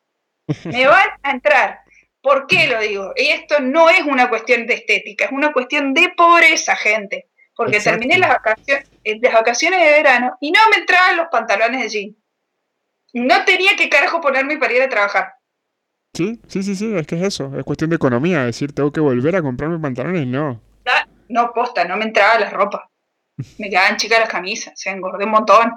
Me 0.64 0.88
van 0.88 1.10
a 1.24 1.32
entrar. 1.32 1.82
¿Por 2.22 2.48
qué 2.48 2.68
lo 2.68 2.80
digo? 2.80 3.14
Y 3.16 3.28
esto 3.28 3.60
no 3.60 3.90
es 3.90 4.02
una 4.02 4.30
cuestión 4.30 4.66
de 4.66 4.76
estética, 4.76 5.26
es 5.26 5.32
una 5.32 5.52
cuestión 5.52 5.94
de 5.94 6.10
pobreza, 6.16 6.76
gente 6.76 7.28
porque 7.58 7.80
terminé 7.80 8.20
las 8.20 8.30
vacaciones, 8.30 8.88
eh, 9.04 9.20
las 9.20 9.34
vacaciones 9.34 9.80
de 9.80 9.92
verano 9.92 10.38
y 10.40 10.52
no 10.52 10.60
me 10.70 10.78
entraban 10.78 11.18
los 11.18 11.28
pantalones 11.30 11.82
de 11.82 11.90
jean. 11.90 12.16
No 13.14 13.44
tenía 13.46 13.76
que 13.76 13.90
carajo 13.90 14.22
ponerme 14.22 14.58
para 14.58 14.74
ir 14.74 14.82
a 14.84 14.90
trabajar. 14.90 15.34
Sí, 16.18 16.40
sí, 16.48 16.64
sí, 16.64 16.76
sí, 16.76 16.96
es 16.96 17.06
que 17.06 17.16
es 17.16 17.22
eso, 17.22 17.52
es 17.56 17.64
cuestión 17.64 17.92
de 17.92 17.98
economía, 17.98 18.44
decir, 18.44 18.74
tengo 18.74 18.92
que 18.92 19.00
volver 19.00 19.36
a 19.36 19.42
comprarme 19.44 19.78
pantalones, 19.78 20.26
no. 20.26 20.60
No, 21.30 21.52
posta, 21.54 21.86
no 21.86 21.96
me 21.96 22.06
entraba 22.06 22.40
la 22.40 22.50
ropa. 22.50 22.90
Me 23.60 23.70
quedaban 23.70 23.98
chicas 23.98 24.22
las 24.22 24.30
camisas, 24.30 24.74
se 24.76 24.90
engordé 24.90 25.26
un 25.26 25.32
montón. 25.32 25.74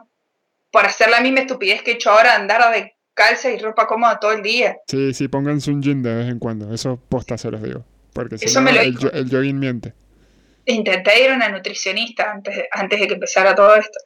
Por 0.70 0.86
hacer 0.86 1.10
la 1.10 1.20
misma 1.20 1.40
estupidez 1.40 1.82
que 1.82 1.90
he 1.90 1.94
hecho 1.94 2.10
ahora, 2.10 2.36
andar 2.36 2.72
de 2.72 2.94
calza 3.12 3.50
y 3.50 3.58
ropa 3.58 3.86
cómoda 3.86 4.18
todo 4.18 4.32
el 4.32 4.40
día. 4.40 4.76
Sí, 4.86 5.12
sí, 5.12 5.28
pónganse 5.28 5.70
un 5.70 5.82
jean 5.82 6.02
de 6.02 6.14
vez 6.14 6.28
en 6.28 6.38
cuando, 6.38 6.72
eso 6.72 6.98
posta 7.08 7.36
se 7.36 7.50
los 7.50 7.62
digo. 7.62 7.84
Porque 8.14 8.38
si 8.38 8.58
no, 8.58 8.68
el, 8.70 8.96
el 9.12 9.30
jogging 9.30 9.58
miente 9.58 9.92
intenté 10.66 11.24
ir 11.24 11.30
a 11.30 11.34
una 11.34 11.48
nutricionista 11.48 12.30
antes 12.30 12.56
de, 12.56 12.68
antes 12.70 13.00
de 13.00 13.08
que 13.08 13.14
empezara 13.14 13.54
todo 13.54 13.74
esto. 13.74 13.98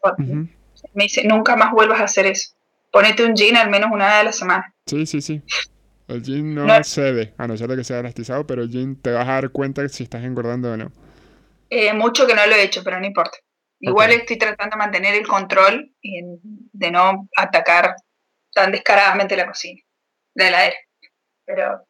Me 0.93 1.05
dice, 1.05 1.25
nunca 1.25 1.57
más 1.57 1.73
vuelvas 1.73 2.01
a 2.01 2.05
hacer 2.05 2.27
eso. 2.27 2.55
Ponete 2.91 3.25
un 3.25 3.35
jean 3.35 3.57
al 3.57 3.71
menos 3.71 3.91
una 3.93 4.07
vez 4.07 4.15
a 4.15 4.25
la 4.25 4.33
semana. 4.33 4.75
Sí, 4.87 5.07
sí, 5.07 5.21
sí. 5.21 5.43
El 6.07 6.23
jean 6.23 6.55
no, 6.55 6.85
cede, 6.85 7.35
a 7.39 7.47
no 7.47 7.57
ser 7.57 7.69
de 7.69 7.77
que 7.77 7.85
sea 7.85 8.01
elastizado, 8.01 8.47
pero 8.47 8.63
el 8.63 8.71
jean 8.71 8.97
te 8.97 9.11
vas 9.11 9.27
a 9.27 9.33
dar 9.33 9.51
cuenta 9.51 9.89
si 9.89 10.05
estás 10.05 10.25
engordando 10.25 10.73
o 10.73 10.77
no. 10.77 10.93
Eh, 11.71 11.93
mucho 11.93 12.27
que 12.27 12.35
no 12.35 12.47
lo 12.47 12.55
he 12.55 12.63
hecho, 12.63 12.85
pero 12.85 13.01
no 13.01 13.07
importa. 13.07 13.39
Igual 13.81 14.13
estoy 14.13 14.39
tratando 14.39 14.77
de 14.77 14.79
mantener 14.79 15.15
el 15.15 15.27
control 15.27 15.93
y 16.01 16.23
de 16.73 16.91
no 16.91 17.29
atacar 17.37 17.97
tan 18.53 18.73
descaradamente 18.73 19.37
la 19.37 19.47
cocina, 19.47 19.83
la 20.35 20.49
heladera. 20.49 20.77
Pero 21.45 21.87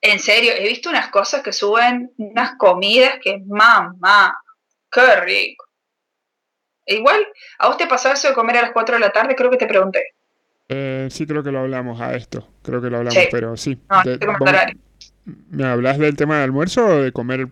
en 0.00 0.18
serio, 0.18 0.52
he 0.56 0.66
visto 0.66 0.88
unas 0.88 1.08
cosas 1.10 1.42
que 1.42 1.52
suben, 1.52 2.12
unas 2.16 2.56
comidas 2.56 3.18
que, 3.22 3.38
mamá, 3.46 4.36
qué 4.90 5.16
rico. 5.16 5.66
E 6.86 6.96
igual, 6.96 7.24
¿a 7.58 7.68
vos 7.68 7.76
te 7.76 7.86
pasó 7.86 8.10
eso 8.10 8.28
de 8.28 8.34
comer 8.34 8.56
a 8.56 8.62
las 8.62 8.72
4 8.72 8.96
de 8.96 9.00
la 9.00 9.12
tarde? 9.12 9.36
Creo 9.36 9.50
que 9.50 9.58
te 9.58 9.66
pregunté. 9.66 10.14
Eh, 10.70 11.08
sí, 11.10 11.26
creo 11.26 11.42
que 11.42 11.50
lo 11.50 11.60
hablamos 11.60 12.00
a 12.00 12.14
esto. 12.14 12.48
Creo 12.62 12.80
que 12.80 12.88
lo 12.88 12.98
hablamos, 12.98 13.18
pero 13.30 13.56
sí. 13.56 13.78
¿Me 15.50 15.66
hablas 15.66 15.98
del 15.98 16.16
tema 16.16 16.36
del 16.36 16.44
almuerzo 16.44 16.86
o 16.86 17.02
de 17.02 17.12
comer 17.12 17.48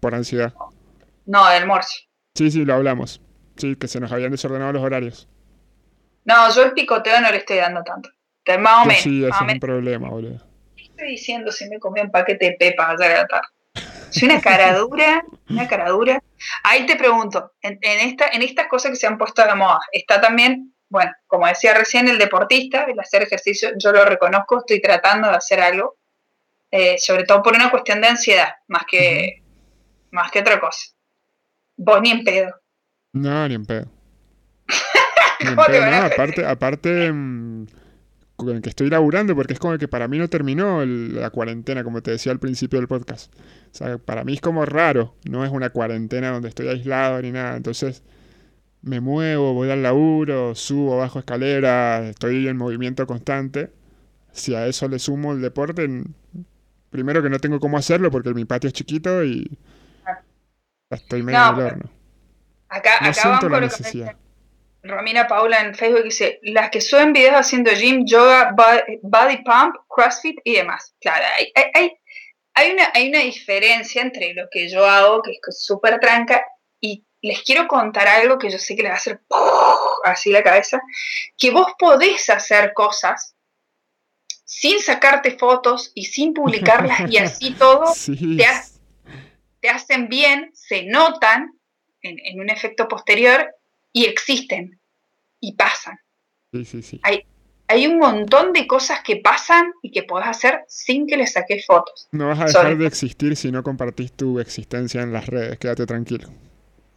por 0.00 0.14
ansiedad? 0.14 0.54
No, 1.26 1.48
de 1.48 1.56
almuerzo. 1.56 2.00
Sí, 2.34 2.50
sí, 2.50 2.64
lo 2.64 2.74
hablamos. 2.74 3.20
Sí, 3.56 3.76
que 3.76 3.88
se 3.88 4.00
nos 4.00 4.10
habían 4.10 4.32
desordenado 4.32 4.72
los 4.72 4.82
horarios. 4.82 5.28
No, 6.24 6.50
yo 6.54 6.62
el 6.62 6.72
picoteo 6.72 7.20
no 7.20 7.30
le 7.30 7.38
estoy 7.38 7.58
dando 7.58 7.82
tanto. 7.82 8.08
Más 8.58 8.84
o 8.84 8.88
menos. 8.88 9.02
Sí, 9.02 9.24
es 9.24 9.34
un 9.40 9.60
problema, 9.60 10.08
boludo 10.08 10.52
diciendo 11.04 11.52
si 11.52 11.68
me 11.68 11.78
comí 11.78 12.00
un 12.00 12.10
paquete 12.10 12.46
de 12.46 12.52
pepas 12.52 13.00
ayer 13.00 13.16
a 13.16 13.22
la 13.22 13.26
tarde? 13.26 13.48
Soy 14.10 14.28
una 14.28 14.40
cara 14.40 14.76
dura, 14.76 15.24
una 15.48 15.66
cara 15.66 15.88
dura. 15.88 16.22
Ahí 16.64 16.84
te 16.84 16.96
pregunto, 16.96 17.52
en, 17.62 17.78
esta, 17.82 18.28
en 18.28 18.42
estas 18.42 18.66
cosas 18.66 18.90
que 18.90 18.96
se 18.96 19.06
han 19.06 19.16
puesto 19.16 19.42
a 19.42 19.46
la 19.46 19.54
moda, 19.54 19.80
¿está 19.90 20.20
también 20.20 20.71
bueno, 20.92 21.10
como 21.26 21.46
decía 21.46 21.72
recién, 21.72 22.06
el 22.06 22.18
deportista, 22.18 22.84
el 22.84 23.00
hacer 23.00 23.22
ejercicio, 23.22 23.70
yo 23.78 23.92
lo 23.92 24.04
reconozco, 24.04 24.58
estoy 24.58 24.78
tratando 24.78 25.26
de 25.26 25.36
hacer 25.36 25.58
algo, 25.58 25.96
eh, 26.70 26.96
sobre 26.98 27.24
todo 27.24 27.42
por 27.42 27.54
una 27.54 27.70
cuestión 27.70 28.02
de 28.02 28.08
ansiedad, 28.08 28.56
más 28.68 28.82
que, 28.86 29.42
más 30.10 30.30
que 30.30 30.40
otra 30.40 30.60
cosa. 30.60 30.90
Vos 31.78 31.98
ni 32.02 32.10
en 32.10 32.22
pedo. 32.24 32.54
No, 33.14 33.48
ni 33.48 33.54
en 33.54 33.64
pedo. 33.64 33.86
aparte, 36.12 36.44
aparte 36.44 37.10
mm, 37.10 37.66
con 38.36 38.50
el 38.50 38.60
que 38.60 38.68
estoy 38.68 38.90
laburando, 38.90 39.34
porque 39.34 39.54
es 39.54 39.58
como 39.58 39.78
que 39.78 39.88
para 39.88 40.08
mí 40.08 40.18
no 40.18 40.28
terminó 40.28 40.84
la 40.84 41.30
cuarentena, 41.30 41.84
como 41.84 42.02
te 42.02 42.10
decía 42.10 42.32
al 42.32 42.38
principio 42.38 42.78
del 42.78 42.88
podcast. 42.88 43.32
O 43.34 43.74
sea, 43.74 43.96
para 43.96 44.24
mí 44.24 44.34
es 44.34 44.42
como 44.42 44.66
raro, 44.66 45.14
no 45.24 45.42
es 45.42 45.50
una 45.50 45.70
cuarentena 45.70 46.32
donde 46.32 46.50
estoy 46.50 46.68
aislado 46.68 47.22
ni 47.22 47.32
nada. 47.32 47.56
Entonces, 47.56 48.02
me 48.82 49.00
muevo, 49.00 49.54
voy 49.54 49.70
al 49.70 49.82
laburo, 49.82 50.54
subo, 50.54 50.98
bajo 50.98 51.20
escaleras, 51.20 52.04
estoy 52.10 52.48
en 52.48 52.56
movimiento 52.56 53.06
constante. 53.06 53.70
Si 54.32 54.54
a 54.54 54.66
eso 54.66 54.88
le 54.88 54.98
sumo 54.98 55.32
el 55.32 55.40
deporte, 55.40 55.88
primero 56.90 57.22
que 57.22 57.30
no 57.30 57.38
tengo 57.38 57.60
cómo 57.60 57.78
hacerlo 57.78 58.10
porque 58.10 58.34
mi 58.34 58.44
patio 58.44 58.68
es 58.68 58.74
chiquito 58.74 59.24
y 59.24 59.58
ah. 60.06 60.20
estoy 60.90 61.22
medio 61.22 61.38
en 61.38 61.54
el 61.54 61.66
horno. 61.66 61.90
Acá, 62.68 62.98
no 63.00 63.08
acá 63.08 63.14
siento 63.14 63.48
la 63.48 63.60
necesidad. 63.60 64.16
Romina 64.84 65.28
Paula 65.28 65.60
en 65.60 65.74
Facebook 65.74 66.02
dice, 66.02 66.40
las 66.42 66.70
que 66.70 66.80
suben 66.80 67.12
videos 67.12 67.36
haciendo 67.36 67.70
gym, 67.70 68.04
yoga, 68.04 68.52
body 69.02 69.36
pump, 69.44 69.76
crossfit 69.88 70.40
y 70.42 70.56
demás. 70.56 70.96
Claro, 71.00 71.24
hay, 71.38 71.52
hay, 71.74 71.92
hay, 72.54 72.72
una, 72.72 72.88
hay 72.92 73.08
una 73.08 73.20
diferencia 73.20 74.02
entre 74.02 74.34
lo 74.34 74.48
que 74.50 74.68
yo 74.68 74.84
hago, 74.84 75.22
que 75.22 75.32
es 75.32 75.64
súper 75.64 76.00
tranca, 76.00 76.44
y 76.80 77.04
les 77.22 77.42
quiero 77.42 77.68
contar 77.68 78.08
algo 78.08 78.36
que 78.36 78.50
yo 78.50 78.58
sé 78.58 78.74
que 78.74 78.82
le 78.82 78.88
va 78.88 78.96
a 78.96 78.98
hacer 78.98 79.20
así 80.04 80.30
la 80.30 80.42
cabeza, 80.42 80.82
que 81.38 81.50
vos 81.52 81.68
podés 81.78 82.28
hacer 82.28 82.72
cosas 82.74 83.34
sin 84.44 84.80
sacarte 84.80 85.38
fotos 85.38 85.92
y 85.94 86.04
sin 86.04 86.34
publicarlas 86.34 87.10
y 87.10 87.16
así 87.18 87.52
todo 87.58 87.84
te, 89.60 89.68
hacen 89.68 90.08
bien, 90.08 90.50
se 90.52 90.82
notan 90.84 91.52
en, 92.02 92.40
un 92.40 92.50
efecto 92.50 92.88
posterior 92.88 93.46
y 93.92 94.04
existen 94.06 94.80
y 95.38 95.54
pasan. 95.54 95.96
Hay, 97.02 97.24
hay 97.68 97.86
un 97.86 97.98
montón 97.98 98.52
de 98.52 98.66
cosas 98.66 99.00
que 99.02 99.16
pasan 99.16 99.72
y 99.80 99.92
que 99.92 100.02
podés 100.02 100.26
hacer 100.26 100.64
sin 100.66 101.06
que 101.06 101.16
le 101.16 101.28
saques 101.28 101.64
fotos. 101.64 102.08
No 102.10 102.26
vas 102.26 102.40
a 102.40 102.44
dejar 102.46 102.76
de 102.76 102.86
existir 102.88 103.36
si 103.36 103.52
no 103.52 103.62
compartís 103.62 104.12
tu 104.12 104.40
existencia 104.40 105.02
en 105.02 105.12
las 105.12 105.26
redes, 105.26 105.58
quédate 105.58 105.86
tranquilo 105.86 106.28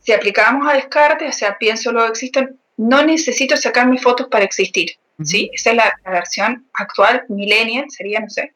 si 0.06 0.14
aplicamos 0.14 0.68
a 0.70 0.76
Descartes, 0.76 1.36
o 1.36 1.38
sea, 1.38 1.58
pienso 1.58 1.92
luego 1.92 2.10
existen, 2.10 2.60
no 2.78 3.04
necesito 3.04 3.58
sacar 3.58 3.88
mis 3.88 4.04
fotos 4.04 4.28
para 4.30 4.46
existir, 4.46 4.92
¿sí? 5.24 5.50
Esa 5.52 5.72
es 5.72 5.76
la, 5.78 5.94
versión 6.06 6.70
actual, 6.74 7.26
millennial, 7.30 7.86
sería, 7.90 8.20
no 8.20 8.30
sé. 8.30 8.54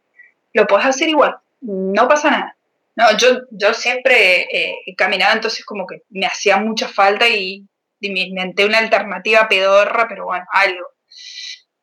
Lo 0.54 0.68
puedes 0.68 0.86
hacer 0.86 1.10
igual, 1.10 1.38
no 1.62 2.08
pasa 2.08 2.30
nada. 2.30 2.56
No, 2.96 3.18
yo, 3.18 3.42
yo 3.50 3.74
siempre 3.74 4.42
eh, 4.42 4.76
he 4.86 4.96
caminado, 4.96 5.34
entonces 5.34 5.66
como 5.66 5.88
que 5.88 6.04
me 6.10 6.28
hacía 6.28 6.58
mucha 6.58 6.88
falta 6.88 7.28
y, 7.28 7.66
me 8.02 8.22
inventé 8.22 8.66
una 8.66 8.78
alternativa 8.78 9.50
pedorra, 9.50 10.08
pero 10.08 10.26
bueno, 10.26 10.46
algo. 10.54 10.88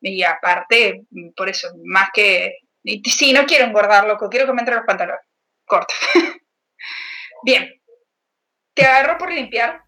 Y 0.01 0.23
aparte, 0.23 1.03
por 1.35 1.49
eso, 1.49 1.69
más 1.83 2.09
que... 2.13 2.55
Y, 2.83 3.03
sí, 3.07 3.33
no 3.33 3.45
quiero 3.45 3.65
engordar, 3.65 4.07
loco, 4.07 4.29
quiero 4.29 4.47
que 4.47 4.53
me 4.53 4.61
entre 4.61 4.75
los 4.75 4.85
pantalones. 4.85 5.21
Corta. 5.65 5.93
Bien, 7.43 7.76
¿Te 8.77 8.85
agarro 8.85 9.17
por 9.17 9.33
limpiar? 9.33 9.81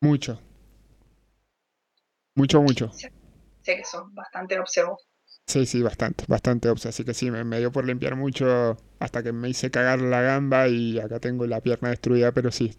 Mucho. 0.00 0.40
Mucho, 2.34 2.62
mucho. 2.62 2.90
Sé, 2.90 3.12
que 3.62 3.84
son 3.84 4.14
bastante 4.14 4.58
observos. 4.58 5.06
Sí, 5.46 5.66
sí, 5.66 5.82
bastante, 5.82 6.24
bastante 6.26 6.70
observos. 6.70 6.94
Así 6.94 7.04
que 7.04 7.12
sí, 7.12 7.30
me, 7.30 7.58
dio 7.58 7.70
por 7.70 7.84
limpiar 7.84 8.16
mucho 8.16 8.78
hasta 9.00 9.22
que 9.22 9.32
me 9.32 9.50
hice 9.50 9.70
cagar 9.70 10.00
la 10.00 10.22
gamba 10.22 10.66
y 10.66 10.98
acá 10.98 11.20
tengo 11.20 11.46
la 11.46 11.60
pierna 11.60 11.90
destruida, 11.90 12.32
pero 12.32 12.50
sí. 12.50 12.74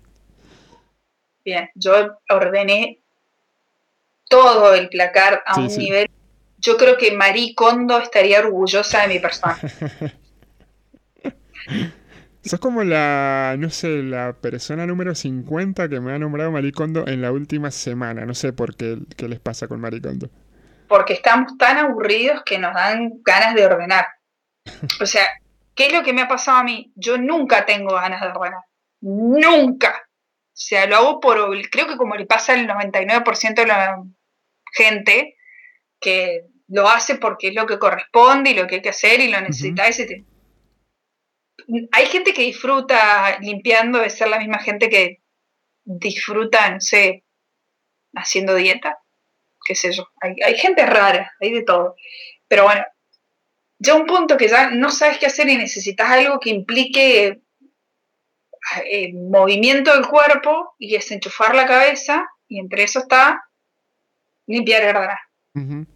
Bien, 1.46 1.70
yo 1.76 2.18
ordené 2.32 3.04
todo 4.28 4.74
el 4.74 4.90
placar 4.90 5.44
a 5.46 5.60
un 5.60 5.68
nivel. 5.68 6.10
Yo 6.58 6.78
creo 6.78 6.98
que 6.98 7.16
Marie 7.16 7.54
Kondo 7.54 8.00
estaría 8.00 8.40
orgullosa 8.40 9.04
de 9.04 9.08
mi 9.08 9.20
persona. 9.20 9.56
Sos 12.48 12.60
como 12.60 12.84
la, 12.84 13.56
no 13.58 13.70
sé, 13.70 14.04
la 14.04 14.34
persona 14.34 14.86
número 14.86 15.16
50 15.16 15.90
que 15.90 16.00
me 16.00 16.14
ha 16.14 16.20
nombrado 16.20 16.52
Maricondo 16.52 17.08
en 17.08 17.22
la 17.22 17.32
última 17.32 17.72
semana. 17.72 18.26
No 18.26 18.34
sé 18.34 18.54
por 18.54 18.76
qué, 18.76 18.98
qué 19.18 19.28
les 19.28 19.40
pasa 19.40 19.68
con 19.68 19.82
Maricondo. 19.82 20.30
Porque 20.88 21.14
estamos 21.14 21.58
tan 21.58 21.78
aburridos 21.78 22.44
que 22.46 22.58
nos 22.58 22.74
dan 22.74 23.22
ganas 23.24 23.56
de 23.56 23.66
ordenar. 23.66 24.06
O 25.02 25.06
sea, 25.06 25.24
¿qué 25.76 25.88
es 25.88 25.94
lo 25.94 26.04
que 26.04 26.14
me 26.14 26.22
ha 26.22 26.28
pasado 26.28 26.60
a 26.60 26.64
mí? 26.64 26.92
Yo 26.96 27.18
nunca 27.18 27.66
tengo 27.66 27.96
ganas 27.96 28.22
de 28.22 28.28
ordenar. 28.28 28.62
Nunca. 29.02 29.90
O 29.90 30.60
sea, 30.60 30.88
lo 30.88 30.96
hago 30.96 31.20
por... 31.20 31.38
Creo 31.70 31.88
que 31.88 31.98
como 31.98 32.16
le 32.16 32.26
pasa 32.26 32.54
al 32.54 32.68
99% 32.68 33.56
de 33.56 33.66
la 33.66 34.02
gente, 34.74 35.36
que 36.00 36.46
lo 36.68 36.88
hace 36.88 37.16
porque 37.16 37.50
es 37.50 37.56
lo 37.56 37.66
que 37.66 37.80
corresponde 37.80 38.52
y 38.52 38.54
lo 38.54 38.68
que 38.68 38.76
hay 38.76 38.82
que 38.82 38.90
hacer 38.90 39.20
y 39.20 39.30
lo 39.30 39.42
necesita 39.42 39.88
ese 39.88 40.06
tiempo 40.06 40.37
hay 41.92 42.06
gente 42.06 42.34
que 42.34 42.44
disfruta 42.44 43.40
limpiando 43.40 44.00
de 44.00 44.10
ser 44.10 44.30
la 44.30 44.40
misma 44.40 44.60
gente 44.60 44.90
que 44.90 45.22
disfruta, 45.84 46.70
no 46.70 46.82
sé, 46.82 47.24
haciendo 48.14 48.56
dieta, 48.56 49.00
qué 49.66 49.76
sé 49.76 49.92
yo. 49.92 50.08
Hay, 50.22 50.58
gente 50.58 50.86
rara, 50.86 51.34
hay 51.40 51.52
de 51.52 51.64
todo. 51.64 51.96
Pero 52.48 52.64
bueno, 52.64 52.84
ya 53.80 53.96
un 53.96 54.06
punto 54.06 54.38
que 54.38 54.48
ya 54.48 54.70
no 54.72 54.90
sabes 54.90 55.18
qué 55.18 55.28
hacer 55.28 55.50
y 55.50 55.58
necesitas 55.58 56.10
algo 56.10 56.40
que 56.40 56.50
implique 56.50 57.42
eh, 58.86 59.14
movimiento 59.14 59.94
del 59.94 60.08
cuerpo 60.08 60.76
y 60.78 60.92
desenchufar 60.92 61.56
la 61.56 61.66
cabeza, 61.66 62.28
y 62.48 62.60
entre 62.60 62.84
eso 62.84 63.00
está 63.00 63.44
limpiar 64.46 64.84
y 65.54 65.88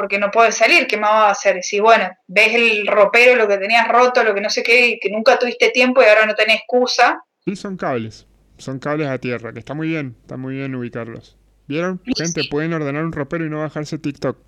porque 0.00 0.18
no 0.18 0.30
puedes 0.30 0.54
salir, 0.54 0.86
¿qué 0.86 0.96
más 0.96 1.10
vas 1.10 1.28
a 1.28 1.30
hacer? 1.32 1.62
Si, 1.62 1.78
bueno, 1.78 2.10
ves 2.26 2.54
el 2.54 2.86
ropero, 2.86 3.36
lo 3.36 3.46
que 3.46 3.58
tenías 3.58 3.86
roto, 3.86 4.24
lo 4.24 4.34
que 4.34 4.40
no 4.40 4.48
sé 4.48 4.62
qué, 4.62 4.98
que 4.98 5.10
nunca 5.10 5.38
tuviste 5.38 5.68
tiempo 5.68 6.00
y 6.00 6.06
ahora 6.06 6.24
no 6.24 6.34
tenés 6.34 6.60
excusa. 6.60 7.22
Sí, 7.44 7.54
son 7.54 7.76
cables, 7.76 8.26
son 8.56 8.78
cables 8.78 9.08
a 9.08 9.18
tierra, 9.18 9.52
que 9.52 9.58
está 9.58 9.74
muy 9.74 9.88
bien, 9.88 10.16
está 10.22 10.38
muy 10.38 10.54
bien 10.54 10.74
ubicarlos. 10.74 11.36
¿Vieron? 11.68 12.00
Gente, 12.16 12.44
pueden 12.50 12.72
ordenar 12.72 13.04
un 13.04 13.12
ropero 13.12 13.44
y 13.44 13.50
no 13.50 13.60
bajarse 13.60 13.98
TikTok. 13.98 14.38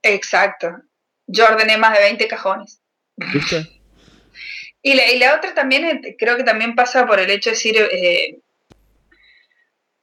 Exacto. 0.00 0.74
Yo 1.26 1.44
ordené 1.44 1.76
más 1.76 1.92
de 1.92 2.04
20 2.04 2.26
cajones. 2.26 2.80
¿Viste? 3.16 3.78
y, 4.82 4.94
la, 4.94 5.12
y 5.12 5.18
la 5.18 5.36
otra 5.36 5.52
también, 5.52 5.84
eh, 5.84 6.16
creo 6.18 6.38
que 6.38 6.44
también 6.44 6.74
pasa 6.74 7.06
por 7.06 7.20
el 7.20 7.28
hecho 7.28 7.50
de 7.50 7.56
decir, 7.56 7.76
eh, 7.76 8.40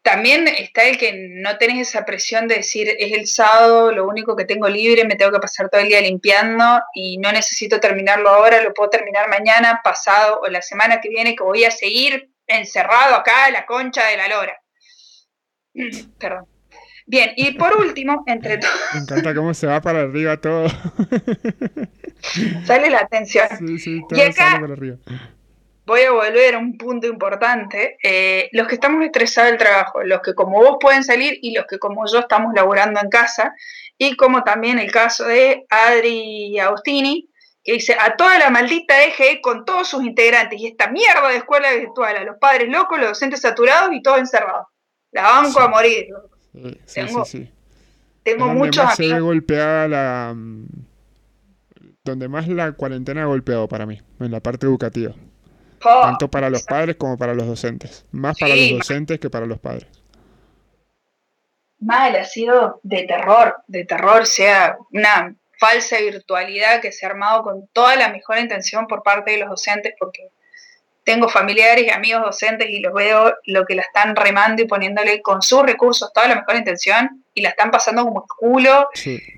también 0.01 0.47
está 0.47 0.83
el 0.85 0.97
que 0.97 1.13
no 1.13 1.57
tenés 1.57 1.89
esa 1.89 2.05
presión 2.05 2.47
de 2.47 2.55
decir 2.55 2.89
es 2.97 3.11
el 3.13 3.27
sábado, 3.27 3.91
lo 3.91 4.07
único 4.07 4.35
que 4.35 4.45
tengo 4.45 4.67
libre, 4.67 5.05
me 5.05 5.15
tengo 5.15 5.31
que 5.31 5.39
pasar 5.39 5.69
todo 5.69 5.81
el 5.81 5.89
día 5.89 6.01
limpiando 6.01 6.81
y 6.95 7.17
no 7.19 7.31
necesito 7.31 7.79
terminarlo 7.79 8.29
ahora, 8.29 8.63
lo 8.63 8.73
puedo 8.73 8.89
terminar 8.89 9.29
mañana, 9.29 9.81
pasado 9.83 10.41
o 10.41 10.47
la 10.47 10.61
semana 10.61 10.99
que 11.01 11.09
viene 11.09 11.35
que 11.35 11.43
voy 11.43 11.65
a 11.65 11.71
seguir 11.71 12.31
encerrado 12.47 13.15
acá 13.15 13.45
a 13.45 13.51
la 13.51 13.65
concha 13.65 14.07
de 14.07 14.17
la 14.17 14.27
lora. 14.27 14.59
Perdón. 16.19 16.47
Bien, 17.05 17.31
y 17.35 17.53
por 17.53 17.75
último, 17.77 18.23
entre 18.25 18.57
todos. 18.57 18.73
Me 18.93 19.01
encanta 19.01 19.35
cómo 19.35 19.53
se 19.53 19.67
va 19.67 19.81
para 19.81 20.01
arriba 20.01 20.37
todo. 20.37 20.67
sale 22.65 22.89
la 22.89 22.99
atención. 22.99 23.47
Sí, 23.59 23.79
sí, 23.79 24.01
todo 24.07 24.19
sale 24.31 24.61
para 24.61 24.73
arriba 24.73 24.97
voy 25.85 26.01
a 26.01 26.11
volver 26.11 26.55
a 26.55 26.59
un 26.59 26.77
punto 26.77 27.07
importante. 27.07 27.97
Eh, 28.03 28.49
los 28.51 28.67
que 28.67 28.75
estamos 28.75 29.03
estresados 29.03 29.51
del 29.51 29.59
trabajo, 29.59 30.03
los 30.03 30.21
que 30.21 30.33
como 30.33 30.59
vos 30.59 30.77
pueden 30.79 31.03
salir 31.03 31.37
y 31.41 31.53
los 31.53 31.65
que 31.65 31.79
como 31.79 32.05
yo 32.07 32.19
estamos 32.19 32.53
laburando 32.55 32.99
en 33.01 33.09
casa, 33.09 33.53
y 33.97 34.15
como 34.15 34.43
también 34.43 34.79
el 34.79 34.91
caso 34.91 35.25
de 35.25 35.65
Adri 35.69 36.59
Agostini, 36.59 37.29
que 37.63 37.73
dice, 37.73 37.95
a 37.99 38.15
toda 38.15 38.39
la 38.39 38.49
maldita 38.49 39.03
EGE 39.03 39.39
con 39.41 39.65
todos 39.65 39.87
sus 39.87 40.03
integrantes 40.03 40.59
y 40.59 40.67
esta 40.67 40.89
mierda 40.89 41.29
de 41.29 41.37
escuela 41.37 41.71
virtual, 41.73 42.17
a 42.17 42.23
los 42.23 42.37
padres 42.37 42.69
locos, 42.69 42.97
los 42.97 43.09
docentes 43.09 43.41
saturados 43.41 43.93
y 43.93 44.01
todos 44.01 44.17
encerrados. 44.17 44.67
La 45.11 45.23
banco 45.23 45.59
a 45.59 45.67
morir. 45.67 46.07
Sí, 46.53 46.79
tengo, 46.95 47.25
sí, 47.25 47.43
sí, 47.43 47.51
tengo 48.23 48.47
muchos 48.47 48.83
más 48.83 48.97
se 48.97 49.19
golpeada 49.19 49.87
la... 49.87 50.33
Mm, 50.35 50.65
donde 52.03 52.27
más 52.27 52.47
la 52.47 52.71
cuarentena 52.71 53.21
ha 53.21 53.25
golpeado 53.25 53.67
para 53.67 53.85
mí, 53.85 54.01
en 54.19 54.31
la 54.31 54.39
parte 54.39 54.65
educativa. 54.65 55.13
Tanto 55.81 56.29
para 56.29 56.49
los 56.49 56.63
padres 56.63 56.95
como 56.95 57.17
para 57.17 57.33
los 57.33 57.47
docentes. 57.47 58.05
Más 58.11 58.37
para 58.37 58.55
los 58.55 58.69
docentes 58.79 59.19
que 59.19 59.29
para 59.29 59.45
los 59.45 59.59
padres. 59.59 59.87
Mal, 61.79 62.15
ha 62.15 62.25
sido 62.25 62.79
de 62.83 63.03
terror, 63.03 63.57
de 63.67 63.85
terror, 63.85 64.27
sea 64.27 64.77
una 64.91 65.35
falsa 65.59 65.99
virtualidad 65.99 66.81
que 66.81 66.91
se 66.91 67.05
ha 67.05 67.09
armado 67.09 67.43
con 67.43 67.67
toda 67.73 67.95
la 67.95 68.09
mejor 68.09 68.37
intención 68.37 68.87
por 68.87 69.03
parte 69.03 69.31
de 69.31 69.37
los 69.37 69.49
docentes, 69.49 69.93
porque 69.99 70.29
tengo 71.03 71.27
familiares 71.29 71.85
y 71.85 71.89
amigos 71.89 72.23
docentes 72.23 72.69
y 72.69 72.79
los 72.79 72.93
veo 72.93 73.35
lo 73.45 73.65
que 73.65 73.75
la 73.75 73.81
están 73.81 74.15
remando 74.15 74.61
y 74.61 74.67
poniéndole 74.67 75.21
con 75.21 75.41
sus 75.41 75.63
recursos 75.63 76.11
toda 76.13 76.27
la 76.27 76.35
mejor 76.35 76.55
intención 76.55 77.23
y 77.33 77.41
la 77.41 77.49
están 77.49 77.71
pasando 77.71 78.03
como 78.03 78.21
el 78.21 78.27
culo. 78.37 78.89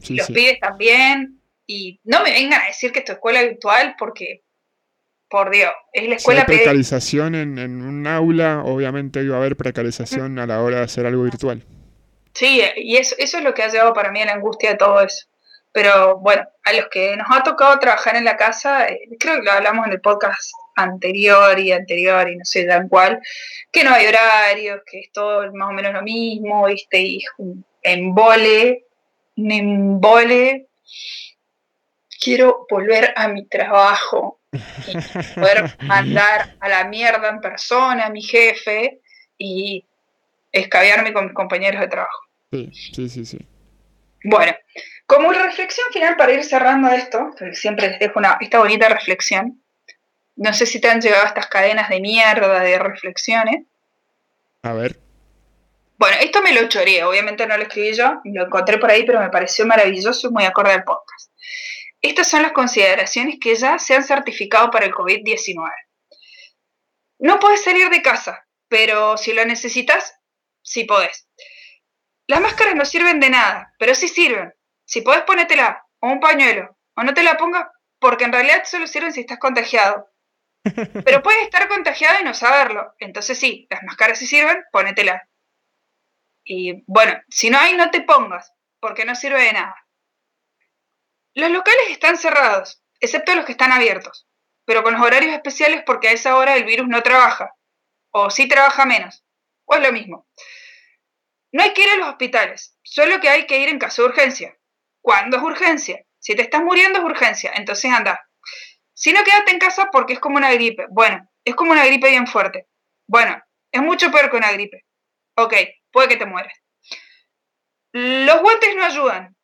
los 0.10 0.28
pibes 0.28 0.60
también. 0.60 1.40
Y 1.66 2.00
no 2.04 2.22
me 2.24 2.32
vengan 2.32 2.62
a 2.62 2.68
decir 2.68 2.92
que 2.92 3.00
esto 3.00 3.14
es 3.14 3.18
escuela 3.18 3.42
virtual 3.42 3.96
porque, 3.98 4.42
por 5.34 5.50
Dios, 5.50 5.72
es 5.92 6.08
la 6.08 6.16
escuela... 6.16 6.46
Si 6.46 6.52
hay 6.52 6.58
precarización 6.60 7.34
en, 7.34 7.58
en, 7.58 7.82
un 7.82 8.06
aula, 8.06 8.62
obviamente 8.64 9.24
iba 9.24 9.36
a 9.36 9.40
haber 9.40 9.58
precarización 9.58 10.38
a 10.38 10.46
la 10.46 10.62
hora 10.62 10.78
de 10.78 10.84
hacer 10.84 11.08
algo 11.08 11.24
virtual. 11.24 11.64
Sí, 12.36 12.62
y 12.76 12.98
eso, 12.98 13.16
eso 13.18 13.40
es 13.40 13.44
lo 13.44 13.56
que 13.56 13.64
ha 13.64 13.68
llevado 13.68 13.96
para 13.96 14.12
mí 14.12 14.22
a 14.22 14.28
la 14.28 14.34
angustia 14.34 14.70
de 14.70 14.78
todo 14.78 15.02
eso. 15.02 15.26
Pero 15.72 16.20
bueno, 16.20 16.44
a 16.64 16.74
los 16.74 16.86
que 16.90 17.18
nos 17.18 17.26
ha 17.32 17.42
tocado 17.42 17.80
trabajar 17.80 18.16
en 18.16 18.26
la 18.26 18.38
casa, 18.38 18.88
eh, 18.88 19.10
creo 19.20 19.38
que 19.38 19.46
lo 19.46 19.54
hablamos 19.54 19.88
en 19.88 19.94
el 19.94 20.02
podcast 20.02 20.54
anterior 20.76 21.58
y 21.58 21.72
anterior 21.72 22.30
y 22.30 22.36
no 22.36 22.46
sé 22.46 22.68
dan 22.68 22.88
cuál, 22.88 23.20
que 23.72 23.84
no 23.84 23.92
hay 23.92 24.06
horarios, 24.06 24.82
que 24.86 25.00
es 25.00 25.12
todo 25.12 25.52
más 25.52 25.70
o 25.70 25.74
menos 25.74 25.94
lo 25.94 26.04
mismo, 26.04 26.68
¿viste? 26.68 27.02
Y 27.02 27.24
un 27.40 27.66
embole, 27.82 28.86
un 29.36 29.52
embole. 29.52 30.68
Quiero 32.24 32.68
volver 32.70 33.14
a 33.16 33.28
mi 33.30 33.48
trabajo 33.48 34.43
y 34.88 34.94
poder 35.40 35.76
mandar 35.82 36.56
a 36.60 36.70
la 36.70 36.86
mierda 36.86 37.30
en 37.30 37.42
persona 37.42 38.06
a 38.06 38.10
mi 38.10 38.22
jefe 38.22 39.02
y 39.38 39.86
escabearme 40.52 41.14
con 41.14 41.26
mis 41.26 41.34
compañeros 41.34 41.82
de 41.82 41.88
trabajo. 41.88 42.24
Sí, 42.52 42.70
sí, 42.94 43.10
sí, 43.10 43.26
sí. 43.26 43.40
Bueno, 44.24 44.54
como 45.06 45.34
reflexión 45.34 45.88
final 45.92 46.16
para 46.16 46.34
ir 46.34 46.44
cerrando 46.44 46.90
esto, 46.90 47.32
siempre 47.54 47.90
les 47.90 48.00
dejo 48.00 48.20
una, 48.20 48.38
esta 48.40 48.60
bonita 48.60 48.88
reflexión, 48.88 49.62
no 50.36 50.54
sé 50.54 50.66
si 50.66 50.80
te 50.80 50.90
han 50.90 51.02
llegado 51.02 51.26
estas 51.26 51.48
cadenas 51.48 51.90
de 51.90 52.00
mierda 52.00 52.60
de 52.62 52.80
reflexiones. 52.80 53.66
A 54.62 54.74
ver. 54.74 54.98
Bueno, 55.98 56.18
esto 56.22 56.42
me 56.42 56.54
lo 56.54 56.68
choré, 56.68 57.04
obviamente 57.04 57.46
no 57.46 57.58
lo 57.58 57.64
escribí 57.64 57.94
yo, 57.94 58.22
lo 58.24 58.46
encontré 58.46 58.78
por 58.78 58.90
ahí, 58.90 59.06
pero 59.06 59.20
me 59.20 59.30
pareció 59.30 59.66
maravilloso 59.66 60.28
y 60.28 60.32
muy 60.32 60.44
acorde 60.44 60.74
al 60.74 60.84
podcast. 60.84 61.32
Estas 62.04 62.30
son 62.30 62.42
las 62.42 62.52
consideraciones 62.52 63.38
que 63.40 63.56
ya 63.56 63.80
se 63.80 63.96
han 63.96 64.04
certificado 64.04 64.70
para 64.70 64.86
el 64.86 64.92
COVID-19. 64.92 65.72
No 67.20 67.40
puedes 67.40 67.64
salir 67.64 67.90
de 67.90 68.02
casa, 68.02 68.46
pero 68.68 69.18
si 69.18 69.32
lo 69.32 69.46
necesitas, 69.46 70.14
sí 70.62 70.84
podés. 70.84 71.30
Las 72.28 72.42
máscaras 72.42 72.76
no 72.76 72.84
sirven 72.84 73.22
de 73.22 73.30
nada, 73.30 73.74
pero 73.80 73.96
sí 73.96 74.10
sirven. 74.10 74.54
Si 74.86 75.02
podés, 75.02 75.22
ponétela, 75.22 75.88
o 76.00 76.10
un 76.10 76.20
pañuelo, 76.20 76.78
o 76.96 77.04
no 77.04 77.14
te 77.14 77.24
la 77.24 77.38
pongas, 77.38 77.68
porque 78.00 78.26
en 78.26 78.34
realidad 78.34 78.64
solo 78.66 78.86
sirven 78.86 79.14
si 79.14 79.22
estás 79.22 79.40
contagiado. 79.40 80.10
Pero 81.06 81.22
puedes 81.22 81.44
estar 81.44 81.68
contagiado 81.68 82.22
y 82.22 82.24
no 82.24 82.34
saberlo. 82.34 82.94
Entonces 83.00 83.38
sí, 83.38 83.68
las 83.70 83.84
máscaras 83.84 84.20
sí 84.20 84.28
sirven, 84.28 84.64
ponétela. 84.72 85.28
Y 86.44 86.84
bueno, 86.86 87.14
si 87.30 87.50
no 87.50 87.58
hay, 87.58 87.76
no 87.76 87.92
te 87.92 88.02
pongas, 88.02 88.54
porque 88.80 89.06
no 89.06 89.16
sirve 89.16 89.42
de 89.42 89.54
nada. 89.54 89.83
Los 91.36 91.50
locales 91.50 91.90
están 91.90 92.18
cerrados, 92.18 92.84
excepto 93.00 93.34
los 93.34 93.46
que 93.46 93.54
están 93.54 93.72
abiertos, 93.72 94.28
pero 94.66 94.84
con 94.84 94.94
los 94.94 95.02
horarios 95.02 95.34
especiales 95.34 95.82
porque 95.86 96.10
a 96.10 96.12
esa 96.12 96.38
hora 96.38 96.56
el 96.56 96.64
virus 96.64 96.88
no 96.88 97.02
trabaja, 97.02 97.56
o 98.12 98.30
sí 98.30 98.48
trabaja 98.48 98.86
menos, 98.86 99.26
o 99.66 99.76
es 99.76 99.82
lo 99.82 99.92
mismo. 99.92 100.28
No 101.52 101.64
hay 101.64 101.74
que 101.74 101.84
ir 101.84 101.90
a 101.90 101.96
los 101.96 102.08
hospitales, 102.10 102.78
solo 102.84 103.20
que 103.20 103.30
hay 103.30 103.48
que 103.48 103.58
ir 103.58 103.70
en 103.70 103.80
caso 103.80 104.04
de 104.04 104.10
urgencia. 104.10 104.58
¿Cuándo 105.02 105.38
es 105.38 105.44
urgencia? 105.44 106.06
Si 106.20 106.36
te 106.36 106.44
estás 106.44 106.62
muriendo 106.62 107.00
es 107.00 107.06
urgencia, 107.06 107.52
entonces 107.56 107.92
anda. 107.92 108.30
Si 108.94 109.12
no, 109.12 109.24
quédate 109.24 109.52
en 109.52 109.60
casa 109.60 109.90
porque 109.92 110.14
es 110.14 110.20
como 110.20 110.38
una 110.38 110.52
gripe. 110.54 110.86
Bueno, 110.90 111.28
es 111.44 111.56
como 111.56 111.72
una 111.72 111.86
gripe 111.86 112.10
bien 112.10 112.28
fuerte. 112.28 112.68
Bueno, 113.08 113.42
es 113.72 113.82
mucho 113.82 114.12
peor 114.12 114.30
que 114.30 114.38
una 114.38 114.52
gripe. 114.52 114.86
Ok, 115.36 115.56
puede 115.92 116.10
que 116.10 116.18
te 116.18 116.26
mueras. 116.26 116.54
Los 117.92 118.40
guantes 118.40 118.76
no 118.76 118.84
ayudan, 118.86 119.36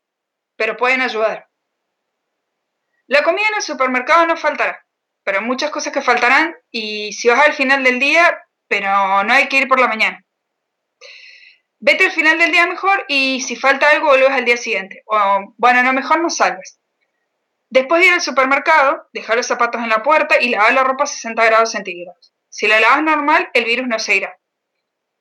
pero 0.55 0.77
pueden 0.77 1.01
ayudar. 1.01 1.48
La 3.09 3.23
comida 3.23 3.47
en 3.49 3.55
el 3.55 3.63
supermercado 3.63 4.27
no 4.27 4.37
faltará, 4.37 4.85
pero 5.23 5.41
muchas 5.41 5.71
cosas 5.71 5.91
que 5.91 6.03
faltarán 6.03 6.55
y 6.69 7.11
si 7.11 7.27
vas 7.27 7.43
al 7.43 7.53
final 7.53 7.83
del 7.83 7.99
día, 7.99 8.39
pero 8.67 9.23
no 9.23 9.33
hay 9.33 9.49
que 9.49 9.57
ir 9.57 9.67
por 9.67 9.79
la 9.79 9.87
mañana. 9.87 10.23
Vete 11.79 12.05
al 12.05 12.11
final 12.11 12.37
del 12.37 12.51
día 12.51 12.67
mejor 12.67 13.05
y 13.07 13.41
si 13.41 13.55
falta 13.55 13.89
algo, 13.89 14.09
vuelves 14.09 14.29
al 14.29 14.45
día 14.45 14.57
siguiente. 14.57 15.01
O, 15.07 15.55
bueno, 15.57 15.81
no, 15.81 15.91
mejor 15.91 16.21
no 16.21 16.29
salgas. 16.29 16.79
Después 17.71 17.99
de 17.99 18.09
ir 18.09 18.13
al 18.13 18.21
supermercado, 18.21 19.07
dejar 19.11 19.37
los 19.37 19.47
zapatos 19.47 19.81
en 19.81 19.89
la 19.89 20.03
puerta 20.03 20.39
y 20.39 20.49
lavar 20.49 20.73
la 20.73 20.83
ropa 20.83 21.05
a 21.05 21.07
60 21.07 21.43
grados 21.45 21.71
centígrados. 21.71 22.35
Si 22.47 22.67
la 22.67 22.79
lavas 22.79 23.01
normal, 23.01 23.49
el 23.55 23.65
virus 23.65 23.87
no 23.87 23.97
se 23.97 24.17
irá. 24.17 24.37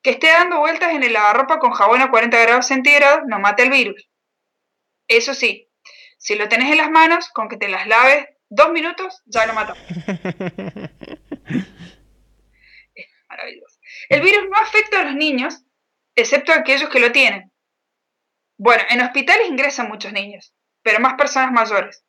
Que 0.03 0.11
esté 0.11 0.27
dando 0.27 0.59
vueltas 0.59 0.93
en 0.93 1.05
el 1.05 1.15
lavarropa 1.15 1.59
con 1.59 1.71
jabón 1.71 2.03
a 2.03 2.11
40 2.11 2.39
grados 2.39 2.67
centígrados 2.67 3.21
no 3.27 3.39
mata 3.39 3.63
el 3.63 3.71
virus. 3.71 4.11
Eso 5.07 5.33
sí, 5.33 5.68
si 6.19 6.35
lo 6.35 6.49
tenés 6.49 6.71
en 6.71 6.77
las 6.79 6.91
manos, 6.91 7.31
con 7.31 7.49
que 7.49 7.57
te 7.57 7.69
las 7.69 7.87
laves 7.87 8.27
dos 8.49 8.71
minutos, 8.71 9.23
ya 9.25 9.47
lo 9.47 9.55
mató. 9.55 9.75
es 12.95 13.07
maravilloso. 13.29 13.79
El 14.09 14.21
virus 14.21 14.49
no 14.51 14.57
afecta 14.59 15.01
a 15.01 15.05
los 15.05 15.15
niños, 15.15 15.65
excepto 16.15 16.53
a 16.53 16.57
aquellos 16.57 16.91
que 16.91 17.01
lo 17.01 17.13
tienen. 17.13 17.51
Bueno, 18.59 18.83
en 18.91 19.01
hospitales 19.01 19.49
ingresan 19.49 19.89
muchos 19.89 20.13
niños, 20.13 20.55
pero 20.83 21.01
más 21.01 21.15
personas 21.15 21.53
mayores 21.53 22.05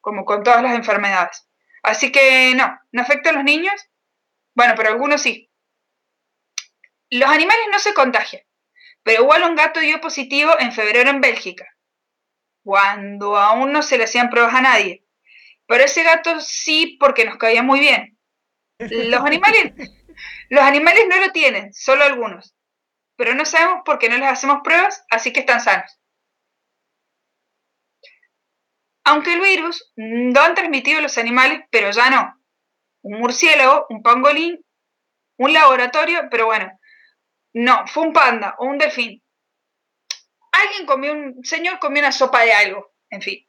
como 0.00 0.24
con 0.24 0.42
todas 0.42 0.62
las 0.62 0.74
enfermedades. 0.74 1.48
Así 1.82 2.10
que 2.10 2.54
no, 2.54 2.78
no 2.92 3.02
afecta 3.02 3.30
a 3.30 3.32
los 3.34 3.44
niños. 3.44 3.74
Bueno, 4.54 4.74
pero 4.76 4.90
algunos 4.90 5.22
sí. 5.22 5.50
Los 7.10 7.28
animales 7.28 7.66
no 7.70 7.78
se 7.78 7.94
contagian, 7.94 8.42
pero 9.02 9.22
igual 9.22 9.44
un 9.44 9.54
gato 9.54 9.80
dio 9.80 10.00
positivo 10.00 10.52
en 10.58 10.72
febrero 10.72 11.10
en 11.10 11.20
Bélgica, 11.20 11.66
cuando 12.68 13.38
aún 13.38 13.72
no 13.72 13.80
se 13.80 13.96
le 13.96 14.04
hacían 14.04 14.28
pruebas 14.28 14.54
a 14.54 14.60
nadie. 14.60 15.02
Pero 15.66 15.84
ese 15.84 16.02
gato 16.02 16.38
sí 16.38 16.98
porque 17.00 17.24
nos 17.24 17.38
caía 17.38 17.62
muy 17.62 17.80
bien. 17.80 18.18
Los 18.78 19.22
animales, 19.22 19.72
los 20.50 20.62
animales 20.62 21.06
no 21.08 21.16
lo 21.18 21.32
tienen, 21.32 21.72
solo 21.72 22.04
algunos. 22.04 22.54
Pero 23.16 23.34
no 23.34 23.46
sabemos 23.46 23.80
por 23.86 23.98
qué 23.98 24.10
no 24.10 24.18
les 24.18 24.28
hacemos 24.28 24.58
pruebas, 24.62 25.02
así 25.10 25.32
que 25.32 25.40
están 25.40 25.62
sanos. 25.62 25.98
Aunque 29.02 29.32
el 29.32 29.40
virus 29.40 29.90
lo 29.96 30.38
han 30.38 30.54
transmitido 30.54 31.00
los 31.00 31.16
animales, 31.16 31.62
pero 31.70 31.90
ya 31.90 32.10
no. 32.10 32.38
Un 33.00 33.20
murciélago, 33.20 33.86
un 33.88 34.02
pangolín, 34.02 34.62
un 35.38 35.54
laboratorio, 35.54 36.28
pero 36.30 36.44
bueno, 36.44 36.70
no, 37.54 37.86
fue 37.86 38.02
un 38.02 38.12
panda 38.12 38.56
o 38.58 38.66
un 38.66 38.76
delfín. 38.76 39.22
Alguien 40.52 40.86
comió, 40.86 41.12
un 41.12 41.44
señor 41.44 41.78
comió 41.78 42.02
una 42.02 42.12
sopa 42.12 42.42
de 42.42 42.52
algo, 42.52 42.94
en 43.10 43.22
fin. 43.22 43.48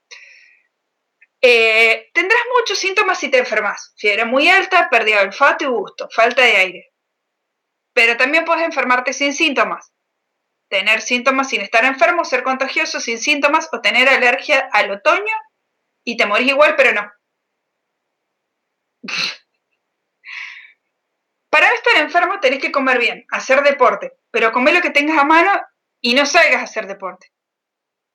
Eh, 1.41 2.10
tendrás 2.14 2.41
muchos 2.58 2.78
síntomas 2.78 3.20
si 3.20 3.30
te 3.30 3.38
enfermas. 3.38 3.93
Fiebre 3.97 4.26
muy 4.26 4.50
alta, 4.50 4.89
pérdida 4.89 5.20
de 5.20 5.28
olfato 5.28 5.64
y 5.64 5.68
gusto, 5.68 6.10
falta 6.12 6.41
de 6.43 6.58
aire. 6.58 6.93
Pero 7.93 8.18
también 8.18 8.45
puedes 8.45 8.64
enfermarte 8.64 9.14
sin 9.14 9.34
síntomas. 9.34 9.93
Tener 10.70 11.02
síntomas 11.02 11.50
sin 11.50 11.62
estar 11.62 11.84
enfermo, 11.86 12.26
ser 12.26 12.43
contagioso 12.43 13.00
sin 13.00 13.20
síntomas 13.20 13.70
o 13.72 13.82
tener 13.82 14.08
alergia 14.08 14.70
al 14.72 14.91
otoño 14.91 15.36
y 16.04 16.18
te 16.18 16.26
morís 16.26 16.50
igual, 16.50 16.76
pero 16.76 16.93
no. 16.93 17.12
Para 21.50 21.74
estar 21.74 21.95
enfermo 21.97 22.39
tenés 22.39 22.62
que 22.62 22.72
comer 22.72 23.00
bien, 23.00 23.26
hacer 23.32 23.64
deporte, 23.64 24.14
pero 24.30 24.52
comer 24.52 24.76
lo 24.76 24.82
que 24.82 24.91
tengas 24.91 25.18
a 25.18 25.24
mano 25.24 25.52
y 26.02 26.14
no 26.14 26.26
salgas 26.26 26.62
a 26.62 26.66
hacer 26.66 26.88
deporte. 26.88 27.32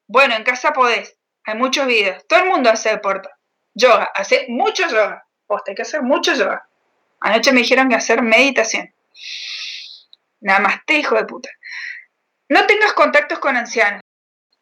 Bueno, 0.07 0.35
en 0.35 0.45
casa 0.45 0.73
podés, 0.73 1.19
hay 1.45 1.57
muchos 1.57 1.87
videos, 1.87 2.27
todo 2.27 2.41
el 2.41 2.49
mundo 2.49 2.71
hace 2.71 2.91
deporte. 2.91 3.29
Yoga, 3.75 4.11
hace 4.15 4.47
mucho 4.49 4.89
yoga. 4.89 5.27
Posta, 5.47 5.73
hay 5.73 5.75
que 5.75 5.83
hacer 5.83 6.03
mucho 6.03 6.33
yoga. 6.35 6.69
Anoche 7.21 7.53
me 7.53 7.61
dijeron 7.61 7.89
que 7.89 7.97
hacer 7.97 8.23
meditación. 8.23 8.95
Nada 10.41 10.61
más 10.61 10.81
te 10.87 10.99
hijo 10.99 11.17
de 11.17 11.25
puta. 11.25 11.51
No 12.49 12.67
tengas 12.67 12.93
contactos 12.93 13.39
con 13.39 13.57
ancianos. 13.57 14.01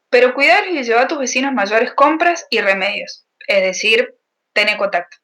Pero 0.08 0.34
cuidarlos 0.34 0.74
y 0.74 0.82
llevar 0.82 1.04
a 1.04 1.08
tus 1.08 1.18
vecinos 1.18 1.52
mayores 1.52 1.92
compras 1.94 2.46
y 2.50 2.60
remedios. 2.60 3.26
Es 3.46 3.62
decir, 3.62 4.14
tener 4.52 4.76
contacto. 4.76 5.16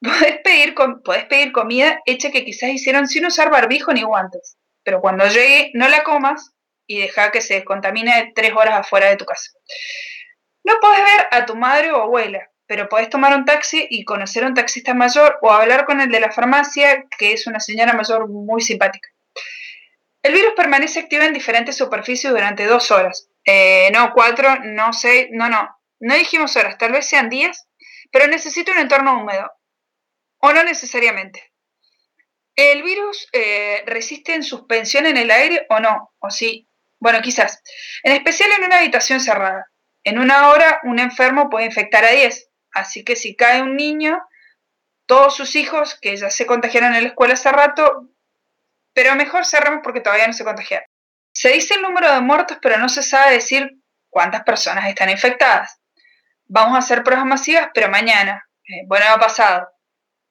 Puedes 0.00 0.40
pedir, 0.42 0.74
pedir 1.28 1.52
comida 1.52 2.00
hecha 2.04 2.30
que 2.30 2.44
quizás 2.44 2.70
hicieron 2.70 3.06
sin 3.08 3.26
usar 3.26 3.50
barbijo 3.50 3.92
ni 3.92 4.02
guantes. 4.02 4.56
Pero 4.82 5.00
cuando 5.00 5.26
llegue, 5.26 5.70
no 5.74 5.88
la 5.88 6.04
comas 6.04 6.54
y 6.86 7.00
deja 7.00 7.30
que 7.30 7.40
se 7.40 7.54
descontamine 7.54 8.32
tres 8.34 8.52
horas 8.54 8.80
afuera 8.80 9.08
de 9.08 9.16
tu 9.16 9.24
casa. 9.24 9.50
No 10.64 10.74
puedes 10.80 11.04
ver 11.04 11.26
a 11.30 11.46
tu 11.46 11.56
madre 11.56 11.92
o 11.92 12.02
abuela, 12.02 12.50
pero 12.66 12.88
puedes 12.88 13.10
tomar 13.10 13.36
un 13.36 13.44
taxi 13.44 13.86
y 13.90 14.04
conocer 14.04 14.44
a 14.44 14.48
un 14.48 14.54
taxista 14.54 14.94
mayor 14.94 15.38
o 15.42 15.52
hablar 15.52 15.84
con 15.84 16.00
el 16.00 16.10
de 16.10 16.20
la 16.20 16.32
farmacia, 16.32 17.04
que 17.18 17.32
es 17.32 17.46
una 17.46 17.60
señora 17.60 17.92
mayor 17.92 18.28
muy 18.28 18.62
simpática. 18.62 19.08
El 20.22 20.32
virus 20.32 20.54
permanece 20.56 21.00
activo 21.00 21.22
en 21.22 21.34
diferentes 21.34 21.76
superficies 21.76 22.32
durante 22.32 22.64
dos 22.64 22.90
horas, 22.90 23.28
eh, 23.44 23.90
no, 23.92 24.12
cuatro, 24.14 24.58
no 24.64 24.92
sé, 24.92 25.28
no, 25.32 25.48
no. 25.48 25.68
No 26.00 26.14
dijimos 26.14 26.56
horas, 26.56 26.78
tal 26.78 26.92
vez 26.92 27.06
sean 27.06 27.28
días, 27.28 27.68
pero 28.10 28.26
necesito 28.26 28.72
un 28.72 28.78
entorno 28.78 29.20
húmedo. 29.20 29.50
O 30.38 30.52
no 30.52 30.64
necesariamente. 30.64 31.52
¿El 32.56 32.82
virus 32.82 33.28
eh, 33.32 33.82
resiste 33.86 34.34
en 34.34 34.42
suspensión 34.42 35.06
en 35.06 35.16
el 35.16 35.30
aire 35.30 35.66
o 35.68 35.80
no? 35.80 36.14
¿O 36.18 36.30
sí? 36.30 36.68
Bueno, 37.04 37.20
quizás. 37.20 37.62
En 38.02 38.12
especial 38.12 38.50
en 38.52 38.64
una 38.64 38.78
habitación 38.78 39.20
cerrada. 39.20 39.70
En 40.04 40.18
una 40.18 40.48
hora 40.48 40.80
un 40.84 40.98
enfermo 40.98 41.50
puede 41.50 41.66
infectar 41.66 42.02
a 42.02 42.12
10. 42.12 42.48
Así 42.72 43.04
que 43.04 43.14
si 43.14 43.36
cae 43.36 43.60
un 43.60 43.76
niño, 43.76 44.26
todos 45.04 45.36
sus 45.36 45.54
hijos 45.54 45.98
que 46.00 46.16
ya 46.16 46.30
se 46.30 46.46
contagiaron 46.46 46.94
en 46.94 47.02
la 47.02 47.08
escuela 47.10 47.34
hace 47.34 47.52
rato, 47.52 48.08
pero 48.94 49.14
mejor 49.16 49.44
cerramos 49.44 49.80
porque 49.84 50.00
todavía 50.00 50.26
no 50.26 50.32
se 50.32 50.44
contagiaron. 50.44 50.88
Se 51.30 51.50
dice 51.50 51.74
el 51.74 51.82
número 51.82 52.10
de 52.10 52.22
muertos, 52.22 52.56
pero 52.62 52.78
no 52.78 52.88
se 52.88 53.02
sabe 53.02 53.34
decir 53.34 53.70
cuántas 54.08 54.42
personas 54.42 54.88
están 54.88 55.10
infectadas. 55.10 55.78
Vamos 56.46 56.74
a 56.74 56.78
hacer 56.78 57.02
pruebas 57.02 57.26
masivas, 57.26 57.68
pero 57.74 57.90
mañana. 57.90 58.48
Eh, 58.66 58.84
bueno, 58.86 59.04
ha 59.10 59.18
pasado. 59.18 59.68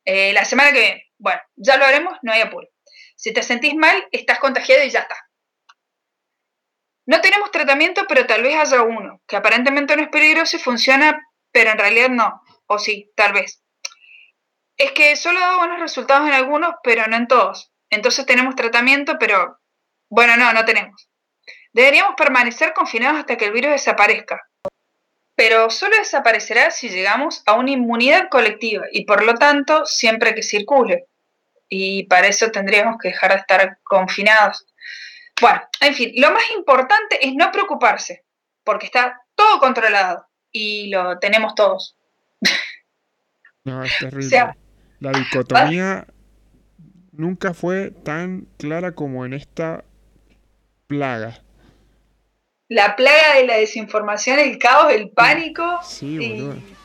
Eh, 0.05 0.33
la 0.33 0.43
semana 0.43 0.71
que 0.71 0.79
viene. 0.79 1.11
Bueno, 1.19 1.39
ya 1.55 1.77
lo 1.77 1.85
haremos, 1.85 2.17
no 2.23 2.31
hay 2.31 2.41
apuro. 2.41 2.67
Si 3.15 3.31
te 3.31 3.43
sentís 3.43 3.75
mal, 3.75 4.07
estás 4.11 4.39
contagiado 4.39 4.83
y 4.83 4.89
ya 4.89 5.01
está. 5.01 5.15
No 7.05 7.19
tenemos 7.21 7.51
tratamiento, 7.51 8.05
pero 8.07 8.25
tal 8.25 8.43
vez 8.43 8.55
haya 8.55 8.81
uno, 8.81 9.21
que 9.27 9.35
aparentemente 9.35 9.95
no 9.95 10.03
es 10.03 10.09
peligroso 10.09 10.55
y 10.55 10.59
funciona, 10.59 11.21
pero 11.51 11.71
en 11.71 11.77
realidad 11.77 12.09
no. 12.09 12.41
O 12.67 12.79
sí, 12.79 13.11
tal 13.15 13.33
vez. 13.33 13.61
Es 14.77 14.91
que 14.93 15.15
solo 15.15 15.39
da 15.39 15.57
buenos 15.57 15.79
resultados 15.79 16.27
en 16.27 16.33
algunos, 16.33 16.75
pero 16.83 17.05
no 17.07 17.17
en 17.17 17.27
todos. 17.27 17.71
Entonces 17.89 18.25
tenemos 18.25 18.55
tratamiento, 18.55 19.17
pero 19.19 19.59
bueno, 20.09 20.37
no, 20.37 20.53
no 20.53 20.65
tenemos. 20.65 21.09
Deberíamos 21.73 22.15
permanecer 22.15 22.73
confinados 22.73 23.19
hasta 23.19 23.35
que 23.35 23.45
el 23.45 23.51
virus 23.51 23.71
desaparezca. 23.71 24.41
Pero 25.35 25.69
solo 25.69 25.97
desaparecerá 25.97 26.71
si 26.71 26.89
llegamos 26.89 27.43
a 27.45 27.53
una 27.53 27.71
inmunidad 27.71 28.29
colectiva 28.29 28.85
y 28.91 29.05
por 29.05 29.23
lo 29.23 29.33
tanto 29.33 29.85
siempre 29.85 30.35
que 30.35 30.43
circule. 30.43 31.07
Y 31.67 32.03
para 32.05 32.27
eso 32.27 32.51
tendríamos 32.51 32.97
que 33.01 33.09
dejar 33.09 33.31
de 33.31 33.39
estar 33.39 33.79
confinados. 33.83 34.65
Bueno, 35.41 35.61
en 35.81 35.93
fin, 35.93 36.11
lo 36.15 36.31
más 36.31 36.43
importante 36.55 37.25
es 37.25 37.33
no 37.35 37.51
preocuparse, 37.51 38.23
porque 38.63 38.85
está 38.85 39.21
todo 39.35 39.59
controlado 39.59 40.25
y 40.51 40.89
lo 40.89 41.19
tenemos 41.19 41.55
todos. 41.55 41.97
No, 43.65 43.81
es 43.81 43.97
terrible. 43.97 44.55
la 44.99 45.11
dicotomía 45.13 46.05
nunca 47.13 47.53
fue 47.53 47.91
tan 47.91 48.45
clara 48.57 48.93
como 48.93 49.25
en 49.25 49.33
esta 49.33 49.85
plaga. 50.87 51.41
La 52.67 52.97
plaga 52.97 53.35
de 53.35 53.47
la 53.47 53.55
desinformación, 53.55 54.39
el 54.39 54.57
caos, 54.57 54.91
el 54.91 55.11
pánico. 55.11 55.79
Sí, 55.81 56.17
y 56.21 56.75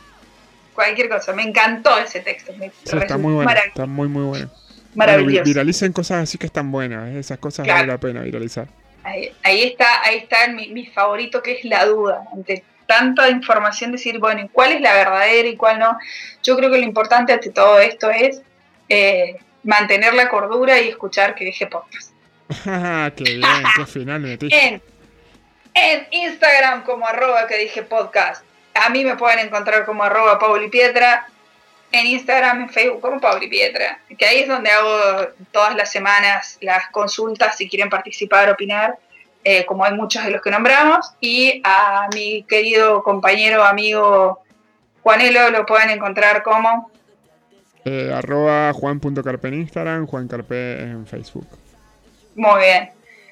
Cualquier 0.73 1.09
cosa. 1.09 1.33
Me 1.33 1.43
encantó 1.43 1.99
ese 1.99 2.21
texto. 2.21 2.53
está 2.85 3.19
muy 3.19 3.35
bueno. 3.35 3.51
Está 3.67 3.87
muy, 3.87 4.07
muy 4.07 4.23
bueno. 4.23 4.51
Maravilloso. 4.95 5.45
viralicen 5.45 5.93
cosas 5.93 6.23
así 6.23 6.39
que 6.39 6.47
están 6.47 6.71
buenas. 6.71 7.09
¿eh? 7.11 7.19
Esas 7.19 7.39
cosas 7.39 7.67
vale 7.67 7.87
la 7.87 7.99
pena 7.99 8.23
viralizar. 8.23 8.69
Ahí, 9.05 9.63
está, 9.63 10.03
ahí 10.03 10.19
está 10.19 10.49
mi, 10.49 10.69
mi, 10.69 10.87
favorito 10.87 11.43
que 11.43 11.53
es 11.53 11.65
la 11.65 11.87
duda. 11.87 12.25
Ante 12.33 12.63
tanta 12.87 13.29
información, 13.29 13.93
decir, 13.93 14.19
bueno, 14.19 14.49
¿cuál 14.53 14.73
es 14.73 14.81
la 14.81 14.93
verdadera 14.95 15.49
y 15.49 15.57
cuál 15.57 15.79
no? 15.79 15.99
Yo 16.43 16.57
creo 16.57 16.71
que 16.71 16.79
lo 16.79 16.85
importante 16.85 17.33
ante 17.33 17.51
todo 17.51 17.79
esto 17.79 18.11
es 18.11 18.43
eh, 18.89 19.37
mantener 19.63 20.15
la 20.15 20.29
cordura 20.29 20.81
y 20.81 20.89
escuchar 20.89 21.35
que 21.35 21.45
dije 21.45 21.67
podcast. 21.67 22.13
qué 23.17 23.25
bien, 23.25 23.63
qué 23.77 23.87
final 23.87 24.25
En, 24.25 24.83
en 25.75 26.07
Instagram 26.11 26.83
como 26.83 27.07
arroba 27.07 27.47
que 27.47 27.59
dije 27.59 27.83
podcast. 27.83 28.45
A 28.75 28.89
mí 28.91 29.05
me 29.05 29.17
pueden 29.17 29.41
encontrar 29.41 29.85
como 29.85 30.03
arroba 30.03 30.39
Pauli 30.39 30.69
Pietra. 30.69 31.29
En 31.91 32.07
Instagram, 32.07 32.63
en 32.63 32.71
Facebook 32.71 33.01
como 33.01 33.21
Pauli 33.21 33.49
Pietra. 33.49 34.01
Que 34.17 34.27
ahí 34.27 34.41
es 34.41 34.49
donde 34.49 34.71
hago 34.71 35.29
todas 35.53 35.75
las 35.75 35.91
semanas 35.91 36.59
las 36.61 36.89
consultas 36.91 37.57
si 37.57 37.69
quieren 37.69 37.89
participar, 37.89 38.51
opinar. 38.51 38.99
Eh, 39.45 39.65
como 39.65 39.85
hay 39.85 39.95
muchos 39.95 40.25
de 40.25 40.31
los 40.31 40.43
que 40.43 40.51
nombramos. 40.51 41.13
Y 41.21 41.63
a 41.65 42.09
mi 42.15 42.43
querido 42.43 43.03
compañero, 43.03 43.65
amigo 43.65 44.43
Juanelo, 45.03 45.51
lo 45.51 45.65
pueden 45.65 45.91
encontrar 45.91 46.43
como 46.43 46.91
eh, 47.91 48.13
arroba 48.13 48.71
juan.carpe 48.75 49.49
en 49.49 49.55
Instagram, 49.55 50.07
Juan 50.07 50.29
Carpe 50.29 50.83
en 50.83 51.07
Facebook. 51.07 51.47
Muy 52.35 52.61
bien. 52.61 52.91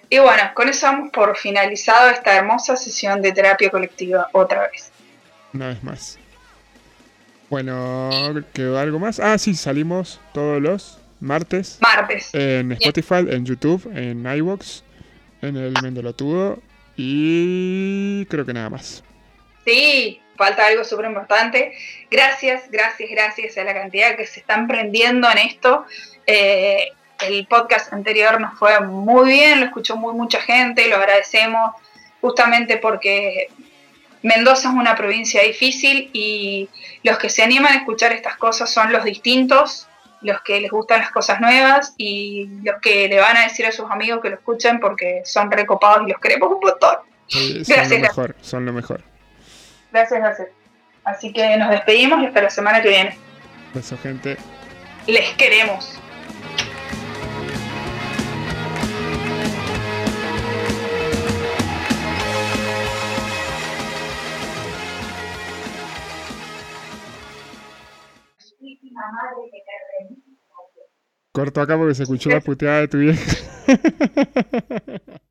Y 0.08 0.18
bueno, 0.18 0.42
con 0.54 0.68
eso 0.68 0.86
vamos 0.86 1.10
por 1.10 1.36
finalizado 1.36 2.08
esta 2.08 2.34
hermosa 2.36 2.74
sesión 2.74 3.20
de 3.20 3.32
terapia 3.32 3.70
colectiva 3.70 4.28
otra 4.32 4.68
vez. 4.68 4.90
Una 5.52 5.68
vez 5.68 5.82
más. 5.82 6.18
Bueno, 7.48 8.10
¿quedó 8.52 8.78
algo 8.78 8.98
más? 8.98 9.20
Ah, 9.20 9.38
sí, 9.38 9.54
salimos 9.54 10.20
todos 10.32 10.60
los 10.60 10.98
martes. 11.20 11.78
Martes. 11.80 12.30
En 12.34 12.72
Spotify, 12.72 13.26
en 13.28 13.44
YouTube, 13.44 13.90
en 13.94 14.26
iVoox, 14.26 14.82
en 15.42 15.56
el 15.56 15.74
Mendelotudo 15.82 16.60
y 16.96 18.24
creo 18.26 18.44
que 18.44 18.52
nada 18.52 18.70
más. 18.70 19.04
Sí, 19.64 20.20
falta 20.36 20.66
algo 20.66 20.84
súper 20.84 21.06
importante. 21.06 21.72
Gracias, 22.10 22.70
gracias, 22.70 23.10
gracias 23.10 23.58
a 23.58 23.64
la 23.64 23.74
cantidad 23.74 24.16
que 24.16 24.26
se 24.26 24.40
están 24.40 24.66
prendiendo 24.66 25.28
en 25.30 25.38
esto. 25.38 25.86
Eh, 26.26 26.88
el 27.20 27.46
podcast 27.46 27.92
anterior 27.92 28.40
nos 28.40 28.58
fue 28.58 28.80
muy 28.80 29.28
bien, 29.30 29.60
lo 29.60 29.66
escuchó 29.66 29.96
muy 29.96 30.14
mucha 30.14 30.40
gente, 30.40 30.88
lo 30.88 30.96
agradecemos 30.96 31.74
justamente 32.20 32.76
porque 32.78 33.48
Mendoza 34.26 34.70
es 34.70 34.74
una 34.74 34.96
provincia 34.96 35.40
difícil 35.44 36.10
y 36.12 36.68
los 37.04 37.16
que 37.16 37.30
se 37.30 37.44
animan 37.44 37.72
a 37.74 37.76
escuchar 37.76 38.12
estas 38.12 38.36
cosas 38.36 38.68
son 38.68 38.92
los 38.92 39.04
distintos, 39.04 39.86
los 40.20 40.40
que 40.40 40.60
les 40.60 40.72
gustan 40.72 40.98
las 40.98 41.12
cosas 41.12 41.40
nuevas 41.40 41.94
y 41.96 42.48
los 42.64 42.80
que 42.80 43.06
le 43.06 43.20
van 43.20 43.36
a 43.36 43.44
decir 43.44 43.66
a 43.66 43.70
sus 43.70 43.88
amigos 43.88 44.20
que 44.20 44.30
lo 44.30 44.34
escuchen 44.34 44.80
porque 44.80 45.22
son 45.24 45.48
recopados 45.48 46.08
y 46.08 46.10
los 46.10 46.20
queremos 46.20 46.50
un 46.50 46.58
montón. 46.58 46.96
son 47.28 47.90
lo 47.90 47.98
mejor, 48.00 48.36
son 48.40 48.66
lo 48.66 48.72
mejor. 48.72 49.00
Gracias, 49.92 50.18
gracias. 50.20 50.48
Así 51.04 51.32
que 51.32 51.56
nos 51.56 51.70
despedimos 51.70 52.20
y 52.20 52.26
hasta 52.26 52.42
la 52.42 52.50
semana 52.50 52.82
que 52.82 52.88
viene. 52.88 53.16
Beso, 53.72 53.96
gente. 53.96 54.36
Les 55.06 55.30
queremos. 55.34 56.00
Corto 71.32 71.60
acá 71.60 71.76
porque 71.76 71.94
se 71.94 72.04
escuchó 72.04 72.30
la 72.30 72.40
puteada 72.40 72.80
de 72.80 72.88
tu 72.88 72.98
vieja. 72.98 73.32